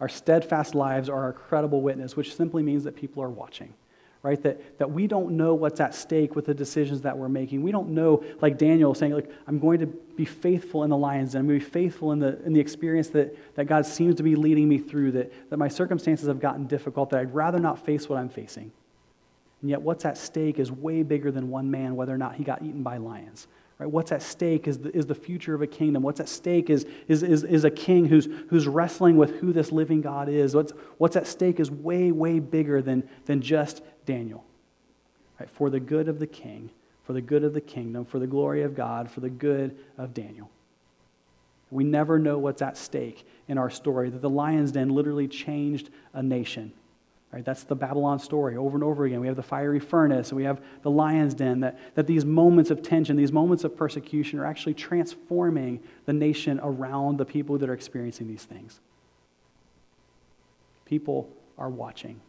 Our 0.00 0.08
steadfast 0.08 0.74
lives 0.74 1.08
are 1.08 1.22
our 1.22 1.32
credible 1.32 1.80
witness, 1.80 2.16
which 2.16 2.34
simply 2.34 2.62
means 2.62 2.84
that 2.84 2.96
people 2.96 3.22
are 3.22 3.30
watching, 3.30 3.74
right? 4.22 4.40
That, 4.42 4.78
that 4.78 4.90
we 4.90 5.06
don't 5.06 5.36
know 5.36 5.54
what's 5.54 5.80
at 5.80 5.94
stake 5.94 6.36
with 6.36 6.46
the 6.46 6.54
decisions 6.54 7.00
that 7.00 7.18
we're 7.18 7.28
making. 7.28 7.62
We 7.62 7.72
don't 7.72 7.90
know, 7.90 8.24
like 8.40 8.56
Daniel 8.56 8.94
saying, 8.94 9.12
like, 9.12 9.30
I'm 9.48 9.58
going 9.58 9.80
to 9.80 9.86
be 9.86 10.24
faithful 10.24 10.84
in 10.84 10.90
the 10.90 10.96
lion's 10.96 11.32
den. 11.32 11.40
I'm 11.40 11.48
going 11.48 11.58
to 11.58 11.64
be 11.64 11.70
faithful 11.70 12.12
in 12.12 12.20
the, 12.20 12.40
in 12.44 12.52
the 12.52 12.60
experience 12.60 13.08
that, 13.10 13.36
that 13.56 13.64
God 13.64 13.84
seems 13.84 14.14
to 14.16 14.22
be 14.22 14.36
leading 14.36 14.68
me 14.68 14.78
through, 14.78 15.12
that, 15.12 15.50
that 15.50 15.56
my 15.56 15.68
circumstances 15.68 16.28
have 16.28 16.40
gotten 16.40 16.66
difficult, 16.66 17.10
that 17.10 17.20
I'd 17.20 17.34
rather 17.34 17.58
not 17.58 17.84
face 17.84 18.08
what 18.08 18.18
I'm 18.18 18.28
facing. 18.28 18.70
And 19.60 19.70
yet, 19.70 19.82
what's 19.82 20.04
at 20.04 20.18
stake 20.18 20.58
is 20.58 20.70
way 20.70 21.02
bigger 21.02 21.30
than 21.30 21.48
one 21.48 21.70
man, 21.70 21.96
whether 21.96 22.14
or 22.14 22.18
not 22.18 22.34
he 22.36 22.44
got 22.44 22.62
eaten 22.62 22.82
by 22.82 22.98
lions. 22.98 23.46
Right? 23.78 23.90
What's 23.90 24.12
at 24.12 24.22
stake 24.22 24.68
is 24.68 24.78
the, 24.78 24.96
is 24.96 25.06
the 25.06 25.14
future 25.14 25.54
of 25.54 25.62
a 25.62 25.66
kingdom. 25.66 26.04
What's 26.04 26.20
at 26.20 26.28
stake 26.28 26.70
is, 26.70 26.86
is, 27.08 27.24
is, 27.24 27.42
is 27.42 27.64
a 27.64 27.70
king 27.70 28.04
who's, 28.04 28.28
who's 28.48 28.68
wrestling 28.68 29.16
with 29.16 29.40
who 29.40 29.52
this 29.52 29.72
living 29.72 30.00
God 30.00 30.28
is. 30.28 30.54
What's, 30.54 30.72
what's 30.98 31.16
at 31.16 31.26
stake 31.26 31.58
is 31.58 31.70
way, 31.70 32.12
way 32.12 32.38
bigger 32.38 32.80
than, 32.80 33.08
than 33.24 33.40
just 33.40 33.82
Daniel. 34.04 34.44
Right? 35.38 35.50
For 35.50 35.70
the 35.70 35.80
good 35.80 36.08
of 36.08 36.18
the 36.18 36.26
king, 36.26 36.70
for 37.04 37.12
the 37.12 37.20
good 37.20 37.44
of 37.44 37.54
the 37.54 37.60
kingdom, 37.60 38.04
for 38.04 38.18
the 38.18 38.26
glory 38.26 38.62
of 38.62 38.74
God, 38.74 39.10
for 39.10 39.20
the 39.20 39.30
good 39.30 39.76
of 39.98 40.14
Daniel. 40.14 40.50
We 41.70 41.84
never 41.84 42.18
know 42.18 42.38
what's 42.38 42.62
at 42.62 42.76
stake 42.76 43.26
in 43.48 43.58
our 43.58 43.70
story, 43.70 44.10
that 44.10 44.20
the 44.20 44.30
lion's 44.30 44.72
den 44.72 44.90
literally 44.90 45.26
changed 45.26 45.90
a 46.12 46.22
nation. 46.22 46.72
Right? 47.32 47.44
That's 47.44 47.64
the 47.64 47.74
Babylon 47.74 48.18
story 48.18 48.58
over 48.58 48.76
and 48.76 48.84
over 48.84 49.06
again. 49.06 49.20
We 49.20 49.26
have 49.26 49.36
the 49.36 49.42
fiery 49.42 49.80
furnace, 49.80 50.28
and 50.28 50.36
we 50.36 50.44
have 50.44 50.60
the 50.82 50.90
lion's 50.90 51.32
den, 51.32 51.60
that, 51.60 51.78
that 51.94 52.06
these 52.06 52.26
moments 52.26 52.70
of 52.70 52.82
tension, 52.82 53.16
these 53.16 53.32
moments 53.32 53.64
of 53.64 53.74
persecution 53.74 54.38
are 54.38 54.44
actually 54.44 54.74
transforming 54.74 55.80
the 56.04 56.12
nation 56.12 56.60
around 56.62 57.16
the 57.16 57.24
people 57.24 57.56
that 57.56 57.70
are 57.70 57.74
experiencing 57.74 58.28
these 58.28 58.44
things. 58.44 58.80
People 60.84 61.30
are 61.56 61.70
watching. 61.70 62.20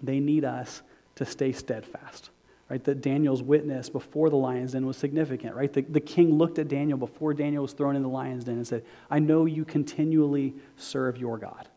They 0.00 0.20
need 0.20 0.44
us 0.44 0.82
to 1.20 1.26
stay 1.26 1.52
steadfast. 1.52 2.30
Right? 2.70 2.82
That 2.84 3.02
Daniel's 3.02 3.42
witness 3.42 3.90
before 3.90 4.30
the 4.30 4.36
lion's 4.36 4.72
den 4.72 4.86
was 4.86 4.96
significant, 4.96 5.54
right? 5.54 5.70
The, 5.70 5.82
the 5.82 6.00
king 6.00 6.38
looked 6.38 6.58
at 6.58 6.68
Daniel 6.68 6.96
before 6.96 7.34
Daniel 7.34 7.62
was 7.62 7.74
thrown 7.74 7.94
in 7.94 8.02
the 8.02 8.08
lion's 8.08 8.44
den 8.44 8.54
and 8.54 8.66
said, 8.66 8.84
I 9.10 9.18
know 9.18 9.44
you 9.44 9.66
continually 9.66 10.54
serve 10.76 11.18
your 11.18 11.36
God. 11.36 11.68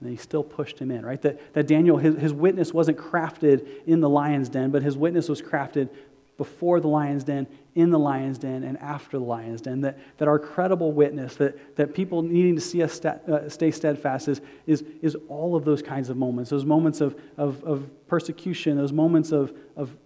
And 0.00 0.08
he 0.08 0.16
still 0.16 0.42
pushed 0.42 0.78
him 0.78 0.90
in, 0.90 1.04
right? 1.04 1.20
That, 1.20 1.52
that 1.54 1.66
Daniel, 1.66 1.98
his, 1.98 2.14
his 2.16 2.32
witness 2.32 2.72
wasn't 2.72 2.96
crafted 2.96 3.66
in 3.86 4.00
the 4.00 4.08
lion's 4.08 4.48
den, 4.48 4.70
but 4.70 4.82
his 4.82 4.96
witness 4.96 5.28
was 5.28 5.42
crafted 5.42 5.90
before 6.38 6.80
the 6.80 6.88
lion's 6.88 7.24
den, 7.24 7.46
in 7.74 7.90
the 7.90 7.98
lion's 7.98 8.38
den, 8.38 8.62
and 8.62 8.78
after 8.78 9.18
the 9.18 9.24
lion's 9.24 9.60
den. 9.60 9.80
That, 9.80 9.98
that 10.18 10.28
our 10.28 10.38
credible 10.38 10.92
witness, 10.92 11.36
that, 11.36 11.76
that 11.76 11.94
people 11.94 12.22
needing 12.22 12.54
to 12.54 12.60
see 12.60 12.82
us 12.82 13.04
uh, 13.04 13.48
stay 13.48 13.70
steadfast, 13.70 14.28
is, 14.28 14.40
is, 14.66 14.84
is 15.02 15.16
all 15.28 15.56
of 15.56 15.64
those 15.64 15.82
kinds 15.82 16.08
of 16.08 16.16
moments. 16.16 16.50
Those 16.50 16.64
moments 16.64 17.00
of, 17.00 17.18
of, 17.36 17.62
of 17.64 17.88
persecution, 18.06 18.76
those 18.76 18.92
moments 18.92 19.32
of, 19.32 19.52
of, 19.76 19.96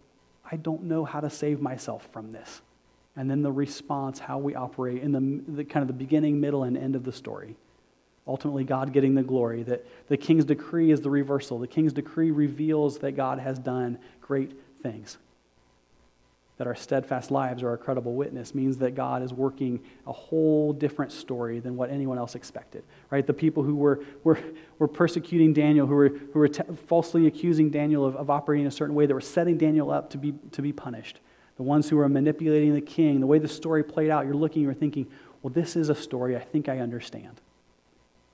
I 0.51 0.57
don't 0.57 0.85
know 0.85 1.05
how 1.05 1.21
to 1.21 1.29
save 1.29 1.61
myself 1.61 2.09
from 2.13 2.33
this. 2.33 2.63
And 3.17 3.31
then 3.31 3.43
the 3.43 3.53
response, 3.53 4.19
how 4.19 4.39
we 4.39 4.55
operate 4.55 5.03
in 5.03 5.13
the, 5.13 5.53
the 5.53 5.65
kind 5.65 5.83
of 5.83 5.89
the 5.89 6.05
beginning, 6.05 6.41
middle, 6.41 6.63
and 6.63 6.77
end 6.77 6.97
of 6.97 7.05
the 7.05 7.13
story 7.13 7.57
ultimately 8.27 8.63
God 8.63 8.93
getting 8.93 9.15
the 9.15 9.23
glory. 9.23 9.63
That 9.63 9.87
the 10.09 10.17
king's 10.19 10.45
decree 10.45 10.91
is 10.91 11.01
the 11.01 11.09
reversal. 11.09 11.59
The 11.59 11.67
king's 11.67 11.95
decree 11.95 12.31
reveals 12.31 12.99
that 12.99 13.13
God 13.13 13.39
has 13.39 13.59
done 13.59 13.99
great 14.21 14.53
things. 14.83 15.17
That 16.59 16.67
our 16.67 16.75
steadfast 16.75 17.31
lives 17.31 17.63
are 17.63 17.73
a 17.73 17.79
credible 17.79 18.15
witness 18.15 18.55
means 18.55 18.79
that 18.79 18.97
God 18.97 19.23
is 19.23 19.33
working 19.33 19.81
a 20.07 20.13
whole 20.13 20.73
different 20.73 21.13
story 21.13 21.61
than 21.61 21.77
what 21.77 21.89
anyone 21.89 22.19
else 22.19 22.35
expected, 22.35 22.83
right? 23.11 23.25
The 23.25 23.33
people 23.33 23.63
who 23.63 23.77
were, 23.77 24.05
were, 24.25 24.39
were 24.81 24.89
persecuting 24.89 25.53
Daniel, 25.53 25.87
who 25.87 25.95
were, 25.95 26.09
who 26.09 26.39
were 26.39 26.49
t- 26.49 26.65
falsely 26.87 27.29
accusing 27.29 27.71
Daniel 27.71 28.05
of, 28.05 28.17
of 28.17 28.29
operating 28.29 28.65
in 28.65 28.69
a 28.69 28.73
certain 28.73 28.97
way, 28.97 29.07
that 29.07 29.15
were 29.15 29.21
setting 29.21 29.57
Daniel 29.57 29.91
up 29.91 30.11
to 30.11 30.19
be, 30.19 30.35
to 30.51 30.61
be 30.61 30.73
punished. 30.73 31.21
The 31.57 31.63
ones 31.63 31.89
who 31.89 31.97
were 31.97 32.09
manipulating 32.09 32.75
the 32.75 32.81
king, 32.81 33.21
the 33.21 33.27
way 33.27 33.39
the 33.39 33.49
story 33.49 33.85
played 33.85 34.11
out, 34.11 34.27
you're 34.27 34.35
looking, 34.35 34.63
you're 34.63 34.75
thinking, 34.75 35.07
well, 35.43 35.53
this 35.53 35.77
is 35.77 35.89
a 35.89 35.95
story 35.95 36.37
I 36.37 36.41
think 36.41 36.69
I 36.69 36.81
understand. 36.81 37.41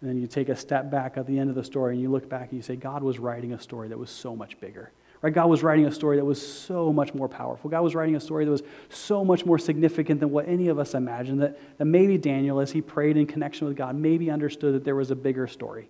And 0.00 0.08
then 0.08 0.18
you 0.18 0.26
take 0.26 0.48
a 0.48 0.56
step 0.56 0.90
back 0.90 1.16
at 1.18 1.26
the 1.26 1.38
end 1.38 1.50
of 1.50 1.56
the 1.56 1.64
story 1.64 1.94
and 1.94 2.02
you 2.02 2.10
look 2.10 2.28
back 2.28 2.50
and 2.50 2.56
you 2.56 2.62
say, 2.62 2.76
God 2.76 3.02
was 3.02 3.18
writing 3.18 3.52
a 3.52 3.60
story 3.60 3.88
that 3.88 3.98
was 3.98 4.10
so 4.10 4.34
much 4.34 4.58
bigger. 4.60 4.92
Right? 5.24 5.32
God 5.32 5.48
was 5.48 5.62
writing 5.62 5.86
a 5.86 5.90
story 5.90 6.18
that 6.18 6.24
was 6.24 6.46
so 6.46 6.92
much 6.92 7.14
more 7.14 7.30
powerful. 7.30 7.70
God 7.70 7.80
was 7.80 7.94
writing 7.94 8.14
a 8.14 8.20
story 8.20 8.44
that 8.44 8.50
was 8.50 8.62
so 8.90 9.24
much 9.24 9.46
more 9.46 9.58
significant 9.58 10.20
than 10.20 10.30
what 10.30 10.46
any 10.46 10.68
of 10.68 10.78
us 10.78 10.92
imagined. 10.92 11.40
That, 11.40 11.58
that 11.78 11.86
maybe 11.86 12.18
Daniel, 12.18 12.60
as 12.60 12.72
he 12.72 12.82
prayed 12.82 13.16
in 13.16 13.24
connection 13.26 13.66
with 13.66 13.74
God, 13.74 13.96
maybe 13.96 14.30
understood 14.30 14.74
that 14.74 14.84
there 14.84 14.94
was 14.94 15.10
a 15.10 15.16
bigger 15.16 15.46
story. 15.46 15.88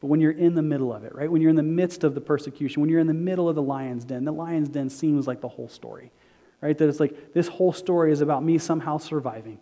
But 0.00 0.06
when 0.06 0.20
you're 0.20 0.30
in 0.30 0.54
the 0.54 0.62
middle 0.62 0.92
of 0.92 1.02
it, 1.02 1.12
right? 1.12 1.28
When 1.28 1.42
you're 1.42 1.50
in 1.50 1.56
the 1.56 1.64
midst 1.64 2.04
of 2.04 2.14
the 2.14 2.20
persecution, 2.20 2.80
when 2.80 2.88
you're 2.88 3.00
in 3.00 3.08
the 3.08 3.14
middle 3.14 3.48
of 3.48 3.56
the 3.56 3.62
lion's 3.62 4.04
den, 4.04 4.24
the 4.24 4.30
lion's 4.30 4.68
den 4.68 4.90
seems 4.90 5.26
like 5.26 5.40
the 5.40 5.48
whole 5.48 5.68
story, 5.68 6.12
right? 6.60 6.78
That 6.78 6.88
it's 6.88 7.00
like 7.00 7.34
this 7.34 7.48
whole 7.48 7.72
story 7.72 8.12
is 8.12 8.20
about 8.20 8.44
me 8.44 8.58
somehow 8.58 8.98
surviving. 8.98 9.58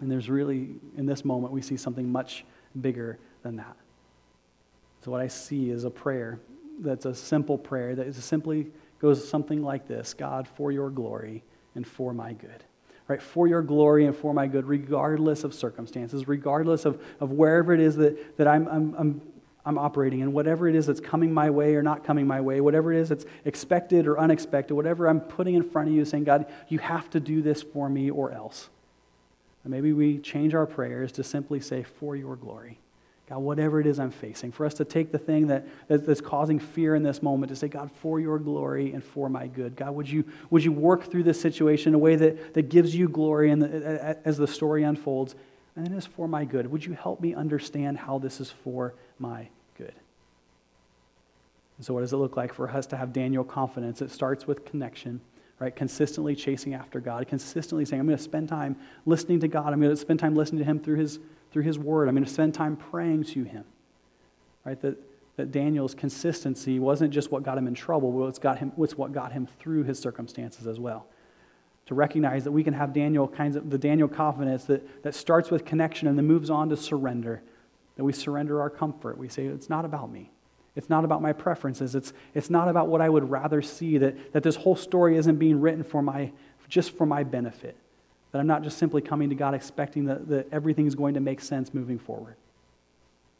And 0.00 0.10
there's 0.10 0.30
really, 0.30 0.76
in 0.96 1.04
this 1.04 1.26
moment, 1.26 1.52
we 1.52 1.60
see 1.60 1.76
something 1.76 2.10
much 2.10 2.46
bigger 2.80 3.18
than 3.42 3.56
that. 3.56 3.76
So, 5.04 5.10
what 5.10 5.20
I 5.20 5.28
see 5.28 5.68
is 5.68 5.84
a 5.84 5.90
prayer 5.90 6.40
that's 6.80 7.04
a 7.04 7.14
simple 7.14 7.58
prayer 7.58 7.94
that 7.94 8.14
simply 8.14 8.68
goes 9.00 9.26
something 9.28 9.62
like 9.62 9.86
this 9.86 10.14
God, 10.14 10.48
for 10.48 10.72
your 10.72 10.90
glory 10.90 11.44
and 11.74 11.86
for 11.86 12.12
my 12.12 12.32
good. 12.32 12.64
Right, 13.06 13.22
for 13.22 13.46
your 13.48 13.62
glory 13.62 14.04
and 14.04 14.14
for 14.14 14.34
my 14.34 14.46
good, 14.46 14.66
regardless 14.66 15.42
of 15.42 15.54
circumstances, 15.54 16.28
regardless 16.28 16.84
of, 16.84 17.02
of 17.20 17.30
wherever 17.30 17.72
it 17.72 17.80
is 17.80 17.96
that, 17.96 18.36
that 18.36 18.46
I'm, 18.46 18.68
I'm, 18.68 18.94
I'm, 18.98 19.22
I'm 19.64 19.78
operating 19.78 20.20
in, 20.20 20.34
whatever 20.34 20.68
it 20.68 20.74
is 20.74 20.86
that's 20.86 21.00
coming 21.00 21.32
my 21.32 21.48
way 21.48 21.74
or 21.74 21.82
not 21.82 22.04
coming 22.04 22.26
my 22.26 22.42
way, 22.42 22.60
whatever 22.60 22.92
it 22.92 23.00
is 23.00 23.08
that's 23.08 23.24
expected 23.46 24.06
or 24.06 24.18
unexpected, 24.18 24.74
whatever 24.74 25.08
I'm 25.08 25.20
putting 25.20 25.54
in 25.54 25.62
front 25.62 25.88
of 25.88 25.94
you, 25.94 26.04
saying, 26.04 26.24
God, 26.24 26.46
you 26.68 26.80
have 26.80 27.08
to 27.10 27.20
do 27.20 27.40
this 27.40 27.62
for 27.62 27.88
me 27.88 28.10
or 28.10 28.30
else. 28.30 28.68
And 29.64 29.70
maybe 29.70 29.94
we 29.94 30.18
change 30.18 30.54
our 30.54 30.66
prayers 30.66 31.10
to 31.12 31.24
simply 31.24 31.60
say, 31.60 31.84
for 31.84 32.14
your 32.14 32.36
glory. 32.36 32.78
God, 33.28 33.38
whatever 33.38 33.78
it 33.78 33.86
is 33.86 33.98
I'm 33.98 34.10
facing, 34.10 34.52
for 34.52 34.64
us 34.64 34.74
to 34.74 34.84
take 34.84 35.12
the 35.12 35.18
thing 35.18 35.48
that, 35.48 35.66
that's 35.88 36.20
causing 36.20 36.58
fear 36.58 36.94
in 36.94 37.02
this 37.02 37.22
moment 37.22 37.50
to 37.50 37.56
say, 37.56 37.68
God, 37.68 37.90
for 37.92 38.18
your 38.18 38.38
glory 38.38 38.92
and 38.92 39.04
for 39.04 39.28
my 39.28 39.46
good. 39.46 39.76
God, 39.76 39.94
would 39.94 40.08
you, 40.08 40.24
would 40.48 40.64
you 40.64 40.72
work 40.72 41.10
through 41.10 41.24
this 41.24 41.38
situation 41.38 41.90
in 41.90 41.94
a 41.94 41.98
way 41.98 42.16
that, 42.16 42.54
that 42.54 42.70
gives 42.70 42.94
you 42.94 43.08
glory 43.08 43.50
and 43.50 43.62
as 43.62 44.38
the 44.38 44.46
story 44.46 44.82
unfolds, 44.82 45.34
and 45.76 45.84
then 45.84 45.92
is 45.92 46.06
for 46.06 46.26
my 46.26 46.46
good? 46.46 46.70
Would 46.70 46.86
you 46.86 46.94
help 46.94 47.20
me 47.20 47.34
understand 47.34 47.98
how 47.98 48.18
this 48.18 48.40
is 48.40 48.50
for 48.50 48.94
my 49.18 49.48
good? 49.76 49.94
And 51.76 51.84
so, 51.84 51.92
what 51.92 52.00
does 52.00 52.14
it 52.14 52.16
look 52.16 52.36
like 52.36 52.54
for 52.54 52.70
us 52.70 52.86
to 52.86 52.96
have 52.96 53.12
Daniel 53.12 53.44
confidence? 53.44 54.00
It 54.00 54.10
starts 54.10 54.46
with 54.46 54.64
connection 54.64 55.20
right? 55.60 55.74
Consistently 55.74 56.36
chasing 56.36 56.74
after 56.74 57.00
God, 57.00 57.26
consistently 57.26 57.84
saying, 57.84 57.98
I'm 57.98 58.06
going 58.06 58.16
to 58.16 58.22
spend 58.22 58.48
time 58.48 58.76
listening 59.06 59.40
to 59.40 59.48
God. 59.48 59.72
I'm 59.72 59.80
going 59.80 59.90
to 59.90 59.96
spend 59.96 60.20
time 60.20 60.36
listening 60.36 60.60
to 60.60 60.64
Him 60.64 60.78
through 60.78 60.96
His, 60.96 61.18
through 61.52 61.62
his 61.62 61.78
Word. 61.78 62.08
I'm 62.08 62.14
going 62.14 62.24
to 62.24 62.30
spend 62.30 62.54
time 62.54 62.76
praying 62.76 63.24
to 63.24 63.44
Him, 63.44 63.64
right? 64.64 64.80
That, 64.80 64.98
that 65.38 65.52
Daniel's 65.52 65.94
consistency 65.94 66.80
wasn't 66.80 67.12
just 67.12 67.30
what 67.30 67.44
got 67.44 67.56
him 67.56 67.68
in 67.68 67.74
trouble, 67.74 68.10
but 68.10 68.26
it's, 68.26 68.40
got 68.40 68.58
him, 68.58 68.72
it's 68.76 68.98
what 68.98 69.12
got 69.12 69.30
him 69.30 69.46
through 69.60 69.84
his 69.84 69.96
circumstances 69.96 70.66
as 70.66 70.80
well. 70.80 71.06
To 71.86 71.94
recognize 71.94 72.42
that 72.42 72.50
we 72.50 72.64
can 72.64 72.74
have 72.74 72.92
Daniel 72.92 73.28
kinds 73.28 73.54
of 73.54 73.70
the 73.70 73.78
Daniel 73.78 74.08
confidence 74.08 74.64
that, 74.64 75.04
that 75.04 75.14
starts 75.14 75.48
with 75.48 75.64
connection 75.64 76.08
and 76.08 76.18
then 76.18 76.26
moves 76.26 76.50
on 76.50 76.68
to 76.70 76.76
surrender. 76.76 77.40
That 77.96 78.02
we 78.02 78.12
surrender 78.12 78.60
our 78.60 78.68
comfort. 78.68 79.16
We 79.16 79.28
say, 79.28 79.46
it's 79.46 79.70
not 79.70 79.84
about 79.84 80.10
me. 80.10 80.32
It's 80.74 80.90
not 80.90 81.04
about 81.04 81.22
my 81.22 81.32
preferences. 81.32 81.94
It's, 81.94 82.12
it's 82.34 82.50
not 82.50 82.68
about 82.68 82.88
what 82.88 83.00
I 83.00 83.08
would 83.08 83.30
rather 83.30 83.62
see, 83.62 83.96
that, 83.98 84.32
that 84.32 84.42
this 84.42 84.56
whole 84.56 84.76
story 84.76 85.16
isn't 85.16 85.36
being 85.36 85.60
written 85.60 85.84
for 85.84 86.02
my, 86.02 86.32
just 86.68 86.96
for 86.96 87.06
my 87.06 87.22
benefit. 87.22 87.76
That 88.38 88.42
I'm 88.42 88.46
not 88.46 88.62
just 88.62 88.78
simply 88.78 89.02
coming 89.02 89.30
to 89.30 89.34
God 89.34 89.52
expecting 89.52 90.04
that, 90.04 90.28
that 90.28 90.46
everything 90.52 90.86
is 90.86 90.94
going 90.94 91.14
to 91.14 91.20
make 91.20 91.40
sense 91.40 91.74
moving 91.74 91.98
forward. 91.98 92.36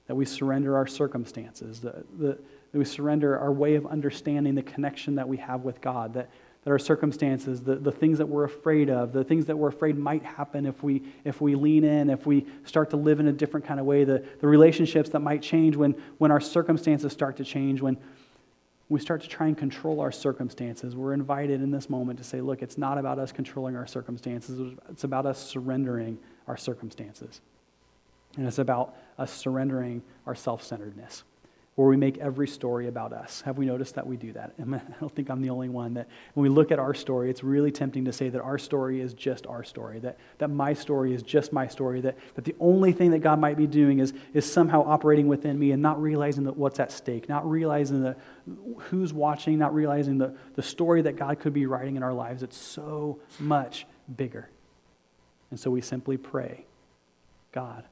That 0.08 0.16
we 0.16 0.24
surrender 0.24 0.76
our 0.76 0.88
circumstances, 0.88 1.82
that, 1.82 2.04
that 2.18 2.40
we 2.72 2.84
surrender 2.84 3.38
our 3.38 3.52
way 3.52 3.76
of 3.76 3.86
understanding 3.86 4.56
the 4.56 4.62
connection 4.64 5.14
that 5.14 5.28
we 5.28 5.36
have 5.36 5.60
with 5.60 5.80
God, 5.80 6.14
that, 6.14 6.28
that 6.64 6.70
our 6.72 6.80
circumstances, 6.80 7.62
the, 7.62 7.76
the 7.76 7.92
things 7.92 8.18
that 8.18 8.26
we're 8.26 8.42
afraid 8.42 8.90
of, 8.90 9.12
the 9.12 9.22
things 9.22 9.46
that 9.46 9.56
we're 9.56 9.68
afraid 9.68 9.96
might 9.96 10.24
happen 10.24 10.66
if 10.66 10.82
we, 10.82 11.04
if 11.22 11.40
we 11.40 11.54
lean 11.54 11.84
in, 11.84 12.10
if 12.10 12.26
we 12.26 12.44
start 12.64 12.90
to 12.90 12.96
live 12.96 13.20
in 13.20 13.28
a 13.28 13.32
different 13.32 13.64
kind 13.64 13.78
of 13.78 13.86
way, 13.86 14.02
the, 14.02 14.24
the 14.40 14.48
relationships 14.48 15.10
that 15.10 15.20
might 15.20 15.42
change 15.42 15.76
when, 15.76 15.92
when 16.18 16.32
our 16.32 16.40
circumstances 16.40 17.12
start 17.12 17.36
to 17.36 17.44
change, 17.44 17.80
when 17.80 17.96
we 18.88 18.98
start 19.00 19.20
to 19.22 19.28
try 19.28 19.46
and 19.46 19.56
control 19.56 20.00
our 20.00 20.10
circumstances. 20.10 20.96
We're 20.96 21.12
invited 21.12 21.60
in 21.60 21.70
this 21.70 21.90
moment 21.90 22.18
to 22.18 22.24
say, 22.24 22.40
look, 22.40 22.62
it's 22.62 22.78
not 22.78 22.96
about 22.96 23.18
us 23.18 23.32
controlling 23.32 23.76
our 23.76 23.86
circumstances, 23.86 24.76
it's 24.90 25.04
about 25.04 25.26
us 25.26 25.38
surrendering 25.38 26.18
our 26.46 26.56
circumstances. 26.56 27.40
And 28.36 28.46
it's 28.46 28.58
about 28.58 28.94
us 29.18 29.32
surrendering 29.32 30.02
our 30.26 30.34
self 30.34 30.62
centeredness 30.62 31.24
where 31.78 31.86
we 31.86 31.96
make 31.96 32.18
every 32.18 32.48
story 32.48 32.88
about 32.88 33.12
us. 33.12 33.40
Have 33.42 33.56
we 33.56 33.64
noticed 33.64 33.94
that 33.94 34.04
we 34.04 34.16
do 34.16 34.32
that? 34.32 34.52
I 34.60 34.80
don't 34.98 35.14
think 35.14 35.30
I'm 35.30 35.40
the 35.40 35.50
only 35.50 35.68
one 35.68 35.94
that 35.94 36.08
when 36.34 36.42
we 36.42 36.48
look 36.48 36.72
at 36.72 36.80
our 36.80 36.92
story, 36.92 37.30
it's 37.30 37.44
really 37.44 37.70
tempting 37.70 38.04
to 38.06 38.12
say 38.12 38.28
that 38.30 38.40
our 38.40 38.58
story 38.58 39.00
is 39.00 39.14
just 39.14 39.46
our 39.46 39.62
story, 39.62 40.00
that, 40.00 40.18
that 40.38 40.50
my 40.50 40.72
story 40.72 41.14
is 41.14 41.22
just 41.22 41.52
my 41.52 41.68
story, 41.68 42.00
that, 42.00 42.18
that 42.34 42.44
the 42.44 42.56
only 42.58 42.90
thing 42.90 43.12
that 43.12 43.20
God 43.20 43.38
might 43.38 43.56
be 43.56 43.68
doing 43.68 44.00
is, 44.00 44.12
is 44.34 44.44
somehow 44.52 44.82
operating 44.88 45.28
within 45.28 45.56
me 45.56 45.70
and 45.70 45.80
not 45.80 46.02
realizing 46.02 46.42
that 46.44 46.56
what's 46.56 46.80
at 46.80 46.90
stake, 46.90 47.28
not 47.28 47.48
realizing 47.48 48.02
the, 48.02 48.16
who's 48.78 49.12
watching, 49.12 49.56
not 49.56 49.72
realizing 49.72 50.18
the, 50.18 50.34
the 50.56 50.62
story 50.62 51.02
that 51.02 51.14
God 51.14 51.38
could 51.38 51.52
be 51.52 51.66
writing 51.66 51.94
in 51.94 52.02
our 52.02 52.12
lives. 52.12 52.42
It's 52.42 52.56
so 52.56 53.20
much 53.38 53.86
bigger. 54.16 54.50
And 55.52 55.60
so 55.60 55.70
we 55.70 55.80
simply 55.80 56.16
pray, 56.16 56.66
God, 57.52 57.84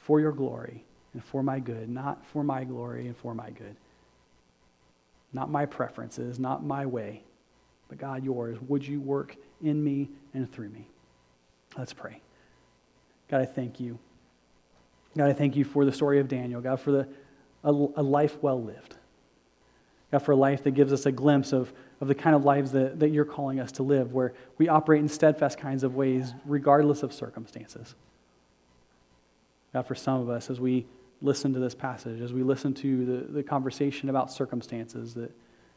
for 0.00 0.18
your 0.18 0.32
glory, 0.32 0.82
and 1.18 1.24
for 1.24 1.42
my 1.42 1.58
good, 1.58 1.88
not 1.88 2.24
for 2.26 2.44
my 2.44 2.62
glory 2.62 3.08
and 3.08 3.16
for 3.16 3.34
my 3.34 3.50
good. 3.50 3.74
Not 5.32 5.50
my 5.50 5.66
preferences, 5.66 6.38
not 6.38 6.64
my 6.64 6.86
way, 6.86 7.24
but 7.88 7.98
God, 7.98 8.22
yours. 8.22 8.56
Would 8.68 8.86
you 8.86 9.00
work 9.00 9.34
in 9.60 9.82
me 9.82 10.10
and 10.32 10.50
through 10.50 10.68
me? 10.68 10.86
Let's 11.76 11.92
pray. 11.92 12.20
God, 13.28 13.40
I 13.40 13.46
thank 13.46 13.80
you. 13.80 13.98
God, 15.16 15.28
I 15.28 15.32
thank 15.32 15.56
you 15.56 15.64
for 15.64 15.84
the 15.84 15.90
story 15.90 16.20
of 16.20 16.28
Daniel. 16.28 16.60
God, 16.60 16.78
for 16.78 16.92
the, 16.92 17.08
a, 17.64 17.70
a 17.70 18.02
life 18.04 18.40
well 18.40 18.62
lived. 18.62 18.94
God, 20.12 20.20
for 20.20 20.30
a 20.30 20.36
life 20.36 20.62
that 20.62 20.70
gives 20.70 20.92
us 20.92 21.04
a 21.04 21.10
glimpse 21.10 21.52
of, 21.52 21.72
of 22.00 22.06
the 22.06 22.14
kind 22.14 22.36
of 22.36 22.44
lives 22.44 22.70
that, 22.70 23.00
that 23.00 23.08
you're 23.08 23.24
calling 23.24 23.58
us 23.58 23.72
to 23.72 23.82
live, 23.82 24.12
where 24.12 24.34
we 24.56 24.68
operate 24.68 25.00
in 25.00 25.08
steadfast 25.08 25.58
kinds 25.58 25.82
of 25.82 25.96
ways, 25.96 26.32
regardless 26.46 27.02
of 27.02 27.12
circumstances. 27.12 27.96
God, 29.72 29.82
for 29.82 29.96
some 29.96 30.20
of 30.20 30.30
us, 30.30 30.48
as 30.48 30.60
we 30.60 30.86
listen 31.20 31.52
to 31.52 31.58
this 31.58 31.74
passage, 31.74 32.20
as 32.20 32.32
we 32.32 32.42
listen 32.42 32.74
to 32.74 33.04
the, 33.04 33.32
the 33.32 33.42
conversation 33.42 34.08
about 34.08 34.32
circumstances, 34.32 35.14
that 35.14 35.32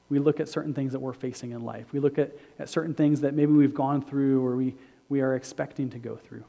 we 0.10 0.20
look 0.20 0.40
at 0.40 0.50
certain 0.50 0.74
things 0.74 0.92
that 0.92 1.00
we're 1.00 1.14
facing 1.14 1.52
in 1.52 1.62
life. 1.62 1.88
We 1.94 2.00
look 2.00 2.20
at, 2.20 2.32
at 2.60 2.70
certain 2.70 2.94
things 2.94 3.22
that 3.22 3.34
maybe 3.34 3.54
we've 3.54 3.74
gone 3.74 4.02
through 4.02 4.46
or 4.46 4.56
we, 4.56 4.76
we 5.10 5.22
are 5.22 5.36
expecting 5.36 5.90
to 5.92 6.00
go 6.00 6.16
through. 6.16 6.44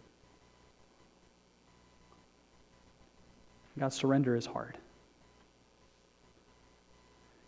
God, 3.78 3.92
surrender 3.92 4.36
is 4.36 4.46
hard. 4.46 4.76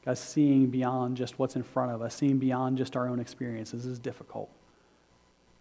God, 0.05 0.19
seeing 0.19 0.67
beyond 0.69 1.17
just 1.17 1.39
what's 1.39 1.57
in 1.57 1.63
front 1.63 1.93
of 1.93 2.03
us, 2.03 2.15
seeing 2.15 2.39
beyond 2.39 2.79
just 2.79 2.97
our 2.97 3.09
own 3.09 3.21
experiences 3.21 3.87
is 3.87 3.99
difficult. 3.99 4.51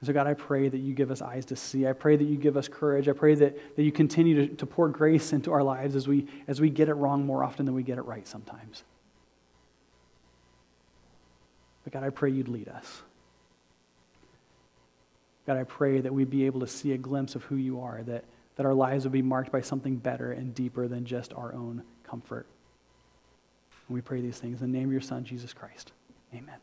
And 0.03 0.07
so, 0.07 0.11
God, 0.11 0.27
I 0.27 0.33
pray 0.33 0.67
that 0.67 0.79
you 0.79 0.93
give 0.93 1.11
us 1.11 1.21
eyes 1.21 1.45
to 1.45 1.55
see. 1.55 1.87
I 1.87 1.93
pray 1.93 2.17
that 2.17 2.25
you 2.25 2.35
give 2.35 2.57
us 2.57 2.67
courage. 2.67 3.07
I 3.07 3.13
pray 3.13 3.35
that, 3.35 3.77
that 3.77 3.83
you 3.83 3.91
continue 3.93 4.47
to, 4.47 4.55
to 4.55 4.65
pour 4.65 4.89
grace 4.89 5.31
into 5.31 5.53
our 5.53 5.63
lives 5.63 5.95
as 5.95 6.09
we, 6.09 6.27
as 6.45 6.59
we 6.59 6.69
get 6.69 6.89
it 6.89 6.95
wrong 6.95 7.25
more 7.25 7.41
often 7.41 7.65
than 7.65 7.73
we 7.73 7.83
get 7.83 7.97
it 7.97 8.01
right 8.01 8.27
sometimes. 8.27 8.83
But, 11.85 11.93
God, 11.93 12.03
I 12.03 12.09
pray 12.09 12.31
you'd 12.31 12.49
lead 12.49 12.67
us. 12.67 13.01
God, 15.47 15.55
I 15.55 15.63
pray 15.63 16.01
that 16.01 16.13
we'd 16.13 16.29
be 16.29 16.45
able 16.47 16.59
to 16.59 16.67
see 16.67 16.91
a 16.91 16.97
glimpse 16.97 17.35
of 17.35 17.43
who 17.43 17.55
you 17.55 17.79
are, 17.79 18.03
that, 18.03 18.25
that 18.57 18.65
our 18.65 18.73
lives 18.73 19.05
would 19.05 19.13
be 19.13 19.21
marked 19.21 19.53
by 19.53 19.61
something 19.61 19.95
better 19.95 20.33
and 20.33 20.53
deeper 20.53 20.89
than 20.89 21.05
just 21.05 21.31
our 21.31 21.53
own 21.53 21.81
comfort. 22.05 22.45
And 23.87 23.95
we 23.95 24.01
pray 24.01 24.19
these 24.19 24.37
things 24.37 24.61
in 24.61 24.69
the 24.69 24.77
name 24.77 24.89
of 24.89 24.91
your 24.91 24.99
Son, 24.99 25.23
Jesus 25.23 25.53
Christ. 25.53 25.93
Amen. 26.33 26.57